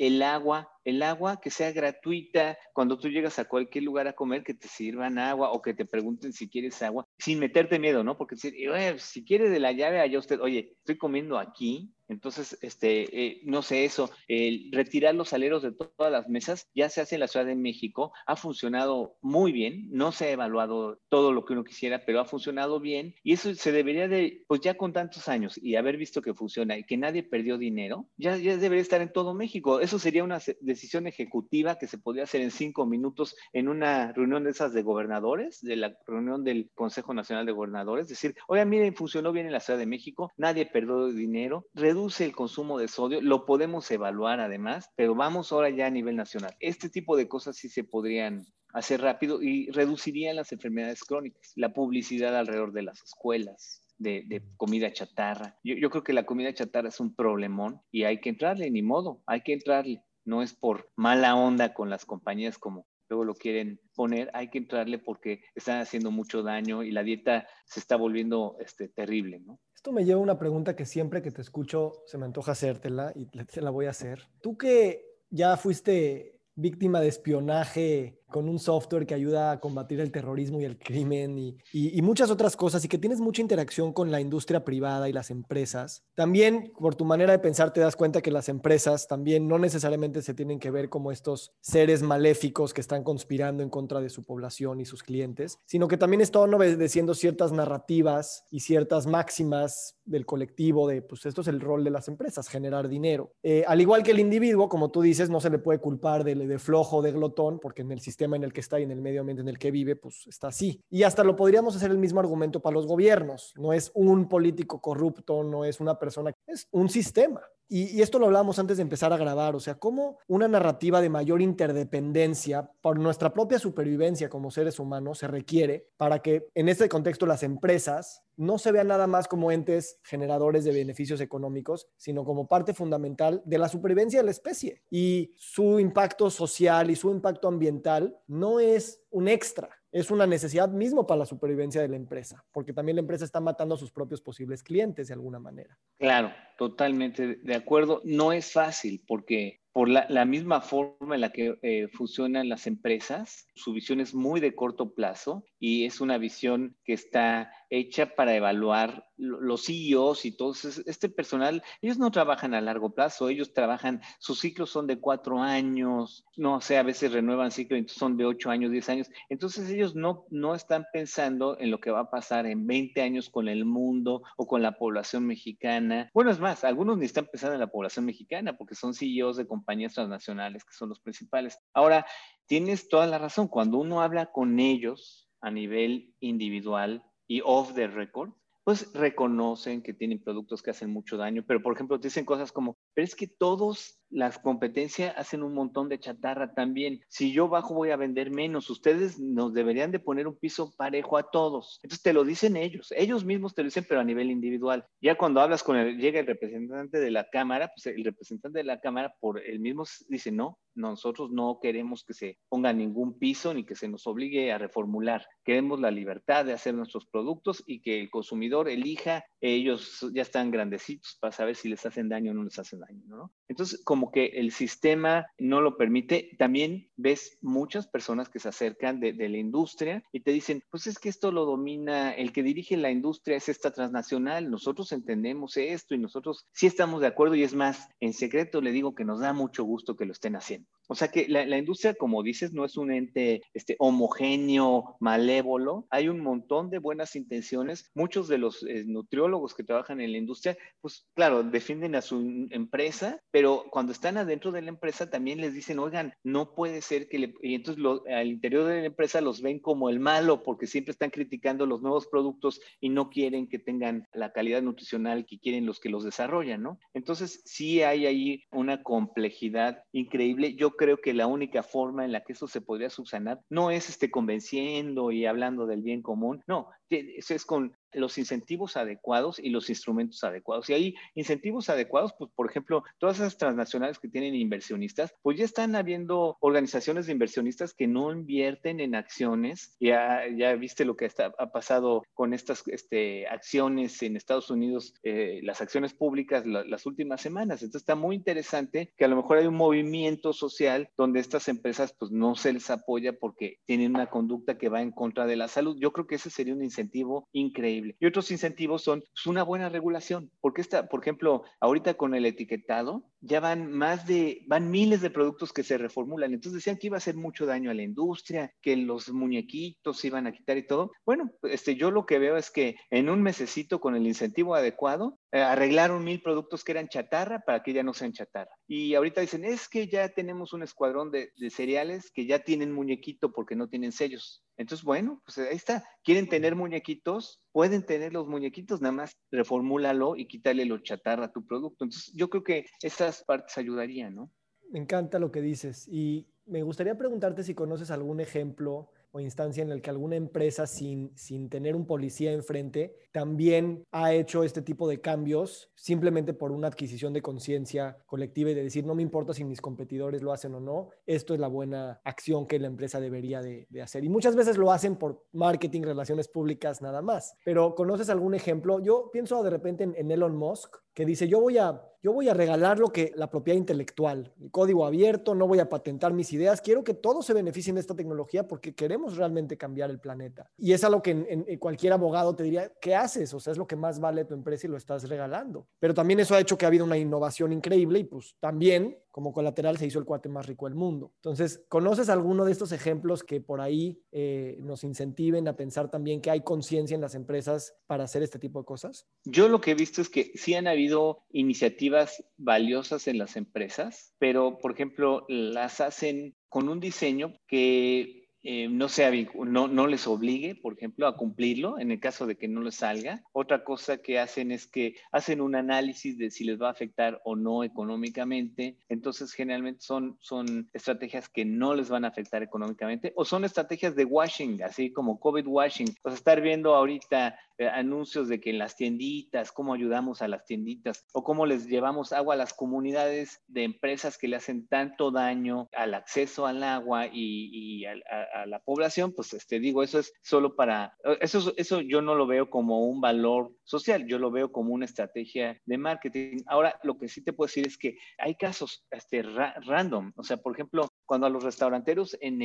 el 0.00 0.22
agua, 0.22 0.72
el 0.84 1.02
agua 1.02 1.40
que 1.42 1.50
sea 1.50 1.72
gratuita, 1.72 2.56
cuando 2.72 2.98
tú 2.98 3.08
llegas 3.10 3.38
a 3.38 3.44
cualquier 3.44 3.84
lugar 3.84 4.08
a 4.08 4.14
comer, 4.14 4.42
que 4.42 4.54
te 4.54 4.66
sirvan 4.66 5.18
agua 5.18 5.52
o 5.52 5.60
que 5.60 5.74
te 5.74 5.84
pregunten 5.84 6.32
si 6.32 6.48
quieres 6.48 6.80
agua, 6.80 7.06
sin 7.18 7.38
meterte 7.38 7.78
miedo, 7.78 8.02
¿no? 8.02 8.16
Porque 8.16 8.36
si, 8.36 8.50
si 8.96 9.24
quiere 9.26 9.50
de 9.50 9.60
la 9.60 9.72
llave, 9.72 10.00
allá 10.00 10.18
usted, 10.18 10.40
oye, 10.40 10.72
estoy 10.78 10.96
comiendo 10.96 11.38
aquí, 11.38 11.94
entonces, 12.10 12.58
este, 12.60 13.02
eh, 13.24 13.40
no 13.44 13.62
sé, 13.62 13.84
eso, 13.84 14.10
el 14.26 14.70
retirar 14.72 15.14
los 15.14 15.32
aleros 15.32 15.62
de 15.62 15.70
todas 15.70 16.10
las 16.10 16.28
mesas 16.28 16.68
ya 16.74 16.88
se 16.88 17.00
hace 17.00 17.14
en 17.14 17.20
la 17.20 17.28
Ciudad 17.28 17.46
de 17.46 17.54
México, 17.54 18.12
ha 18.26 18.34
funcionado 18.34 19.16
muy 19.20 19.52
bien, 19.52 19.86
no 19.90 20.10
se 20.10 20.24
ha 20.24 20.30
evaluado 20.32 20.98
todo 21.08 21.32
lo 21.32 21.44
que 21.44 21.52
uno 21.52 21.62
quisiera, 21.62 22.04
pero 22.04 22.18
ha 22.18 22.24
funcionado 22.24 22.80
bien 22.80 23.14
y 23.22 23.34
eso 23.34 23.54
se 23.54 23.70
debería 23.70 24.08
de, 24.08 24.44
pues 24.48 24.60
ya 24.60 24.76
con 24.76 24.92
tantos 24.92 25.28
años 25.28 25.56
y 25.62 25.76
haber 25.76 25.96
visto 25.96 26.20
que 26.20 26.34
funciona 26.34 26.76
y 26.76 26.82
que 26.82 26.96
nadie 26.96 27.22
perdió 27.22 27.58
dinero, 27.58 28.08
ya, 28.16 28.36
ya 28.36 28.56
debería 28.56 28.82
estar 28.82 29.00
en 29.00 29.12
todo 29.12 29.32
México. 29.32 29.78
Eso 29.90 29.98
sería 29.98 30.22
una 30.22 30.38
decisión 30.60 31.08
ejecutiva 31.08 31.76
que 31.76 31.88
se 31.88 31.98
podría 31.98 32.22
hacer 32.22 32.42
en 32.42 32.52
cinco 32.52 32.86
minutos 32.86 33.34
en 33.52 33.66
una 33.66 34.12
reunión 34.12 34.44
de 34.44 34.50
esas 34.50 34.72
de 34.72 34.82
gobernadores, 34.82 35.60
de 35.62 35.74
la 35.74 35.98
reunión 36.06 36.44
del 36.44 36.70
Consejo 36.76 37.12
Nacional 37.12 37.44
de 37.44 37.50
Gobernadores, 37.50 38.06
decir, 38.06 38.36
oiga, 38.46 38.64
miren, 38.64 38.94
funcionó 38.94 39.32
bien 39.32 39.46
en 39.46 39.52
la 39.52 39.58
Ciudad 39.58 39.80
de 39.80 39.86
México, 39.86 40.30
nadie 40.36 40.64
perdió 40.64 41.08
dinero, 41.08 41.66
reduce 41.74 42.24
el 42.24 42.36
consumo 42.36 42.78
de 42.78 42.86
sodio, 42.86 43.20
lo 43.20 43.44
podemos 43.44 43.90
evaluar 43.90 44.38
además, 44.38 44.88
pero 44.94 45.16
vamos 45.16 45.50
ahora 45.50 45.70
ya 45.70 45.86
a 45.86 45.90
nivel 45.90 46.14
nacional. 46.14 46.54
Este 46.60 46.88
tipo 46.88 47.16
de 47.16 47.26
cosas 47.26 47.56
sí 47.56 47.68
se 47.68 47.82
podrían 47.82 48.46
hacer 48.72 49.00
rápido 49.00 49.42
y 49.42 49.72
reducirían 49.72 50.36
las 50.36 50.52
enfermedades 50.52 51.02
crónicas, 51.02 51.50
la 51.56 51.72
publicidad 51.72 52.36
alrededor 52.36 52.70
de 52.70 52.82
las 52.82 53.02
escuelas. 53.02 53.82
De, 54.00 54.42
comida 54.56 54.92
chatarra. 54.92 55.58
Yo, 55.62 55.76
yo 55.76 55.90
creo 55.90 56.02
que 56.02 56.12
la 56.12 56.24
comida 56.24 56.52
chatarra 56.54 56.88
es 56.88 57.00
un 57.00 57.14
problemón 57.14 57.82
y 57.92 58.04
hay 58.04 58.20
que 58.20 58.30
entrarle, 58.30 58.70
ni 58.70 58.82
modo, 58.82 59.22
hay 59.26 59.42
que 59.42 59.52
entrarle. 59.52 60.02
No 60.24 60.42
es 60.42 60.54
por 60.54 60.90
mala 60.96 61.36
onda 61.36 61.74
con 61.74 61.90
las 61.90 62.04
compañías 62.04 62.58
como 62.58 62.86
luego 63.10 63.24
lo 63.24 63.34
quieren 63.34 63.80
poner, 63.94 64.30
hay 64.32 64.48
que 64.48 64.58
entrarle 64.58 64.98
porque 64.98 65.42
están 65.54 65.80
haciendo 65.80 66.10
mucho 66.10 66.42
daño 66.42 66.82
y 66.82 66.92
la 66.92 67.02
dieta 67.02 67.46
se 67.66 67.80
está 67.80 67.96
volviendo 67.96 68.56
este, 68.60 68.88
terrible, 68.88 69.40
¿no? 69.40 69.60
Esto 69.74 69.92
me 69.92 70.04
lleva 70.04 70.20
a 70.20 70.22
una 70.22 70.38
pregunta 70.38 70.76
que 70.76 70.84
siempre 70.84 71.20
que 71.20 71.32
te 71.32 71.42
escucho 71.42 72.04
se 72.06 72.18
me 72.18 72.26
antoja 72.26 72.52
hacértela 72.52 73.12
y 73.14 73.26
te 73.26 73.60
la 73.60 73.70
voy 73.70 73.86
a 73.86 73.90
hacer. 73.90 74.28
Tú 74.40 74.56
que 74.56 75.06
ya 75.30 75.56
fuiste 75.56 76.38
víctima 76.54 77.00
de 77.00 77.08
espionaje 77.08 78.19
con 78.30 78.48
un 78.48 78.58
software 78.58 79.06
que 79.06 79.14
ayuda 79.14 79.52
a 79.52 79.60
combatir 79.60 80.00
el 80.00 80.10
terrorismo 80.10 80.60
y 80.60 80.64
el 80.64 80.78
crimen 80.78 81.38
y, 81.38 81.58
y, 81.72 82.00
muchas 82.02 82.30
otras 82.30 82.56
cosas 82.56 82.84
y 82.84 82.88
que 82.88 82.98
tienes 82.98 83.20
mucha 83.20 83.42
interacción 83.42 83.92
con 83.92 84.10
la 84.10 84.20
industria 84.20 84.64
privada 84.64 85.08
y 85.08 85.12
las 85.12 85.30
empresas, 85.30 86.04
también 86.14 86.72
por 86.78 86.94
tu 86.94 87.04
manera 87.04 87.32
de 87.32 87.38
pensar 87.38 87.72
te 87.72 87.80
das 87.80 87.96
cuenta 87.96 88.22
que 88.22 88.30
las 88.30 88.48
empresas 88.48 89.06
también 89.06 89.48
no 89.48 89.58
necesariamente 89.58 90.22
se 90.22 90.34
tienen 90.34 90.58
que 90.58 90.70
ver 90.70 90.88
como 90.88 91.12
estos 91.12 91.52
seres 91.60 92.02
maléficos 92.02 92.72
que 92.72 92.80
están 92.80 93.04
conspirando 93.04 93.62
en 93.62 93.70
contra 93.70 94.00
de 94.00 94.08
su 94.08 94.24
población 94.24 94.80
y 94.80 94.84
sus 94.84 95.02
clientes, 95.02 95.58
sino 95.66 95.88
que 95.88 95.96
también 95.96 96.20
están 96.20 96.52
obedeciendo 96.54 97.14
ciertas 97.14 97.52
narrativas 97.52 98.44
y 98.50 98.60
ciertas 98.60 99.06
máximas 99.06 99.96
del 100.04 100.26
colectivo 100.26 100.88
de, 100.88 101.02
pues 101.02 101.24
esto 101.26 101.40
es 101.40 101.48
el 101.48 101.60
rol 101.60 101.84
de 101.84 101.90
las 101.90 102.08
empresas, 102.08 102.48
generar 102.48 102.88
dinero. 102.88 103.32
Eh, 103.42 103.64
al 103.66 103.80
igual 103.80 104.02
que 104.02 104.10
el 104.10 104.18
individuo, 104.18 104.68
como 104.68 104.90
tú 104.90 105.02
dices, 105.02 105.30
no 105.30 105.40
se 105.40 105.50
le 105.50 105.58
puede 105.58 105.78
culpar 105.78 106.24
de, 106.24 106.34
de 106.34 106.58
flojo, 106.58 107.00
de 107.00 107.12
glotón, 107.12 107.60
porque 107.60 107.82
en 107.82 107.92
el 107.92 108.00
sistema 108.00 108.19
en 108.24 108.44
el 108.44 108.52
que 108.52 108.60
está 108.60 108.80
y 108.80 108.84
en 108.84 108.90
el 108.90 109.00
medio 109.00 109.20
ambiente 109.20 109.42
en 109.42 109.48
el 109.48 109.58
que 109.58 109.70
vive, 109.70 109.96
pues 109.96 110.26
está 110.26 110.48
así. 110.48 110.82
Y 110.90 111.02
hasta 111.02 111.24
lo 111.24 111.36
podríamos 111.36 111.76
hacer 111.76 111.90
el 111.90 111.98
mismo 111.98 112.20
argumento 112.20 112.60
para 112.60 112.74
los 112.74 112.86
gobiernos. 112.86 113.52
No 113.56 113.72
es 113.72 113.90
un 113.94 114.28
político 114.28 114.80
corrupto, 114.80 115.42
no 115.42 115.64
es 115.64 115.80
una 115.80 115.98
persona, 115.98 116.32
es 116.46 116.68
un 116.70 116.88
sistema. 116.88 117.42
Y, 117.72 118.02
esto 118.02 118.18
lo 118.18 118.26
hablamos 118.26 118.58
antes 118.58 118.78
de 118.78 118.82
empezar 118.82 119.12
a 119.12 119.16
grabar, 119.16 119.54
o 119.54 119.60
sea, 119.60 119.76
cómo 119.76 120.18
una 120.26 120.48
narrativa 120.48 121.00
de 121.00 121.08
mayor 121.08 121.40
interdependencia 121.40 122.68
por 122.80 122.98
nuestra 122.98 123.32
propia 123.32 123.60
supervivencia 123.60 124.28
como 124.28 124.50
seres 124.50 124.80
humanos 124.80 125.18
se 125.18 125.28
requiere 125.28 125.86
para 125.96 126.18
que 126.18 126.48
en 126.56 126.68
este 126.68 126.88
contexto 126.88 127.26
las 127.26 127.44
empresas 127.44 128.24
no 128.36 128.58
se 128.58 128.72
vean 128.72 128.88
nada 128.88 129.06
más 129.06 129.28
como 129.28 129.52
entes 129.52 130.00
generadores 130.02 130.64
de 130.64 130.72
beneficios 130.72 131.20
económicos, 131.20 131.86
sino 131.96 132.24
como 132.24 132.48
parte 132.48 132.74
fundamental 132.74 133.40
de 133.44 133.58
la 133.58 133.68
supervivencia 133.68 134.18
de 134.18 134.24
la 134.24 134.32
especie. 134.32 134.82
Y 134.90 135.32
su 135.36 135.78
impacto 135.78 136.28
social 136.28 136.90
y 136.90 136.96
su 136.96 137.10
impacto 137.10 137.46
ambiental 137.46 138.18
no 138.26 138.58
es 138.58 139.00
un 139.10 139.28
extra, 139.28 139.79
es 139.92 140.10
una 140.10 140.26
necesidad 140.26 140.68
mismo 140.68 141.06
para 141.06 141.20
la 141.20 141.26
supervivencia 141.26 141.80
de 141.82 141.88
la 141.88 141.96
empresa, 141.96 142.44
porque 142.52 142.72
también 142.72 142.96
la 142.96 143.02
empresa 143.02 143.24
está 143.24 143.40
matando 143.40 143.74
a 143.74 143.78
sus 143.78 143.90
propios 143.90 144.20
posibles 144.20 144.62
clientes 144.62 145.08
de 145.08 145.14
alguna 145.14 145.38
manera. 145.38 145.78
Claro, 145.98 146.32
totalmente 146.58 147.36
de 147.36 147.54
acuerdo. 147.54 148.00
No 148.04 148.32
es 148.32 148.52
fácil 148.52 149.02
porque 149.06 149.60
por 149.72 149.88
la, 149.88 150.24
misma 150.24 150.60
forma 150.60 151.14
en 151.14 151.20
la 151.20 151.30
que 151.30 151.56
eh, 151.62 151.88
funcionan 151.92 152.48
las 152.48 152.66
empresas, 152.66 153.46
su 153.54 153.72
visión 153.72 154.00
es 154.00 154.14
muy 154.14 154.40
de 154.40 154.54
corto 154.54 154.94
plazo 154.94 155.44
y 155.60 155.84
es 155.84 156.00
una 156.00 156.18
visión 156.18 156.76
que 156.84 156.92
está 156.92 157.52
hecha 157.68 158.14
para 158.16 158.34
evaluar 158.34 159.06
los 159.20 159.66
CEOs 159.66 160.24
y 160.24 160.32
todo 160.32 160.54
este 160.86 161.08
personal. 161.08 161.62
Ellos 161.82 161.98
no 161.98 162.10
trabajan 162.10 162.54
a 162.54 162.60
largo 162.60 162.94
plazo, 162.94 163.28
ellos 163.28 163.52
trabajan, 163.52 164.00
sus 164.18 164.40
ciclos 164.40 164.70
son 164.70 164.86
de 164.86 164.98
cuatro 164.98 165.40
años, 165.40 166.24
no 166.36 166.60
sé, 166.60 166.78
a 166.78 166.82
veces 166.82 167.12
renuevan 167.12 167.50
ciclos, 167.50 167.92
son 167.92 168.16
de 168.16 168.24
ocho 168.24 168.50
años, 168.50 168.70
diez 168.70 168.88
años. 168.88 169.08
Entonces 169.28 169.68
ellos 169.70 169.94
no, 169.94 170.26
no 170.30 170.54
están 170.54 170.86
pensando 170.92 171.58
en 171.58 171.70
lo 171.70 171.80
que 171.80 171.90
va 171.90 172.00
a 172.00 172.10
pasar 172.10 172.46
en 172.46 172.66
20 172.66 173.00
años 173.02 173.28
con 173.28 173.48
el 173.48 173.64
mundo 173.64 174.22
o 174.36 174.46
con 174.46 174.62
la 174.62 174.72
población 174.72 175.26
mexicana. 175.26 176.10
Bueno, 176.14 176.30
es 176.30 176.40
más, 176.40 176.64
algunos 176.64 176.98
ni 176.98 177.04
están 177.04 177.26
pensando 177.26 177.54
en 177.54 177.60
la 177.60 177.70
población 177.70 178.06
mexicana 178.06 178.56
porque 178.56 178.74
son 178.74 178.94
CEOs 178.94 179.36
de 179.36 179.46
compañías 179.46 179.94
transnacionales 179.94 180.64
que 180.64 180.72
son 180.72 180.88
los 180.88 181.00
principales. 181.00 181.58
Ahora, 181.74 182.06
tienes 182.46 182.88
toda 182.88 183.06
la 183.06 183.18
razón, 183.18 183.48
cuando 183.48 183.78
uno 183.78 184.00
habla 184.00 184.32
con 184.32 184.58
ellos 184.58 185.28
a 185.40 185.50
nivel 185.50 186.14
individual 186.20 187.04
y 187.26 187.42
off 187.44 187.74
the 187.74 187.86
record, 187.86 188.32
pues 188.70 188.92
reconocen 188.92 189.82
que 189.82 189.92
tienen 189.92 190.22
productos 190.22 190.62
que 190.62 190.70
hacen 190.70 190.92
mucho 190.92 191.16
daño, 191.16 191.42
pero 191.44 191.60
por 191.60 191.74
ejemplo 191.74 191.98
dicen 191.98 192.24
cosas 192.24 192.52
como, 192.52 192.78
pero 192.94 193.04
es 193.04 193.16
que 193.16 193.26
todos 193.26 193.99
las 194.10 194.38
competencias 194.38 195.14
hacen 195.16 195.42
un 195.42 195.54
montón 195.54 195.88
de 195.88 196.00
chatarra 196.00 196.52
también. 196.54 197.00
Si 197.08 197.32
yo 197.32 197.48
bajo 197.48 197.74
voy 197.74 197.90
a 197.90 197.96
vender 197.96 198.30
menos. 198.30 198.68
Ustedes 198.70 199.18
nos 199.18 199.54
deberían 199.54 199.92
de 199.92 200.00
poner 200.00 200.26
un 200.26 200.36
piso 200.36 200.74
parejo 200.76 201.16
a 201.16 201.30
todos. 201.30 201.80
Entonces 201.82 202.02
te 202.02 202.12
lo 202.12 202.24
dicen 202.24 202.56
ellos. 202.56 202.92
Ellos 202.96 203.24
mismos 203.24 203.54
te 203.54 203.62
lo 203.62 203.66
dicen, 203.66 203.86
pero 203.88 204.00
a 204.00 204.04
nivel 204.04 204.30
individual. 204.30 204.84
Ya 205.00 205.16
cuando 205.16 205.40
hablas 205.40 205.62
con 205.62 205.76
el, 205.76 205.98
llega 205.98 206.20
el 206.20 206.26
representante 206.26 206.98
de 206.98 207.10
la 207.10 207.28
Cámara, 207.30 207.70
pues 207.74 207.86
el 207.86 208.04
representante 208.04 208.58
de 208.58 208.64
la 208.64 208.80
Cámara 208.80 209.14
por 209.20 209.40
el 209.44 209.60
mismo 209.60 209.84
dice, 210.08 210.32
no, 210.32 210.58
nosotros 210.74 211.30
no 211.30 211.58
queremos 211.60 212.04
que 212.04 212.14
se 212.14 212.38
ponga 212.48 212.72
ningún 212.72 213.18
piso 213.18 213.54
ni 213.54 213.64
que 213.64 213.74
se 213.74 213.88
nos 213.88 214.06
obligue 214.06 214.52
a 214.52 214.58
reformular. 214.58 215.26
Queremos 215.44 215.80
la 215.80 215.90
libertad 215.90 216.44
de 216.44 216.52
hacer 216.52 216.74
nuestros 216.74 217.06
productos 217.06 217.62
y 217.66 217.80
que 217.80 218.00
el 218.00 218.10
consumidor 218.10 218.68
elija. 218.68 219.24
Ellos 219.40 220.06
ya 220.12 220.22
están 220.22 220.50
grandecitos 220.50 221.18
para 221.20 221.32
saber 221.32 221.56
si 221.56 221.68
les 221.68 221.84
hacen 221.86 222.08
daño 222.08 222.32
o 222.32 222.34
no 222.34 222.44
les 222.44 222.58
hacen 222.58 222.80
daño, 222.80 223.02
¿no? 223.06 223.32
Entonces, 223.48 223.82
como 223.84 223.99
como 224.00 224.12
que 224.12 224.28
el 224.40 224.50
sistema 224.50 225.26
no 225.36 225.60
lo 225.60 225.76
permite. 225.76 226.30
También 226.38 226.88
ves 226.96 227.36
muchas 227.42 227.86
personas 227.86 228.30
que 228.30 228.38
se 228.38 228.48
acercan 228.48 228.98
de, 228.98 229.12
la 229.12 229.36
industria 229.36 230.02
y 230.10 230.20
te 230.20 230.32
dicen, 230.32 230.62
pues 230.70 230.86
es 230.86 230.98
que 230.98 231.10
esto 231.10 231.30
lo 231.30 231.44
domina, 231.44 232.10
el 232.12 232.32
que 232.32 232.42
dirige 232.42 232.78
la 232.78 232.90
industria 232.90 233.36
es 233.36 233.50
esta 233.50 233.72
transnacional, 233.72 234.50
nosotros 234.50 234.92
entendemos 234.92 235.58
esto 235.58 235.94
y 235.94 235.98
nosotros 235.98 236.46
sí 236.54 236.66
estamos 236.66 237.02
de 237.02 237.08
acuerdo 237.08 237.34
y 237.34 237.42
es 237.42 237.54
más, 237.54 237.90
en 238.00 238.14
secreto 238.14 238.62
le 238.62 238.72
digo 238.72 238.94
que 238.94 239.04
nos 239.04 239.20
da 239.20 239.34
mucho 239.34 239.64
gusto 239.64 239.96
que 239.96 240.06
lo 240.06 240.12
estén 240.12 240.34
haciendo. 240.34 240.66
O 240.90 240.96
sea 240.96 241.06
que 241.06 241.28
la, 241.28 241.56
industria, 241.56 241.94
como 241.94 242.24
dices, 242.24 242.52
no 242.52 242.64
es 242.64 242.76
un 242.76 242.90
ente 242.90 243.42
este, 243.54 243.76
homogéneo, 243.78 244.96
malévolo. 244.98 245.86
Hay 245.88 246.08
un 246.08 246.18
montón 246.18 246.68
de 246.68 246.78
buenas 246.78 247.14
intenciones. 247.14 247.92
Muchos 247.94 248.26
de 248.26 248.38
los 248.38 248.64
eh, 248.64 248.82
nutriólogos 248.84 249.54
que 249.54 249.62
trabajan 249.62 250.00
en 250.00 250.10
la 250.10 250.18
industria, 250.18 250.58
pues 250.80 251.08
claro, 251.14 251.44
defienden 251.44 251.94
a 251.94 252.02
su 252.02 252.48
empresa, 252.50 253.22
pero 253.30 253.66
cuando 253.70 253.92
están 253.92 254.16
adentro 254.16 254.50
de 254.50 254.62
la 254.62 254.70
empresa 254.70 255.08
también 255.08 255.40
les 255.40 255.54
dicen, 255.54 255.78
oigan, 255.78 256.12
no 256.24 256.56
puede 256.56 256.82
ser 256.82 257.08
que 257.08 257.20
le... 257.20 257.34
Y 257.40 257.54
entonces 257.54 257.84
al 258.12 258.26
interior 258.26 258.64
de 258.64 258.80
la 258.80 258.86
empresa 258.86 259.20
los 259.20 259.42
ven 259.42 259.60
como 259.60 259.90
el 259.90 260.00
malo 260.00 260.42
porque 260.42 260.66
siempre 260.66 260.90
están 260.90 261.10
criticando 261.10 261.66
los 261.66 261.82
nuevos 261.82 262.08
productos 262.08 262.60
y 262.80 262.88
no 262.88 263.10
quieren 263.10 263.48
que 263.48 263.60
tengan 263.60 264.08
la 264.12 264.32
calidad 264.32 264.60
nutricional 264.60 265.24
que 265.24 265.38
quieren 265.38 265.66
los 265.66 265.78
que 265.78 265.88
los 265.88 266.02
desarrollan, 266.02 266.64
¿no? 266.64 266.80
Entonces 266.94 267.42
sí 267.44 267.80
hay 267.82 268.06
ahí 268.06 268.42
una 268.50 268.82
complejidad 268.82 269.84
increíble. 269.92 270.56
Yo 270.56 270.72
creo 270.80 270.96
que 270.96 271.12
la 271.12 271.26
única 271.26 271.62
forma 271.62 272.06
en 272.06 272.12
la 272.12 272.22
que 272.22 272.32
eso 272.32 272.48
se 272.48 272.62
podría 272.62 272.88
subsanar 272.88 273.38
no 273.50 273.70
es 273.70 273.90
este 273.90 274.10
convenciendo 274.10 275.12
y 275.12 275.26
hablando 275.26 275.66
del 275.66 275.82
bien 275.82 276.00
común, 276.00 276.42
no, 276.46 276.70
eso 276.88 277.34
es 277.34 277.44
con 277.44 277.76
los 277.92 278.18
incentivos 278.18 278.76
adecuados 278.76 279.38
y 279.38 279.50
los 279.50 279.68
instrumentos 279.70 280.22
adecuados. 280.24 280.68
Y 280.70 280.74
hay 280.74 280.94
incentivos 281.14 281.68
adecuados, 281.70 282.14
pues 282.18 282.30
por 282.34 282.48
ejemplo, 282.48 282.84
todas 282.98 283.16
esas 283.16 283.36
transnacionales 283.36 283.98
que 283.98 284.08
tienen 284.08 284.34
inversionistas, 284.34 285.14
pues 285.22 285.38
ya 285.38 285.44
están 285.44 285.74
habiendo 285.74 286.36
organizaciones 286.40 287.06
de 287.06 287.12
inversionistas 287.12 287.74
que 287.74 287.86
no 287.86 288.12
invierten 288.12 288.80
en 288.80 288.94
acciones. 288.94 289.76
Ya, 289.80 290.22
ya 290.36 290.54
viste 290.54 290.84
lo 290.84 290.96
que 290.96 291.06
está, 291.06 291.32
ha 291.38 291.50
pasado 291.50 292.04
con 292.14 292.34
estas 292.34 292.62
este, 292.66 293.26
acciones 293.26 294.02
en 294.02 294.16
Estados 294.16 294.50
Unidos, 294.50 294.94
eh, 295.02 295.40
las 295.42 295.60
acciones 295.60 295.94
públicas 295.94 296.46
las 296.46 296.86
últimas 296.86 297.20
semanas. 297.20 297.62
Entonces 297.62 297.82
está 297.82 297.94
muy 297.94 298.16
interesante 298.16 298.92
que 298.96 299.04
a 299.04 299.08
lo 299.08 299.16
mejor 299.16 299.38
hay 299.38 299.46
un 299.46 299.56
movimiento 299.56 300.32
social 300.32 300.90
donde 300.96 301.20
estas 301.20 301.48
empresas 301.48 301.94
pues 301.98 302.10
no 302.10 302.34
se 302.34 302.52
les 302.52 302.70
apoya 302.70 303.12
porque 303.12 303.58
tienen 303.64 303.94
una 303.94 304.06
conducta 304.06 304.58
que 304.58 304.68
va 304.68 304.82
en 304.82 304.92
contra 304.92 305.26
de 305.26 305.36
la 305.36 305.48
salud. 305.48 305.76
Yo 305.80 305.92
creo 305.92 306.06
que 306.06 306.16
ese 306.16 306.30
sería 306.30 306.54
un 306.54 306.62
incentivo 306.62 307.28
increíble 307.32 307.79
y 307.98 308.06
otros 308.06 308.30
incentivos 308.30 308.82
son 308.82 309.00
pues, 309.00 309.26
una 309.26 309.42
buena 309.42 309.68
regulación, 309.68 310.30
porque 310.40 310.60
esta, 310.60 310.88
por 310.88 311.00
ejemplo, 311.00 311.44
ahorita 311.60 311.94
con 311.94 312.14
el 312.14 312.26
etiquetado, 312.26 313.04
ya 313.20 313.40
van 313.40 313.70
más 313.70 314.06
de, 314.06 314.44
van 314.46 314.70
miles 314.70 315.00
de 315.02 315.10
productos 315.10 315.52
que 315.52 315.62
se 315.62 315.78
reformulan. 315.78 316.32
Entonces 316.32 316.62
decían 316.62 316.78
que 316.78 316.88
iba 316.88 316.96
a 316.96 316.98
hacer 316.98 317.16
mucho 317.16 317.46
daño 317.46 317.70
a 317.70 317.74
la 317.74 317.82
industria, 317.82 318.52
que 318.60 318.76
los 318.76 319.10
muñequitos 319.10 319.98
se 319.98 320.08
iban 320.08 320.26
a 320.26 320.32
quitar 320.32 320.56
y 320.56 320.66
todo. 320.66 320.90
Bueno, 321.04 321.30
este, 321.42 321.76
yo 321.76 321.90
lo 321.90 322.06
que 322.06 322.18
veo 322.18 322.36
es 322.36 322.50
que 322.50 322.76
en 322.90 323.08
un 323.08 323.22
mesecito 323.22 323.80
con 323.80 323.94
el 323.94 324.06
incentivo 324.06 324.54
adecuado, 324.54 325.18
eh, 325.32 325.40
arreglaron 325.40 326.02
mil 326.02 326.20
productos 326.20 326.64
que 326.64 326.72
eran 326.72 326.88
chatarra 326.88 327.40
para 327.40 327.62
que 327.62 327.72
ya 327.72 327.84
no 327.84 327.94
sean 327.94 328.12
chatarra. 328.12 328.50
Y 328.66 328.94
ahorita 328.94 329.20
dicen, 329.20 329.44
es 329.44 329.68
que 329.68 329.86
ya 329.86 330.08
tenemos 330.08 330.52
un 330.52 330.64
escuadrón 330.64 331.12
de, 331.12 331.30
cereales 331.50 332.10
que 332.10 332.26
ya 332.26 332.40
tienen 332.40 332.72
muñequito 332.72 333.32
porque 333.32 333.54
no 333.54 333.68
tienen 333.68 333.92
sellos. 333.92 334.44
Entonces, 334.56 334.84
bueno, 334.84 335.22
pues 335.24 335.38
ahí 335.38 335.56
está. 335.56 335.84
Quieren 336.02 336.28
tener 336.28 336.56
muñequitos, 336.56 337.40
pueden 337.52 337.86
tener 337.86 338.12
los 338.12 338.26
muñequitos, 338.26 338.80
nada 338.80 338.92
más 338.92 339.16
reformúlalo 339.30 340.16
y 340.16 340.26
quítale 340.26 340.64
lo 340.64 340.78
chatarra 340.78 341.26
a 341.26 341.32
tu 341.32 341.46
producto. 341.46 341.84
Entonces, 341.84 342.12
yo 342.14 342.28
creo 342.28 342.42
que 342.42 342.66
esas 342.82 343.22
partes 343.24 343.56
ayudarían, 343.56 344.16
¿no? 344.16 344.32
Me 344.70 344.80
encanta 344.80 345.18
lo 345.18 345.30
que 345.30 345.42
dices 345.42 345.88
y 345.88 346.28
me 346.44 346.62
gustaría 346.64 346.98
preguntarte 346.98 347.44
si 347.44 347.54
conoces 347.54 347.90
algún 347.90 348.20
ejemplo 348.20 348.90
o 349.12 349.20
instancia 349.20 349.62
en 349.62 349.70
el 349.70 349.82
que 349.82 349.90
alguna 349.90 350.16
empresa 350.16 350.66
sin, 350.66 351.16
sin 351.16 351.48
tener 351.48 351.76
un 351.76 351.86
policía 351.86 352.32
enfrente 352.32 352.94
también 353.12 353.84
ha 353.90 354.12
hecho 354.12 354.44
este 354.44 354.62
tipo 354.62 354.88
de 354.88 355.00
cambios 355.00 355.70
simplemente 355.74 356.32
por 356.34 356.52
una 356.52 356.68
adquisición 356.68 357.12
de 357.12 357.22
conciencia 357.22 357.98
colectiva 358.06 358.50
y 358.50 358.54
de 358.54 358.62
decir, 358.62 358.86
no 358.86 358.94
me 358.94 359.02
importa 359.02 359.34
si 359.34 359.44
mis 359.44 359.60
competidores 359.60 360.22
lo 360.22 360.32
hacen 360.32 360.54
o 360.54 360.60
no, 360.60 360.90
esto 361.06 361.34
es 361.34 361.40
la 361.40 361.48
buena 361.48 362.00
acción 362.04 362.46
que 362.46 362.58
la 362.58 362.66
empresa 362.66 363.00
debería 363.00 363.42
de, 363.42 363.66
hacer. 363.82 364.04
Y 364.04 364.08
muchas 364.08 364.36
veces 364.36 364.58
lo 364.58 364.72
hacen 364.72 364.96
por 364.96 365.24
marketing, 365.32 365.82
relaciones 365.82 366.28
públicas, 366.28 366.82
nada 366.82 367.02
más. 367.02 367.34
Pero 367.44 367.74
¿conoces 367.74 368.10
algún 368.10 368.34
ejemplo? 368.34 368.80
Yo 368.80 369.10
pienso 369.10 369.42
de 369.42 369.50
repente 369.50 369.84
en, 369.84 369.94
en 369.96 370.10
Elon 370.10 370.36
Musk, 370.36 370.76
que 371.00 371.06
dice, 371.06 371.28
yo 371.28 371.40
voy 371.40 371.56
a 371.56 371.82
yo 372.02 372.12
voy 372.14 372.28
a 372.30 372.34
regalar 372.34 372.78
lo 372.78 372.88
que 372.88 373.12
la 373.14 373.28
propiedad 373.28 373.58
intelectual, 373.58 374.32
el 374.40 374.50
código 374.50 374.86
abierto, 374.86 375.34
no 375.34 375.46
voy 375.46 375.58
a 375.58 375.68
patentar 375.68 376.14
mis 376.14 376.32
ideas, 376.32 376.62
quiero 376.62 376.82
que 376.82 376.94
todos 376.94 377.26
se 377.26 377.34
beneficien 377.34 377.74
de 377.74 377.82
esta 377.82 377.94
tecnología 377.94 378.48
porque 378.48 378.74
queremos 378.74 379.18
realmente 379.18 379.58
cambiar 379.58 379.90
el 379.90 379.98
planeta. 379.98 380.50
Y 380.56 380.72
es 380.72 380.82
algo 380.82 381.02
que 381.02 381.10
en, 381.10 381.58
cualquier 381.58 381.92
abogado 381.92 382.34
te 382.34 382.42
diría, 382.42 382.72
¿qué 382.80 382.94
haces? 382.94 383.34
O 383.34 383.40
sea, 383.40 383.50
es 383.50 383.58
lo 383.58 383.66
que 383.66 383.76
más 383.76 384.00
vale 384.00 384.24
tu 384.24 384.32
empresa 384.32 384.66
y 384.66 384.70
lo 384.70 384.78
estás 384.78 385.06
regalando. 385.10 385.66
Pero 385.78 385.92
también 385.92 386.20
eso 386.20 386.34
ha 386.34 386.40
hecho 386.40 386.56
que 386.56 386.64
ha 386.64 386.68
habido 386.68 386.86
una 386.86 386.96
innovación 386.96 387.52
increíble 387.52 387.98
y 387.98 388.04
pues 388.04 388.34
también 388.40 388.96
como 389.10 389.32
colateral 389.32 389.76
se 389.76 389.86
hizo 389.86 389.98
el 389.98 390.04
cuate 390.04 390.28
más 390.28 390.46
rico 390.46 390.66
del 390.66 390.74
mundo. 390.74 391.12
Entonces, 391.16 391.64
¿conoces 391.68 392.08
alguno 392.08 392.44
de 392.44 392.52
estos 392.52 392.72
ejemplos 392.72 393.24
que 393.24 393.40
por 393.40 393.60
ahí 393.60 394.02
eh, 394.12 394.58
nos 394.60 394.84
incentiven 394.84 395.48
a 395.48 395.56
pensar 395.56 395.90
también 395.90 396.20
que 396.20 396.30
hay 396.30 396.42
conciencia 396.42 396.94
en 396.94 397.00
las 397.00 397.14
empresas 397.14 397.74
para 397.86 398.04
hacer 398.04 398.22
este 398.22 398.38
tipo 398.38 398.60
de 398.60 398.64
cosas? 398.66 399.06
Yo 399.24 399.48
lo 399.48 399.60
que 399.60 399.72
he 399.72 399.74
visto 399.74 400.00
es 400.00 400.08
que 400.08 400.32
sí 400.34 400.54
han 400.54 400.66
habido 400.66 401.24
iniciativas 401.30 402.24
valiosas 402.36 403.08
en 403.08 403.18
las 403.18 403.36
empresas, 403.36 404.14
pero 404.18 404.58
por 404.58 404.72
ejemplo 404.72 405.24
las 405.28 405.80
hacen 405.80 406.34
con 406.48 406.68
un 406.68 406.80
diseño 406.80 407.34
que 407.46 408.19
eh, 408.42 408.68
no, 408.68 408.88
sea, 408.88 409.12
no, 409.34 409.68
no 409.68 409.86
les 409.86 410.06
obligue, 410.06 410.54
por 410.54 410.72
ejemplo, 410.72 411.06
a 411.06 411.16
cumplirlo 411.16 411.78
en 411.78 411.90
el 411.90 412.00
caso 412.00 412.26
de 412.26 412.36
que 412.36 412.48
no 412.48 412.62
les 412.62 412.76
salga. 412.76 413.22
Otra 413.32 413.64
cosa 413.64 413.98
que 413.98 414.18
hacen 414.18 414.50
es 414.50 414.66
que 414.66 414.96
hacen 415.12 415.40
un 415.40 415.54
análisis 415.54 416.16
de 416.16 416.30
si 416.30 416.44
les 416.44 416.60
va 416.60 416.68
a 416.68 416.72
afectar 416.72 417.20
o 417.24 417.36
no 417.36 417.64
económicamente. 417.64 418.78
Entonces, 418.88 419.32
generalmente 419.32 419.82
son, 419.82 420.16
son 420.20 420.70
estrategias 420.72 421.28
que 421.28 421.44
no 421.44 421.74
les 421.74 421.90
van 421.90 422.04
a 422.04 422.08
afectar 422.08 422.42
económicamente 422.42 423.12
o 423.16 423.24
son 423.24 423.44
estrategias 423.44 423.94
de 423.94 424.04
washing, 424.04 424.62
así 424.62 424.92
como 424.92 425.20
COVID 425.20 425.46
washing. 425.46 425.94
Pues 426.02 426.14
estar 426.14 426.40
viendo 426.40 426.74
ahorita 426.74 427.38
eh, 427.60 427.68
anuncios 427.68 428.26
de 428.28 428.40
que 428.40 428.48
en 428.48 428.58
las 428.58 428.74
tienditas, 428.74 429.52
cómo 429.52 429.74
ayudamos 429.74 430.22
a 430.22 430.28
las 430.28 430.46
tienditas 430.46 431.04
o 431.12 431.22
cómo 431.22 431.44
les 431.44 431.66
llevamos 431.66 432.14
agua 432.14 432.32
a 432.32 432.38
las 432.38 432.54
comunidades 432.54 433.42
de 433.48 433.64
empresas 433.64 434.16
que 434.16 434.28
le 434.28 434.36
hacen 434.36 434.66
tanto 434.66 435.10
daño 435.10 435.68
al 435.74 435.92
acceso 435.92 436.46
al 436.46 436.62
agua 436.62 437.08
y, 437.12 437.84
a, 437.84 438.46
la 438.46 438.60
población, 438.60 439.12
pues 439.12 439.34
este, 439.34 439.60
digo, 439.60 439.82
eso 439.82 439.98
es 439.98 440.10
solo 440.22 440.56
para, 440.56 440.96
eso, 441.20 441.52
eso 441.58 441.82
yo 441.82 442.00
no 442.00 442.14
lo 442.14 442.26
veo 442.26 442.48
como 442.48 442.86
un 442.86 443.02
valor 443.02 443.52
social, 443.64 444.06
yo 444.06 444.18
lo 444.18 444.30
veo 444.30 444.50
como 444.50 444.72
una 444.72 444.86
estrategia 444.86 445.60
de 445.66 445.76
marketing. 445.76 446.38
Ahora, 446.46 446.80
lo 446.82 446.96
que 446.96 447.08
sí 447.08 447.22
te 447.22 447.34
puedo 447.34 447.48
decir 447.48 447.66
es 447.66 447.76
que 447.76 447.98
hay 448.16 448.36
casos 448.36 448.86
este, 448.90 449.22
random, 449.22 450.12
o 450.16 450.22
sea, 450.22 450.38
por 450.38 450.54
ejemplo, 450.54 450.88
cuando 451.10 451.26
a 451.26 451.30
los 451.30 451.42
restauranteros 451.42 452.16
en, 452.20 452.38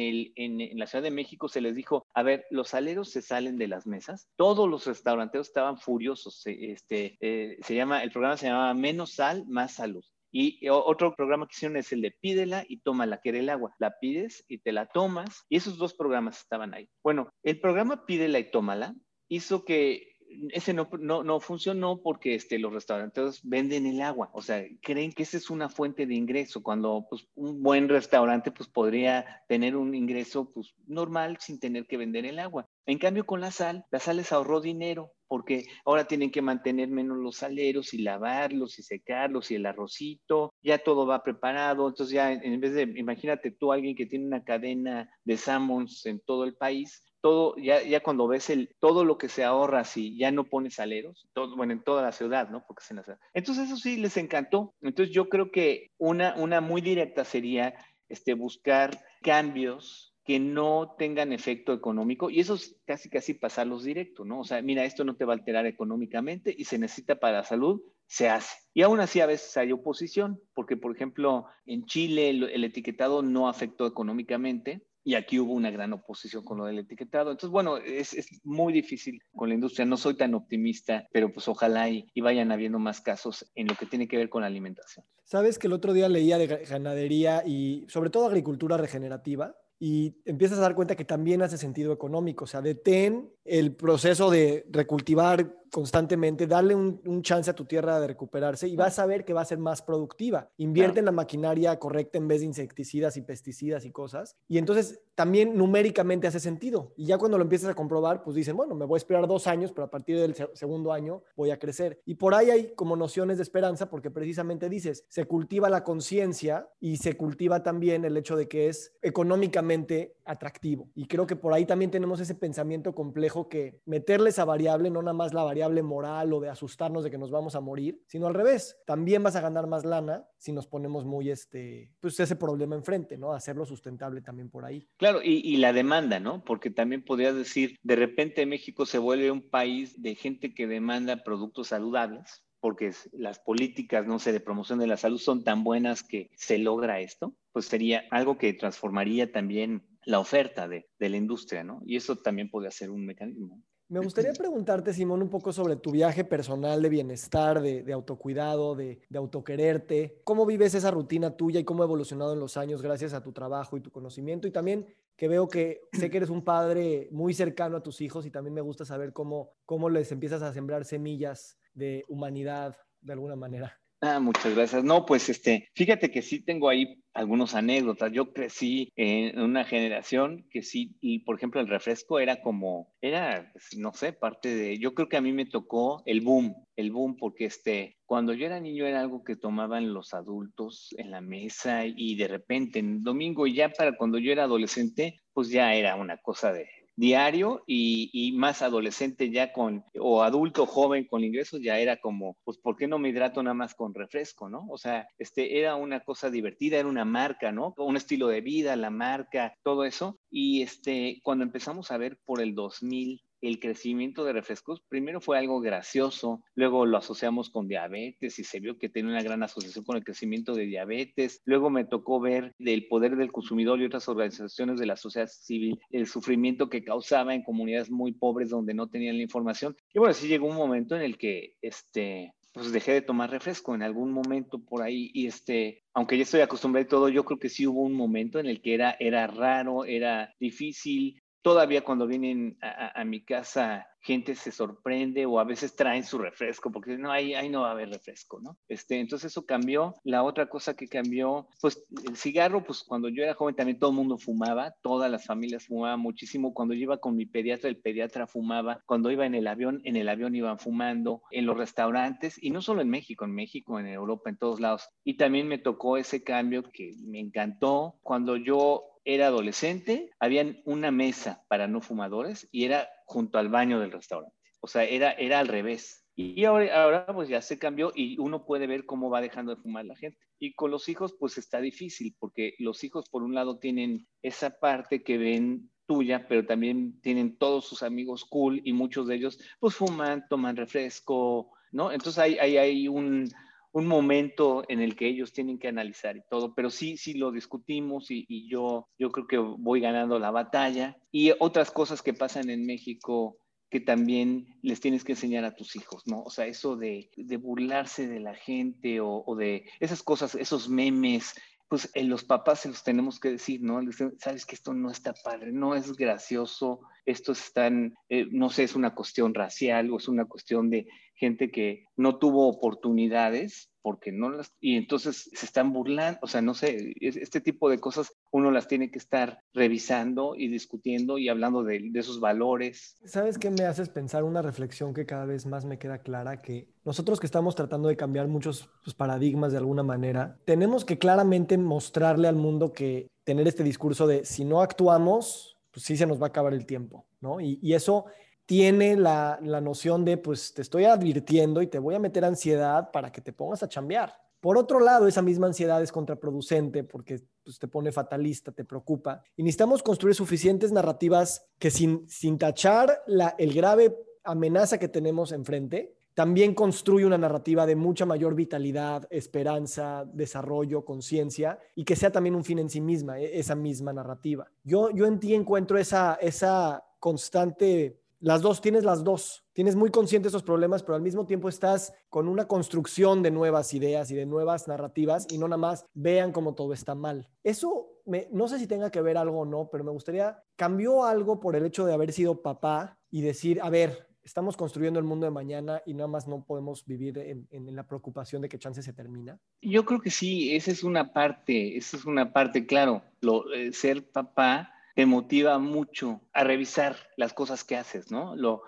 la 0.79 0.87
Ciudad 0.87 1.03
de 1.03 1.11
México 1.11 1.47
se 1.47 1.61
les 1.61 1.75
dijo, 1.75 2.07
a 2.15 2.23
ver, 2.23 2.47
los 2.49 2.73
aleros 2.73 3.11
se 3.11 3.21
salen 3.21 3.59
de 3.59 3.67
las 3.67 3.85
mesas, 3.85 4.27
todos 4.35 4.67
los 4.67 4.87
restauranteros 4.87 5.49
estaban 5.49 5.77
furiosos. 5.77 6.41
Este, 6.47 7.15
eh, 7.21 7.59
se 7.61 7.75
llama, 7.75 8.01
el 8.01 8.09
programa 8.09 8.37
se 8.37 8.47
llamaba 8.47 8.73
Menos 8.73 9.11
sal, 9.11 9.45
más 9.47 9.75
salud. 9.75 10.03
Y 10.31 10.67
otro 10.67 11.15
programa 11.15 11.45
que 11.45 11.53
hicieron 11.53 11.77
es 11.77 11.91
el 11.93 12.01
de 12.01 12.17
pídela 12.19 12.65
y 12.67 12.79
tómala, 12.79 13.19
que 13.21 13.29
era 13.29 13.37
el 13.37 13.49
agua. 13.49 13.75
La 13.77 13.99
pides 13.99 14.43
y 14.47 14.57
te 14.57 14.71
la 14.71 14.87
tomas. 14.87 15.45
Y 15.47 15.57
esos 15.57 15.77
dos 15.77 15.93
programas 15.93 16.39
estaban 16.39 16.73
ahí. 16.73 16.89
Bueno, 17.03 17.29
el 17.43 17.59
programa 17.59 18.07
pídela 18.07 18.39
y 18.39 18.49
tómala 18.49 18.95
hizo 19.29 19.63
que 19.63 20.14
ese 20.51 20.73
no, 20.73 20.89
no, 20.99 21.23
no, 21.23 21.39
funcionó 21.39 22.01
porque 22.01 22.35
este, 22.35 22.59
los 22.59 22.73
restaurantes 22.73 23.41
venden 23.43 23.85
el 23.85 24.01
agua, 24.01 24.29
o 24.33 24.41
sea, 24.41 24.63
creen 24.81 25.13
que 25.13 25.23
esa 25.23 25.37
es 25.37 25.49
una 25.49 25.69
fuente 25.69 26.05
de 26.05 26.15
ingreso, 26.15 26.63
cuando 26.63 27.05
pues, 27.09 27.27
un 27.35 27.61
buen 27.61 27.89
restaurante 27.89 28.51
pues, 28.51 28.69
podría 28.69 29.43
tener 29.47 29.75
un 29.75 29.95
ingreso 29.95 30.51
pues, 30.51 30.73
normal 30.87 31.37
sin 31.39 31.59
tener 31.59 31.85
que 31.87 31.97
vender 31.97 32.25
el 32.25 32.39
agua. 32.39 32.67
En 32.85 32.99
cambio, 32.99 33.25
con 33.25 33.41
la 33.41 33.51
sal, 33.51 33.85
la 33.91 33.99
sal 33.99 34.17
les 34.17 34.31
ahorró 34.31 34.61
dinero 34.61 35.11
porque 35.27 35.65
ahora 35.85 36.05
tienen 36.05 36.31
que 36.31 36.43
mantener 36.43 36.87
menos 36.87 37.17
los 37.17 37.37
saleros 37.37 37.93
y 37.93 37.99
lavarlos 37.99 38.77
y 38.77 38.83
secarlos 38.83 39.49
y 39.49 39.55
el 39.55 39.65
arrocito, 39.65 40.53
ya 40.61 40.77
todo 40.77 41.07
va 41.07 41.23
preparado, 41.23 41.87
entonces 41.87 42.13
ya 42.13 42.31
en 42.31 42.59
vez 42.59 42.73
de, 42.73 42.83
imagínate 42.95 43.49
tú 43.51 43.71
alguien 43.71 43.95
que 43.95 44.05
tiene 44.05 44.27
una 44.27 44.43
cadena 44.43 45.09
de 45.23 45.37
salmons 45.37 46.05
en 46.05 46.19
todo 46.19 46.43
el 46.43 46.55
país, 46.55 47.03
todo, 47.25 47.55
ya, 47.57 47.81
ya 47.81 48.01
cuando 48.01 48.27
ves 48.27 48.51
el, 48.51 48.69
todo 48.79 49.03
lo 49.03 49.17
que 49.17 49.29
se 49.29 49.43
ahorra 49.43 49.83
si 49.83 50.15
ya 50.15 50.29
no 50.29 50.43
pones 50.43 50.79
aleros, 50.79 51.27
bueno, 51.57 51.73
en 51.73 51.81
toda 51.81 52.03
la 52.03 52.11
ciudad, 52.11 52.51
¿no? 52.51 52.63
Porque 52.67 52.83
se 52.83 52.93
Entonces 53.33 53.65
eso 53.65 53.77
sí 53.77 53.97
les 53.97 54.15
encantó. 54.17 54.75
Entonces 54.83 55.11
yo 55.11 55.27
creo 55.27 55.49
que 55.49 55.89
una, 55.97 56.35
una 56.37 56.61
muy 56.61 56.81
directa 56.81 57.25
sería 57.25 57.73
este, 58.09 58.35
buscar 58.35 59.03
cambios 59.23 60.13
que 60.23 60.39
no 60.39 60.93
tengan 60.99 61.33
efecto 61.33 61.73
económico 61.73 62.29
y 62.29 62.41
eso 62.41 62.53
es 62.53 62.79
casi 62.85 63.09
casi 63.09 63.33
pasarlos 63.33 63.83
directo, 63.83 64.23
¿no? 64.23 64.41
O 64.41 64.43
sea, 64.43 64.61
mira, 64.61 64.85
esto 64.85 65.03
no 65.03 65.15
te 65.15 65.25
va 65.25 65.33
a 65.33 65.37
alterar 65.37 65.65
económicamente 65.65 66.53
y 66.55 66.65
se 66.65 66.77
necesita 66.77 67.15
para 67.15 67.37
la 67.37 67.43
salud, 67.43 67.81
se 68.05 68.29
hace. 68.29 68.55
Y 68.75 68.83
aún 68.83 68.99
así 68.99 69.19
a 69.19 69.25
veces 69.25 69.57
hay 69.57 69.71
oposición, 69.71 70.39
porque 70.53 70.77
por 70.77 70.95
ejemplo 70.95 71.47
en 71.65 71.87
Chile 71.87 72.29
el 72.29 72.63
etiquetado 72.63 73.23
no 73.23 73.49
afectó 73.49 73.87
económicamente, 73.87 74.83
y 75.07 75.13
aquí 75.13 75.39
hubo 75.39 75.53
una 75.53 75.69
gran 75.69 75.93
oposición 75.93 76.43
con 76.43 76.57
lo 76.57 76.65
del 76.65 76.79
etiquetado. 76.79 77.29
Entonces, 77.29 77.51
bueno, 77.51 77.77
es, 77.77 78.13
es 78.15 78.27
muy 78.43 78.73
difícil 78.73 79.21
con 79.35 79.49
la 79.49 79.55
industria. 79.55 79.85
No 79.85 79.97
soy 79.97 80.15
tan 80.15 80.33
optimista, 80.33 81.07
pero 81.13 81.31
pues 81.31 81.47
ojalá 81.47 81.87
y, 81.89 82.09
vayan 82.19 82.51
habiendo 82.51 82.79
más 82.79 83.01
casos 83.01 83.45
en 83.53 83.67
lo 83.67 83.75
que 83.75 83.85
tiene 83.85 84.07
que 84.07 84.17
ver 84.17 84.29
con 84.29 84.41
la 84.41 84.47
alimentación. 84.47 85.05
Sabes 85.23 85.59
que 85.59 85.67
el 85.67 85.73
otro 85.73 85.93
día 85.93 86.09
leía 86.09 86.39
de 86.39 86.47
ganadería 86.47 87.43
y 87.45 87.85
sobre 87.87 88.09
todo 88.09 88.25
agricultura 88.25 88.77
regenerativa 88.77 89.55
y 89.77 90.15
empiezas 90.25 90.57
a 90.57 90.61
dar 90.61 90.73
cuenta 90.73 90.95
que 90.95 91.05
también 91.05 91.43
hace 91.43 91.59
sentido 91.59 91.93
económico. 91.93 92.45
O 92.45 92.47
sea, 92.47 92.61
detén 92.61 93.29
el 93.43 93.75
proceso 93.75 94.31
de 94.31 94.65
recultivar 94.71 95.55
constantemente, 95.71 96.47
darle 96.47 96.75
un, 96.75 97.21
chance 97.21 97.49
a 97.49 97.55
tu 97.55 97.65
tierra 97.65 97.99
de 97.99 98.07
recuperarse 98.07 98.67
y 98.67 98.75
vas 98.75 98.99
a 98.99 99.05
ver 99.05 99.25
que 99.25 99.33
va 99.33 99.41
a 99.41 99.45
ser 99.45 99.57
más 99.57 99.81
productiva. 99.81 100.49
Invierte 100.57 100.99
en 100.99 101.05
la 101.05 101.11
maquinaria 101.11 101.77
correcta 101.79 102.17
en 102.17 102.27
vez 102.27 102.41
de 102.41 102.47
insecticidas 102.47 103.17
y 103.17 103.21
pesticidas 103.21 103.85
y 103.85 103.91
cosas. 103.91 104.35
Y 104.47 104.57
entonces 104.57 105.01
también 105.15 105.57
numéricamente 105.57 106.27
hace 106.27 106.39
sentido. 106.39 106.93
Y 106.97 107.05
ya 107.05 107.17
cuando 107.17 107.37
lo 107.37 107.43
empiezas 107.43 107.69
a 107.69 107.73
comprobar, 107.73 108.23
pues 108.23 108.35
dicen, 108.35 108.55
bueno, 108.55 108.75
me 108.75 108.85
voy 108.85 108.97
a 108.97 108.99
esperar 108.99 109.27
dos 109.27 109.47
años, 109.47 109.71
pero 109.71 109.85
a 109.85 109.89
partir 109.89 110.19
del 110.19 110.35
segundo 110.53 110.91
año 110.91 111.23
voy 111.35 111.51
a 111.51 111.59
crecer. 111.59 112.01
Y 112.05 112.15
por 112.15 112.35
ahí 112.35 112.49
hay 112.49 112.73
como 112.75 112.95
nociones 112.95 113.37
de 113.37 113.43
esperanza 113.43 113.89
porque 113.89 114.11
precisamente 114.11 114.69
dices, 114.69 115.05
se 115.09 115.25
cultiva 115.25 115.69
la 115.69 115.83
conciencia 115.83 116.69
y 116.79 116.97
se 116.97 117.15
cultiva 117.17 117.63
también 117.63 118.05
el 118.05 118.17
hecho 118.17 118.35
de 118.35 118.47
que 118.47 118.67
es 118.67 118.93
económicamente 119.01 120.14
atractivo. 120.25 120.89
Y 120.95 121.05
creo 121.05 121.27
que 121.27 121.35
por 121.35 121.53
ahí 121.53 121.65
también 121.65 121.91
tenemos 121.91 122.19
ese 122.19 122.35
pensamiento 122.35 122.93
complejo 122.93 123.47
que 123.47 123.81
meterle 123.85 124.29
esa 124.29 124.45
variable, 124.45 124.89
no 124.89 125.01
nada 125.01 125.13
más 125.13 125.33
la 125.33 125.43
variable 125.43 125.83
moral 125.83 126.33
o 126.33 126.39
de 126.39 126.49
asustarnos 126.49 127.03
de 127.03 127.11
que 127.11 127.17
nos 127.17 127.31
vamos 127.31 127.55
a 127.55 127.61
morir, 127.61 128.01
sino 128.07 128.27
al 128.27 128.33
revés, 128.33 128.77
también 128.85 129.23
vas 129.23 129.35
a 129.35 129.41
ganar 129.41 129.67
más 129.67 129.85
lana 129.85 130.27
si 130.37 130.51
nos 130.51 130.67
ponemos 130.67 131.05
muy, 131.05 131.29
este, 131.29 131.91
pues 131.99 132.19
ese 132.19 132.35
problema 132.35 132.75
enfrente, 132.75 133.17
¿no? 133.17 133.33
Hacerlo 133.33 133.65
sustentable 133.65 134.21
también 134.21 134.49
por 134.49 134.65
ahí. 134.65 134.87
Claro, 134.97 135.21
y, 135.23 135.41
y 135.43 135.57
la 135.57 135.73
demanda, 135.73 136.19
¿no? 136.19 136.43
Porque 136.43 136.69
también 136.69 137.03
podrías 137.03 137.35
decir, 137.35 137.77
de 137.83 137.95
repente 137.95 138.45
México 138.45 138.85
se 138.85 138.97
vuelve 138.97 139.31
un 139.31 139.49
país 139.49 140.01
de 140.01 140.15
gente 140.15 140.53
que 140.53 140.67
demanda 140.67 141.23
productos 141.23 141.67
saludables, 141.69 142.43
porque 142.59 142.91
las 143.11 143.39
políticas, 143.39 144.07
no 144.07 144.17
sé, 144.17 144.31
de 144.31 144.39
promoción 144.39 144.79
de 144.79 144.87
la 144.87 144.97
salud 144.97 145.19
son 145.19 145.43
tan 145.43 145.63
buenas 145.63 146.01
que 146.01 146.31
se 146.35 146.57
logra 146.57 146.99
esto, 146.99 147.35
pues 147.51 147.65
sería 147.65 148.05
algo 148.09 148.37
que 148.37 148.53
transformaría 148.53 149.31
también 149.31 149.83
la 150.05 150.19
oferta 150.19 150.67
de, 150.67 150.87
de 150.97 151.09
la 151.09 151.17
industria, 151.17 151.63
¿no? 151.63 151.81
Y 151.85 151.95
eso 151.95 152.15
también 152.17 152.49
podría 152.49 152.71
ser 152.71 152.89
un 152.89 153.05
mecanismo. 153.05 153.61
Me 153.87 153.99
gustaría 153.99 154.33
preguntarte, 154.33 154.93
Simón, 154.93 155.21
un 155.21 155.29
poco 155.29 155.53
sobre 155.53 155.75
tu 155.75 155.91
viaje 155.91 156.23
personal 156.23 156.81
de 156.81 156.89
bienestar, 156.89 157.61
de, 157.61 157.93
autocuidado, 157.93 158.73
de, 158.73 158.99
autoquererte. 159.13 160.21
¿Cómo 160.23 160.47
vives 160.47 160.73
esa 160.73 160.89
rutina 160.89 161.37
tuya 161.37 161.59
y 161.59 161.63
cómo 161.63 161.83
ha 161.83 161.85
evolucionado 161.85 162.33
en 162.33 162.39
los 162.39 162.57
años 162.57 162.81
gracias 162.81 163.13
a 163.13 163.21
tu 163.21 163.31
trabajo 163.31 163.77
y 163.77 163.81
tu 163.81 163.91
conocimiento? 163.91 164.47
Y 164.47 164.51
también 164.51 164.87
que 165.15 165.27
veo 165.27 165.47
que 165.47 165.81
sé 165.93 166.09
que 166.09 166.17
eres 166.17 166.31
un 166.31 166.43
padre 166.43 167.09
muy 167.11 167.35
cercano 167.35 167.77
a 167.77 167.83
tus 167.83 168.01
hijos 168.01 168.25
y 168.25 168.31
también 168.31 168.55
me 168.55 168.61
gusta 168.61 168.85
saber 168.85 169.13
cómo, 169.13 169.51
cómo 169.65 169.87
les 169.87 170.11
empiezas 170.11 170.41
a 170.41 170.51
sembrar 170.51 170.83
semillas 170.83 171.59
de 171.75 172.03
humanidad 172.07 172.75
de 173.01 173.13
alguna 173.13 173.35
manera. 173.35 173.79
Ah, 174.01 174.19
muchas 174.19 174.53
gracias. 174.53 174.83
No, 174.83 175.05
pues 175.05 175.29
este, 175.29 175.67
fíjate 175.73 176.11
que 176.11 176.21
sí 176.21 176.43
tengo 176.43 176.69
ahí 176.69 177.01
algunas 177.13 177.55
anécdotas. 177.55 178.11
Yo 178.11 178.33
crecí 178.33 178.91
en 178.95 179.39
una 179.39 179.63
generación 179.63 180.45
que 180.51 180.61
sí, 180.61 180.95
y 181.01 181.19
por 181.19 181.37
ejemplo 181.37 181.59
el 181.61 181.67
refresco 181.67 182.19
era 182.19 182.41
como, 182.41 182.93
era, 183.01 183.49
pues, 183.53 183.69
no 183.77 183.93
sé, 183.93 184.13
parte 184.13 184.53
de, 184.53 184.77
yo 184.77 184.93
creo 184.93 185.09
que 185.09 185.17
a 185.17 185.21
mí 185.21 185.31
me 185.31 185.45
tocó 185.45 186.03
el 186.05 186.21
boom, 186.21 186.55
el 186.75 186.91
boom, 186.91 187.15
porque 187.17 187.45
este, 187.45 187.97
cuando 188.05 188.33
yo 188.33 188.45
era 188.45 188.59
niño 188.59 188.85
era 188.85 188.99
algo 188.99 189.23
que 189.23 189.37
tomaban 189.37 189.93
los 189.93 190.13
adultos 190.13 190.89
en 190.97 191.09
la 191.09 191.21
mesa 191.21 191.85
y 191.87 192.15
de 192.15 192.27
repente 192.27 192.79
en 192.79 193.01
domingo 193.01 193.47
ya 193.47 193.69
para 193.69 193.97
cuando 193.97 194.19
yo 194.19 194.31
era 194.31 194.43
adolescente, 194.43 195.21
pues 195.33 195.49
ya 195.49 195.73
era 195.73 195.95
una 195.95 196.17
cosa 196.17 196.51
de, 196.53 196.67
diario 196.95 197.63
y, 197.67 198.33
más 198.35 198.61
adolescente 198.61 199.31
ya 199.31 199.51
con, 199.53 199.83
o 199.99 200.23
adulto 200.23 200.65
joven 200.65 201.05
con 201.05 201.23
ingresos, 201.23 201.61
ya 201.61 201.79
era 201.79 201.97
como, 201.97 202.37
pues, 202.43 202.57
¿por 202.57 202.75
qué 202.75 202.87
no 202.87 202.99
me 202.99 203.09
hidrato 203.09 203.41
nada 203.43 203.53
más 203.53 203.75
con 203.75 203.93
refresco, 203.93 204.49
no? 204.49 204.65
O 204.69 204.77
sea, 204.77 205.07
este, 205.17 205.59
era 205.59 205.75
una 205.75 206.01
cosa 206.01 206.29
divertida, 206.29 206.77
era 206.77 206.87
una 206.87 207.05
marca, 207.05 207.51
¿no? 207.51 207.73
Un 207.77 207.97
estilo 207.97 208.27
de 208.27 208.41
vida, 208.41 208.75
la 208.75 208.89
marca, 208.89 209.55
todo 209.63 209.85
eso. 209.85 210.19
Y 210.29 210.61
este, 210.61 211.19
cuando 211.23 211.43
empezamos 211.43 211.91
a 211.91 211.97
ver 211.97 212.17
por 212.25 212.41
el 212.41 212.55
2000, 212.55 213.24
el 213.47 213.59
crecimiento 213.59 214.23
de 214.23 214.33
refrescos, 214.33 214.81
primero 214.87 215.21
fue 215.21 215.37
algo 215.37 215.59
gracioso, 215.59 216.43
luego 216.55 216.85
lo 216.85 216.97
asociamos 216.97 217.49
con 217.49 217.67
diabetes 217.67 218.39
y 218.39 218.43
se 218.43 218.59
vio 218.59 218.77
que 218.77 218.89
tiene 218.89 219.09
una 219.09 219.23
gran 219.23 219.43
asociación 219.43 219.85
con 219.85 219.97
el 219.97 220.03
crecimiento 220.03 220.53
de 220.53 220.65
diabetes, 220.65 221.41
luego 221.45 221.69
me 221.69 221.85
tocó 221.85 222.19
ver 222.19 222.53
del 222.59 222.87
poder 222.87 223.15
del 223.15 223.31
consumidor 223.31 223.81
y 223.81 223.85
otras 223.85 224.07
organizaciones 224.07 224.79
de 224.79 224.85
la 224.85 224.95
sociedad 224.95 225.27
civil 225.27 225.79
el 225.91 226.07
sufrimiento 226.07 226.69
que 226.69 226.83
causaba 226.83 227.33
en 227.33 227.43
comunidades 227.43 227.89
muy 227.89 228.13
pobres 228.13 228.49
donde 228.49 228.73
no 228.73 228.89
tenían 228.89 229.17
la 229.17 229.23
información. 229.23 229.75
Y 229.93 229.99
bueno, 229.99 230.13
sí 230.13 230.27
llegó 230.27 230.47
un 230.47 230.55
momento 230.55 230.95
en 230.95 231.01
el 231.01 231.17
que 231.17 231.55
este, 231.61 232.33
pues 232.53 232.71
dejé 232.71 232.93
de 232.93 233.01
tomar 233.01 233.29
refresco 233.29 233.75
en 233.75 233.83
algún 233.83 234.11
momento 234.11 234.59
por 234.59 234.81
ahí 234.81 235.11
y 235.13 235.27
este, 235.27 235.83
aunque 235.93 236.17
ya 236.17 236.23
estoy 236.23 236.41
acostumbrado 236.41 236.85
a 236.85 236.89
todo, 236.89 237.09
yo 237.09 237.25
creo 237.25 237.39
que 237.39 237.49
sí 237.49 237.67
hubo 237.67 237.81
un 237.81 237.93
momento 237.93 238.39
en 238.39 238.45
el 238.45 238.61
que 238.61 238.73
era, 238.73 238.95
era 238.99 239.27
raro, 239.27 239.83
era 239.83 240.33
difícil, 240.39 241.21
todavía 241.45 241.83
cuando 241.83 242.07
vienen 242.07 242.57
a, 242.59 243.03
mi 243.05 243.23
casa 243.23 243.87
gente 244.01 244.33
se 244.33 244.51
sorprende 244.51 245.27
o 245.27 245.39
a 245.39 245.43
veces 245.43 245.75
traen 245.75 246.03
su 246.03 246.17
refresco 246.17 246.71
porque 246.71 246.97
no, 246.97 247.11
ahí, 247.11 247.35
ahí 247.35 247.49
no 247.49 247.61
va 247.61 247.67
a 247.67 247.71
haber 247.73 247.89
refresco, 247.89 248.39
¿no? 248.41 248.57
Este, 248.67 248.99
entonces 248.99 249.31
eso 249.31 249.45
cambió. 249.45 249.93
La 250.03 250.23
otra 250.23 250.47
cosa 250.47 250.75
que 250.75 250.87
cambió, 250.87 251.47
pues 251.61 251.85
el 252.07 252.17
cigarro, 252.17 252.63
pues 252.63 252.83
cuando 252.83 253.09
yo 253.09 253.21
era 253.21 253.35
joven 253.35 253.55
también 253.55 253.77
todo 253.77 253.91
el 253.91 253.95
mundo 253.95 254.17
fumaba, 254.17 254.73
todas 254.81 255.11
las 255.11 255.23
familias 255.23 255.67
fumaban 255.67 255.99
muchísimo. 255.99 256.51
Cuando 256.51 256.73
yo 256.73 256.81
iba 256.81 256.97
con 256.97 257.15
mi 257.15 257.27
pediatra, 257.27 257.69
el 257.69 257.77
pediatra 257.77 258.25
fumaba. 258.25 258.81
Cuando 258.87 259.11
iba 259.11 259.27
en 259.27 259.35
el 259.35 259.45
avión, 259.45 259.81
en 259.83 259.97
el 259.97 260.09
avión 260.09 260.35
iban 260.35 260.57
fumando. 260.57 261.21
En 261.29 261.45
los 261.45 261.57
restaurantes, 261.57 262.41
y 262.41 262.49
no 262.49 262.63
solo 262.63 262.81
en 262.81 262.89
México, 262.89 263.23
en 263.23 263.35
México, 263.35 263.79
en 263.79 263.85
Europa, 263.85 264.31
en 264.31 264.37
todos 264.37 264.59
lados. 264.59 264.89
Y 265.03 265.17
también 265.17 265.47
me 265.47 265.59
tocó 265.59 265.97
ese 265.97 266.23
cambio 266.23 266.63
que 266.71 266.93
me 267.05 267.19
encantó 267.19 267.99
cuando 268.01 268.35
yo 268.35 268.94
era 269.05 269.27
adolescente, 269.27 270.11
habían 270.19 270.61
una 270.65 270.91
mesa 270.91 271.45
para 271.47 271.67
no 271.67 271.79
fumadores 271.79 272.49
y 272.51 272.65
era 272.65 272.89
junto 273.05 273.37
al 273.37 273.49
baño 273.49 273.79
del 273.79 273.91
restaurante. 273.91 274.35
O 274.59 274.67
sea, 274.67 274.83
era, 274.83 275.11
era 275.11 275.39
al 275.39 275.47
revés. 275.47 276.05
Y 276.15 276.43
ahora, 276.45 276.83
ahora 276.83 277.05
pues 277.07 277.29
ya 277.29 277.41
se 277.41 277.59
cambió 277.59 277.91
y 277.93 278.17
uno 278.19 278.45
puede 278.45 278.67
ver 278.67 278.85
cómo 278.85 279.09
va 279.09 279.21
dejando 279.21 279.55
de 279.55 279.61
fumar 279.61 279.85
la 279.85 279.95
gente. 279.95 280.17
Y 280.39 280.53
con 280.53 280.71
los 280.71 280.89
hijos 280.89 281.15
pues 281.19 281.37
está 281.37 281.61
difícil 281.61 282.15
porque 282.19 282.55
los 282.57 282.83
hijos 282.83 283.07
por 283.09 283.21
un 283.21 283.35
lado 283.35 283.59
tienen 283.59 284.07
esa 284.21 284.59
parte 284.59 285.03
que 285.03 285.17
ven 285.17 285.69
tuya, 285.85 286.25
pero 286.27 286.45
también 286.45 286.99
tienen 287.01 287.37
todos 287.37 287.65
sus 287.65 287.83
amigos 287.83 288.25
cool 288.25 288.61
y 288.63 288.73
muchos 288.73 289.07
de 289.07 289.15
ellos 289.15 289.39
pues 289.59 289.75
fuman, 289.75 290.25
toman 290.29 290.55
refresco, 290.55 291.51
¿no? 291.71 291.91
Entonces 291.91 292.17
hay, 292.17 292.37
hay, 292.39 292.57
hay 292.57 292.87
un, 292.87 293.29
un 293.75 293.87
momento 293.87 294.63
en 294.69 294.79
el 294.79 294.95
que 294.95 295.05
ellos 295.05 295.33
tienen 295.33 295.59
que 295.59 295.67
analizar 295.67 296.15
y 296.15 296.23
todo, 296.29 296.55
pero 296.55 296.69
sí, 296.69 296.95
sí 296.95 297.13
lo 297.15 297.29
discutimos 297.33 298.09
y, 298.09 298.47
yo, 298.47 298.87
yo 298.97 299.11
creo 299.11 299.27
que 299.27 299.37
voy 299.37 299.81
ganando 299.81 300.17
la 300.17 300.31
batalla. 300.31 300.95
Y 301.11 301.33
otras 301.39 301.71
cosas 301.71 302.01
que 302.01 302.13
pasan 302.13 302.49
en 302.49 302.65
México 302.65 303.37
que 303.69 303.81
también 303.81 304.47
les 304.61 304.79
tienes 304.79 305.03
que 305.03 305.11
enseñar 305.11 305.43
a 305.43 305.57
tus 305.57 305.75
hijos, 305.75 306.03
¿no? 306.07 306.23
O 306.23 306.29
sea, 306.29 306.45
eso 306.45 306.77
de, 306.77 307.09
burlarse 307.37 308.07
de 308.07 308.21
la 308.21 308.33
gente 308.33 309.01
o, 309.01 309.35
de 309.37 309.65
esas 309.81 310.01
cosas, 310.03 310.35
esos 310.35 310.69
memes, 310.69 311.33
pues 311.67 311.91
en 311.95 312.07
los 312.07 312.23
papás 312.23 312.61
se 312.61 312.69
los 312.69 312.81
tenemos 312.81 313.19
que 313.19 313.31
decir, 313.31 313.61
¿no? 313.61 313.81
Sabes 314.19 314.45
que 314.45 314.55
esto 314.55 314.73
no 314.73 314.89
está 314.89 315.13
padre, 315.13 315.51
no 315.51 315.75
es 315.75 315.91
gracioso, 315.97 316.79
esto 317.05 317.33
están, 317.33 317.93
eh, 318.07 318.25
no 318.31 318.49
sé, 318.49 318.63
es 318.63 318.75
una 318.75 318.95
cuestión 318.95 319.33
racial 319.33 319.91
o 319.91 319.97
es 319.97 320.07
una 320.07 320.23
cuestión 320.23 320.69
de 320.69 320.87
gente 321.15 321.49
que 321.51 321.85
no 321.95 322.17
tuvo 322.17 322.47
oportunidades 322.47 323.71
porque 323.85 324.11
no 324.11 324.31
las, 324.31 324.51
y 324.59 324.77
entonces 324.77 325.29
se 325.31 325.45
están 325.45 325.71
burlando, 325.71 326.17
o 326.23 326.27
sea, 326.27 326.41
no 326.41 326.55
sé, 326.55 326.95
este 326.99 327.39
tipo 327.39 327.69
de 327.69 327.77
cosas 327.77 328.11
uno 328.31 328.49
las 328.49 328.67
tiene 328.67 328.89
que 328.89 328.97
estar 328.97 329.41
revisando 329.53 330.35
y 330.35 330.47
discutiendo 330.47 331.19
y 331.19 331.29
hablando 331.29 331.63
de, 331.63 331.89
de 331.91 331.99
esos 331.99 332.19
valores. 332.19 332.97
¿Sabes 333.05 333.37
qué 333.37 333.51
me 333.51 333.65
haces 333.65 333.89
pensar 333.89 334.23
una 334.23 334.41
reflexión 334.41 334.95
que 334.95 335.05
cada 335.05 335.25
vez 335.25 335.45
más 335.45 335.65
me 335.65 335.77
queda 335.77 335.99
clara? 335.99 336.41
Que 336.41 336.67
nosotros 336.83 337.19
que 337.19 337.27
estamos 337.27 337.53
tratando 337.53 337.87
de 337.87 337.95
cambiar 337.95 338.27
muchos 338.27 338.71
pues, 338.83 338.95
paradigmas 338.95 339.51
de 339.51 339.59
alguna 339.59 339.83
manera, 339.83 340.39
tenemos 340.45 340.83
que 340.83 340.97
claramente 340.97 341.59
mostrarle 341.59 342.27
al 342.27 342.37
mundo 342.37 342.73
que 342.73 343.07
tener 343.23 343.47
este 343.47 343.63
discurso 343.63 344.07
de 344.07 344.25
si 344.25 344.45
no 344.45 344.61
actuamos, 344.61 345.59
pues 345.69 345.85
sí 345.85 345.95
se 345.95 346.07
nos 346.07 346.19
va 346.19 346.25
a 346.25 346.29
acabar 346.29 346.55
el 346.55 346.65
tiempo, 346.65 347.05
¿no? 347.21 347.39
Y, 347.39 347.59
y 347.61 347.73
eso 347.73 348.05
tiene 348.45 348.95
la, 348.95 349.39
noción 349.41 350.05
de, 350.05 350.17
pues 350.17 350.53
te 350.53 350.61
estoy 350.61 350.85
advirtiendo 350.85 351.61
y 351.61 351.67
te 351.67 351.79
voy 351.79 351.95
a 351.95 351.99
meter 351.99 352.25
ansiedad 352.25 352.91
para 352.91 353.11
que 353.11 353.21
te 353.21 353.33
pongas 353.33 353.63
a 353.63 353.69
chambear. 353.69 354.13
Por 354.39 354.57
otro 354.57 354.79
lado, 354.79 355.07
esa 355.07 355.23
misma 355.23 355.47
ansiedad 355.47 355.81
es 355.81 355.91
contraproducente 355.91 356.83
porque 356.83 357.21
pues, 357.43 357.57
te 357.57 357.67
pone 357.67 357.91
fatalista, 357.91 358.51
te 358.51 358.63
preocupa. 358.63 359.23
Y 359.35 359.41
necesitamos 359.41 359.81
construir 359.81 360.13
suficientes 360.13 360.71
narrativas 360.71 361.47
que 361.57 361.71
sin, 361.71 362.07
sin 362.07 362.37
tachar 362.37 363.01
la, 363.07 363.35
el 363.39 363.53
grave 363.53 363.97
amenaza 364.23 364.77
que 364.77 364.87
tenemos 364.87 365.31
enfrente, 365.31 365.95
también 366.13 366.53
construye 366.53 367.05
una 367.05 367.17
narrativa 367.17 367.65
de 367.65 367.75
mucha 367.75 368.05
mayor 368.05 368.35
vitalidad, 368.35 369.05
esperanza, 369.09 370.05
desarrollo, 370.13 370.85
conciencia 370.85 371.59
y 371.75 371.83
que 371.83 371.95
sea 371.95 372.11
también 372.11 372.35
un 372.35 372.45
fin 372.45 372.59
en 372.59 372.69
sí 372.69 372.79
misma, 372.79 373.19
e, 373.19 373.37
esa 373.37 373.53
misma 373.53 373.91
narrativa. 373.91 374.49
Yo, 374.63 374.91
yo 374.91 375.07
en 375.07 375.19
ti 375.19 375.35
encuentro 375.35 375.77
esa, 375.77 376.15
esa 376.21 376.85
constante 376.99 377.99
las 378.19 378.41
dos, 378.41 378.61
tienes 378.61 378.83
las 378.83 379.03
dos. 379.03 379.43
Tienes 379.53 379.75
muy 379.75 379.89
consciente 379.89 380.27
esos 380.27 380.43
problemas, 380.43 380.83
pero 380.83 380.95
al 380.95 381.01
mismo 381.01 381.25
tiempo 381.25 381.49
estás 381.49 381.93
con 382.09 382.27
una 382.27 382.47
construcción 382.47 383.23
de 383.23 383.31
nuevas 383.31 383.73
ideas 383.73 384.11
y 384.11 384.15
de 384.15 384.25
nuevas 384.25 384.67
narrativas 384.67 385.27
y 385.29 385.37
no 385.37 385.47
nada 385.47 385.57
más 385.57 385.85
vean 385.93 386.31
cómo 386.31 386.55
todo 386.55 386.73
está 386.73 386.95
mal. 386.95 387.29
Eso 387.43 387.91
no 388.31 388.47
sé 388.47 388.59
si 388.59 388.67
tenga 388.67 388.91
que 388.91 389.01
ver 389.01 389.17
algo 389.17 389.39
o 389.39 389.45
no, 389.45 389.69
pero 389.71 389.83
me 389.83 389.91
gustaría, 389.91 390.43
¿cambió 390.55 391.05
algo 391.05 391.39
por 391.39 391.55
el 391.55 391.65
hecho 391.65 391.85
de 391.85 391.93
haber 391.93 392.11
sido 392.11 392.41
papá 392.41 392.99
y 393.09 393.21
decir, 393.21 393.59
a 393.61 393.69
ver, 393.69 394.07
estamos 394.23 394.57
construyendo 394.57 394.99
el 394.99 395.05
mundo 395.05 395.25
de 395.25 395.31
mañana 395.31 395.81
y 395.85 395.93
nada 395.93 396.07
más 396.07 396.27
no 396.27 396.43
podemos 396.43 396.85
vivir 396.85 397.17
en, 397.17 397.75
la 397.75 397.87
preocupación 397.87 398.41
de 398.41 398.49
que 398.49 398.59
chance 398.59 398.81
se 398.81 398.93
termina? 398.93 399.39
Yo 399.61 399.85
creo 399.85 400.01
que 400.01 400.11
sí, 400.11 400.55
esa 400.55 400.71
es 400.71 400.83
una 400.83 401.13
parte, 401.13 401.77
esa 401.77 401.97
es 401.97 402.05
una 402.05 402.31
parte, 402.31 402.65
claro, 402.65 403.01
lo, 403.21 403.51
eh, 403.53 403.71
ser 403.71 404.03
papá 404.11 404.71
te 404.95 405.05
motiva 405.05 405.59
mucho 405.59 406.21
a 406.33 406.43
revisar 406.43 406.95
las 407.17 407.33
cosas 407.33 407.63
que 407.63 407.75
haces, 407.75 408.11
¿no? 408.11 408.35
Lo, 408.35 408.63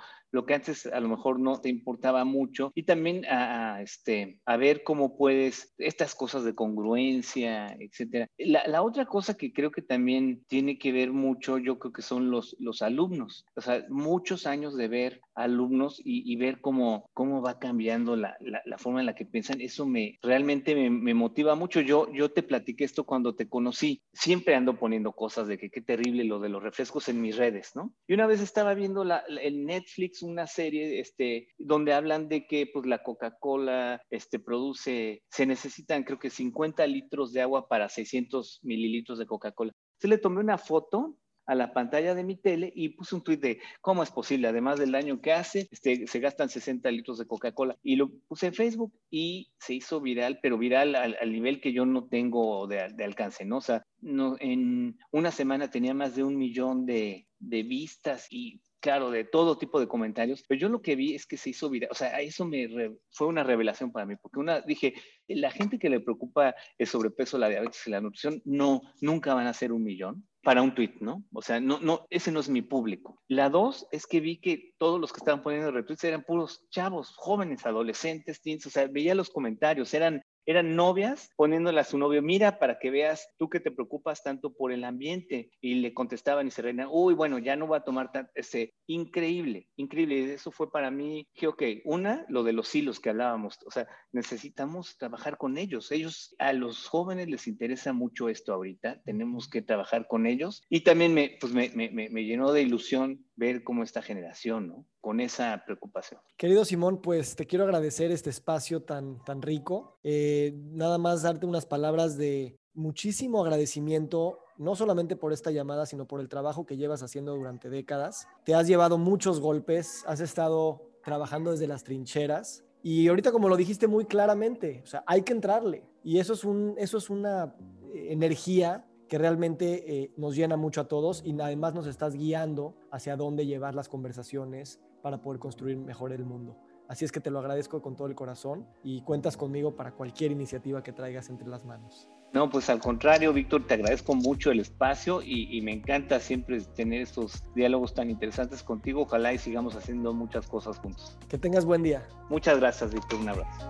que 0.45 0.53
antes 0.53 0.86
a 0.86 0.99
lo 0.99 1.09
mejor 1.09 1.39
no 1.39 1.59
te 1.61 1.69
importaba 1.69 2.23
mucho 2.23 2.71
y 2.75 2.84
también 2.84 3.25
a, 3.25 3.82
este, 3.82 4.39
a 4.45 4.55
ver 4.55 4.84
cómo 4.84 5.17
puedes, 5.17 5.73
estas 5.80 6.13
cosas 6.13 6.43
de 6.43 6.53
congruencia, 6.53 7.75
etcétera. 7.80 8.28
La, 8.38 8.67
la, 8.67 8.84
otra 8.84 9.07
cosa 9.07 9.36
que 9.36 9.51
creo 9.51 9.71
que 9.71 9.82
también 9.82 10.43
tiene 10.47 10.78
que 10.78 10.91
ver 10.91 11.11
mucho, 11.11 11.57
yo 11.57 11.80
creo 11.80 11.91
que 11.91 12.03
son 12.03 12.30
los, 12.30 12.55
los 12.59 12.84
alumnos, 12.84 13.47
o 13.55 13.61
sea, 13.61 13.84
muchos 13.89 14.45
años 14.45 14.78
de 14.78 14.88
ver 14.89 15.21
alumnos 15.38 16.01
y, 16.03 16.35
ver 16.35 16.61
cómo, 16.61 17.09
cómo 17.13 17.41
va 17.41 17.59
cambiando 17.59 18.15
la, 18.15 18.38
la, 18.41 18.77
forma 18.77 18.99
en 18.99 19.05
la 19.05 19.15
que 19.15 19.25
piensan, 19.25 19.61
eso 19.61 19.85
me 19.85 20.17
realmente 20.21 20.75
me, 20.75 21.13
motiva 21.13 21.55
mucho. 21.55 21.81
Yo, 21.81 22.11
yo 22.11 22.31
te 22.31 22.43
platiqué 22.43 22.83
esto 22.83 23.05
cuando 23.05 23.35
te 23.35 23.47
conocí, 23.47 24.01
siempre 24.13 24.55
ando 24.55 24.77
poniendo 24.77 25.13
cosas 25.13 25.47
de 25.47 25.57
que 25.57 25.69
qué 25.69 25.81
terrible 25.81 26.23
lo 26.23 26.39
de 26.39 26.49
los 26.49 26.63
refrescos 26.63 27.07
en 27.09 27.21
mis 27.21 27.38
redes, 27.38 27.71
¿no? 27.75 27.93
Y 28.07 28.13
una 28.13 28.27
vez 28.27 28.41
estaba 28.41 28.73
viendo 28.73 29.03
la, 29.03 29.23
el 29.41 29.65
Netflix 29.65 30.23
una 30.23 30.47
serie 30.47 30.99
este, 30.99 31.49
donde 31.57 31.93
hablan 31.93 32.27
de 32.27 32.47
que 32.47 32.67
pues, 32.67 32.85
la 32.85 33.03
Coca-Cola 33.03 34.01
este, 34.09 34.39
produce, 34.39 35.23
se 35.29 35.45
necesitan 35.45 36.03
creo 36.03 36.19
que 36.19 36.29
50 36.29 36.85
litros 36.88 37.31
de 37.31 37.41
agua 37.41 37.67
para 37.67 37.89
600 37.89 38.59
mililitros 38.63 39.19
de 39.19 39.27
Coca-Cola. 39.27 39.71
Se 39.99 40.07
le 40.07 40.17
tomé 40.17 40.39
una 40.39 40.57
foto 40.57 41.15
a 41.48 41.56
la 41.56 41.74
pantalla 41.74 42.14
de 42.14 42.24
mi 42.24 42.36
tele 42.36 42.72
y 42.76 42.89
puse 42.89 43.16
un 43.16 43.24
tweet 43.24 43.38
de 43.38 43.60
cómo 43.82 44.04
es 44.04 44.12
posible, 44.12 44.50
además 44.50 44.78
del 44.78 44.91
daño 44.91 45.22
que 45.22 45.32
hace, 45.32 45.68
este, 45.72 46.06
se 46.06 46.20
gastan 46.20 46.50
60 46.50 46.91
litros 46.91 47.18
de 47.18 47.26
Coca-Cola. 47.26 47.78
Y 47.82 47.95
lo 47.95 48.12
puse 48.28 48.48
en 48.48 48.54
Facebook 48.54 48.93
y 49.10 49.50
se 49.58 49.74
hizo 49.74 50.02
viral, 50.02 50.39
pero 50.43 50.58
viral 50.58 50.95
al, 50.95 51.32
nivel 51.32 51.62
que 51.62 51.72
yo 51.72 51.86
no 51.86 52.08
tengo 52.08 52.68
de, 52.68 52.82
alcance, 53.04 53.45
¿no? 53.45 53.62
Sea, 53.62 53.86
no, 54.02 54.36
en 54.39 54.98
una 55.12 55.32
semana 55.32 55.72
tenía 55.72 55.93
más 55.93 56.16
de 56.16 56.24
un 56.24 56.38
millón 56.38 56.86
de, 56.86 57.28
de 57.39 57.64
vistas 57.64 58.28
y 58.30 58.62
claro, 58.80 59.10
de 59.10 59.24
todo 59.24 59.58
tipo 59.58 59.80
de 59.80 59.88
comentarios, 59.88 60.43
pero 60.48 60.60
yo 60.60 60.70
lo 60.70 60.82
que 60.82 60.95
vi 60.95 61.16
es 61.16 61.26
que 61.26 61.38
se 61.38 61.50
hizo 61.50 61.70
viral, 61.70 61.89
o 61.91 61.95
sea, 61.95 62.20
eso 62.22 62.45
me 62.45 62.70
fue 63.10 63.28
una 63.28 63.43
revelación 63.43 63.91
para 63.91 64.06
mí, 64.06 64.16
porque 64.16 64.39
una, 64.39 64.62
dije, 64.62 64.93
la 65.28 65.52
gente 65.52 65.80
que 65.80 65.89
le 65.89 66.00
preocupa 66.00 66.56
el 66.78 66.88
sobrepeso, 66.88 67.38
la 67.38 67.50
diabetes 67.50 67.86
y 67.88 67.89
la 67.89 68.02
nutrición, 68.02 68.41
no, 68.45 68.82
nunca 69.02 69.34
van 69.34 69.48
a 69.48 69.54
ser 69.54 69.72
un 69.72 69.84
millón 69.84 70.28
para 70.48 70.62
un 70.62 70.74
tweet, 70.74 70.93
¿no? 71.02 71.26
O 71.34 71.41
sea, 71.41 71.60
no, 71.60 71.78
no, 71.82 72.08
ese 72.10 72.32
no 72.32 72.39
es 72.39 72.48
mi 72.48 72.62
público. 72.62 73.22
La 73.28 73.50
dos 73.50 73.86
es 73.91 74.08
que 74.08 74.22
vi 74.22 74.38
que 74.38 74.72
todos 74.78 74.98
los 74.98 75.12
que 75.12 75.18
estaban 75.18 75.41
poniendo 75.41 75.72
retweets 75.72 76.06
eran 76.06 76.24
puros 76.24 76.70
chavos, 76.70 77.14
jóvenes, 77.18 77.66
adolescentes, 77.66 78.39
teens, 78.39 78.66
o 78.66 78.70
sea, 78.70 78.88
veía 78.88 79.14
los 79.14 79.30
comentarios, 79.30 79.93
eran 79.93 80.24
eran 80.48 80.78
novias 80.78 81.30
poniéndole 81.36 81.82
a 81.82 81.84
su 81.84 81.98
novio, 81.98 82.22
mira, 82.22 82.58
para 82.58 82.80
que 82.80 82.89
veas 82.89 83.30
tú 83.38 83.50
que 83.50 83.60
te 83.60 83.70
preocupas 83.70 84.24
tanto 84.24 84.54
por 84.54 84.72
el 84.72 84.86
ambiente. 84.86 85.52
Y 85.60 85.76
le 85.76 85.93
contestaban 85.93 86.48
y 86.48 86.52
se 86.52 86.62
reían, 86.62 86.88
uy, 86.89 87.14
bueno, 87.14 87.38
ya 87.38 87.58
no 87.58 87.68
va 87.68 87.78
a 87.78 87.84
tomar 87.84 88.12
tanto, 88.14 88.32
ese, 88.34 88.74
increíble, 88.88 89.68
increíble. 89.76 90.34
Eso 90.34 90.52
fue 90.52 90.72
para 90.72 90.89
mí, 90.89 91.28
que, 91.36 91.48
ok, 91.48 91.64
una, 91.84 92.26
lo 92.30 92.43
de 92.43 92.54
los 92.54 92.74
hilos 92.74 93.02
que 93.02 93.10
hablábamos, 93.10 93.60
o 93.66 93.72
sea, 93.72 93.88
necesitamos 94.14 94.98
trabajar 94.98 95.38
con 95.38 95.58
ellos. 95.58 95.91
Ellos, 95.91 96.34
a 96.39 96.54
los 96.54 96.88
jóvenes 96.88 97.28
les 97.28 97.48
interesa 97.48 97.91
mucho 97.91 98.30
esto 98.30 98.54
ahorita, 98.54 99.02
tenemos 99.04 99.50
que 99.50 99.62
trabajar 99.62 100.08
con 100.08 100.26
ellos. 100.26 100.64
Y 100.70 100.82
también 100.82 101.14
me, 101.14 101.38
pues 101.41 101.52
me, 101.54 101.70
me, 101.70 101.89
me 101.89 102.24
llenó 102.24 102.54
de 102.54 102.62
ilusión 102.62 103.26
ver 103.38 103.63
cómo 103.63 103.83
esta 103.83 104.01
generación, 104.01 104.67
¿no? 104.67 104.85
Con 104.99 105.21
esa 105.21 105.63
preocupación. 105.63 106.19
Querido 106.35 106.65
Simón, 106.65 107.01
pues 107.01 107.35
te 107.35 107.45
quiero 107.45 107.63
agradecer 107.63 108.11
este 108.11 108.29
espacio 108.29 108.83
tan, 108.83 109.23
tan 109.23 109.41
rico. 109.41 109.97
Eh, 110.03 110.53
nada 110.71 110.97
más 110.97 111.21
darte 111.21 111.45
unas 111.45 111.65
palabras 111.65 112.17
de 112.17 112.57
muchísimo 112.73 113.41
agradecimiento, 113.41 114.39
no 114.57 114.75
solamente 114.75 115.15
por 115.15 115.33
esta 115.33 115.51
llamada, 115.51 115.85
sino 115.85 116.07
por 116.07 116.19
el 116.19 116.27
trabajo 116.27 116.65
que 116.65 116.77
llevas 116.77 117.03
haciendo 117.03 117.35
durante 117.35 117.69
décadas. 117.69 118.27
Te 118.43 118.55
has 118.55 118.67
llevado 118.67 118.97
muchos 118.97 119.39
golpes, 119.39 120.03
has 120.07 120.19
estado 120.19 120.81
trabajando 121.03 121.51
desde 121.51 121.67
las 121.67 121.83
trincheras. 121.83 122.63
Y 122.81 123.07
ahorita, 123.07 123.31
como 123.31 123.49
lo 123.49 123.55
dijiste 123.55 123.88
muy 123.88 124.05
claramente, 124.05 124.81
o 124.83 124.88
sea, 124.88 125.03
hay 125.05 125.21
que 125.21 125.33
entrarle. 125.33 125.83
Y 126.03 126.19
eso 126.19 126.33
es, 126.33 126.43
un, 126.43 126.75
eso 126.77 126.97
es 126.97 127.09
una 127.09 127.55
energía 127.93 128.85
que 129.08 129.18
realmente 129.18 130.03
eh, 130.03 130.14
nos 130.18 130.36
llena 130.36 130.58
mucho 130.58 130.82
a 130.82 130.88
todos 130.88 131.24
y 131.26 131.39
además 131.39 131.74
nos 131.74 131.88
estás 131.88 132.14
guiando 132.14 132.76
hacia 132.91 133.16
dónde 133.16 133.45
llevar 133.45 133.76
las 133.76 133.89
conversaciones 133.89 134.80
para 135.01 135.22
poder 135.22 135.39
construir 135.39 135.78
mejor 135.78 136.12
el 136.12 136.26
mundo. 136.26 136.58
Así 136.88 137.03
es 137.03 137.12
que 137.12 137.20
te 137.20 137.32
lo 137.32 137.39
agradezco 137.39 137.82
con 137.82 137.95
todo 137.95 138.08
el 138.08 138.16
corazón 138.16 138.66
y 138.84 139.01
cuentas 139.01 139.36
conmigo 139.36 139.76
para 139.76 139.91
cualquier 139.91 140.32
iniciativa 140.32 140.84
que 140.84 140.93
traigas 140.93 141.30
entre 141.30 141.47
las 141.47 141.66
manos. 141.66 142.08
No, 142.34 142.49
pues 142.49 142.70
al 142.70 142.80
contrario, 142.80 143.34
Víctor, 143.34 143.66
te 143.66 143.74
agradezco 143.76 144.14
mucho 144.14 144.51
el 144.51 144.60
espacio 144.60 145.22
y, 145.22 145.58
y, 145.58 145.62
me 145.62 145.72
encanta 145.72 146.20
siempre 146.20 146.60
tener 146.62 147.01
estos 147.01 147.43
diálogos 147.55 147.93
tan 147.93 148.10
interesantes 148.10 148.64
contigo. 148.64 149.03
Ojalá 149.03 149.34
y 149.34 149.38
sigamos 149.38 149.76
haciendo 149.76 150.14
muchas 150.14 150.45
cosas 150.47 150.78
juntos. 150.78 151.18
Que 151.30 151.38
tengas 151.38 151.66
buen 151.66 151.84
día. 151.84 152.05
Muchas 152.30 152.60
gracias, 152.60 152.93
Víctor. 152.93 153.20
Un 153.22 153.30
abrazo. 153.30 153.70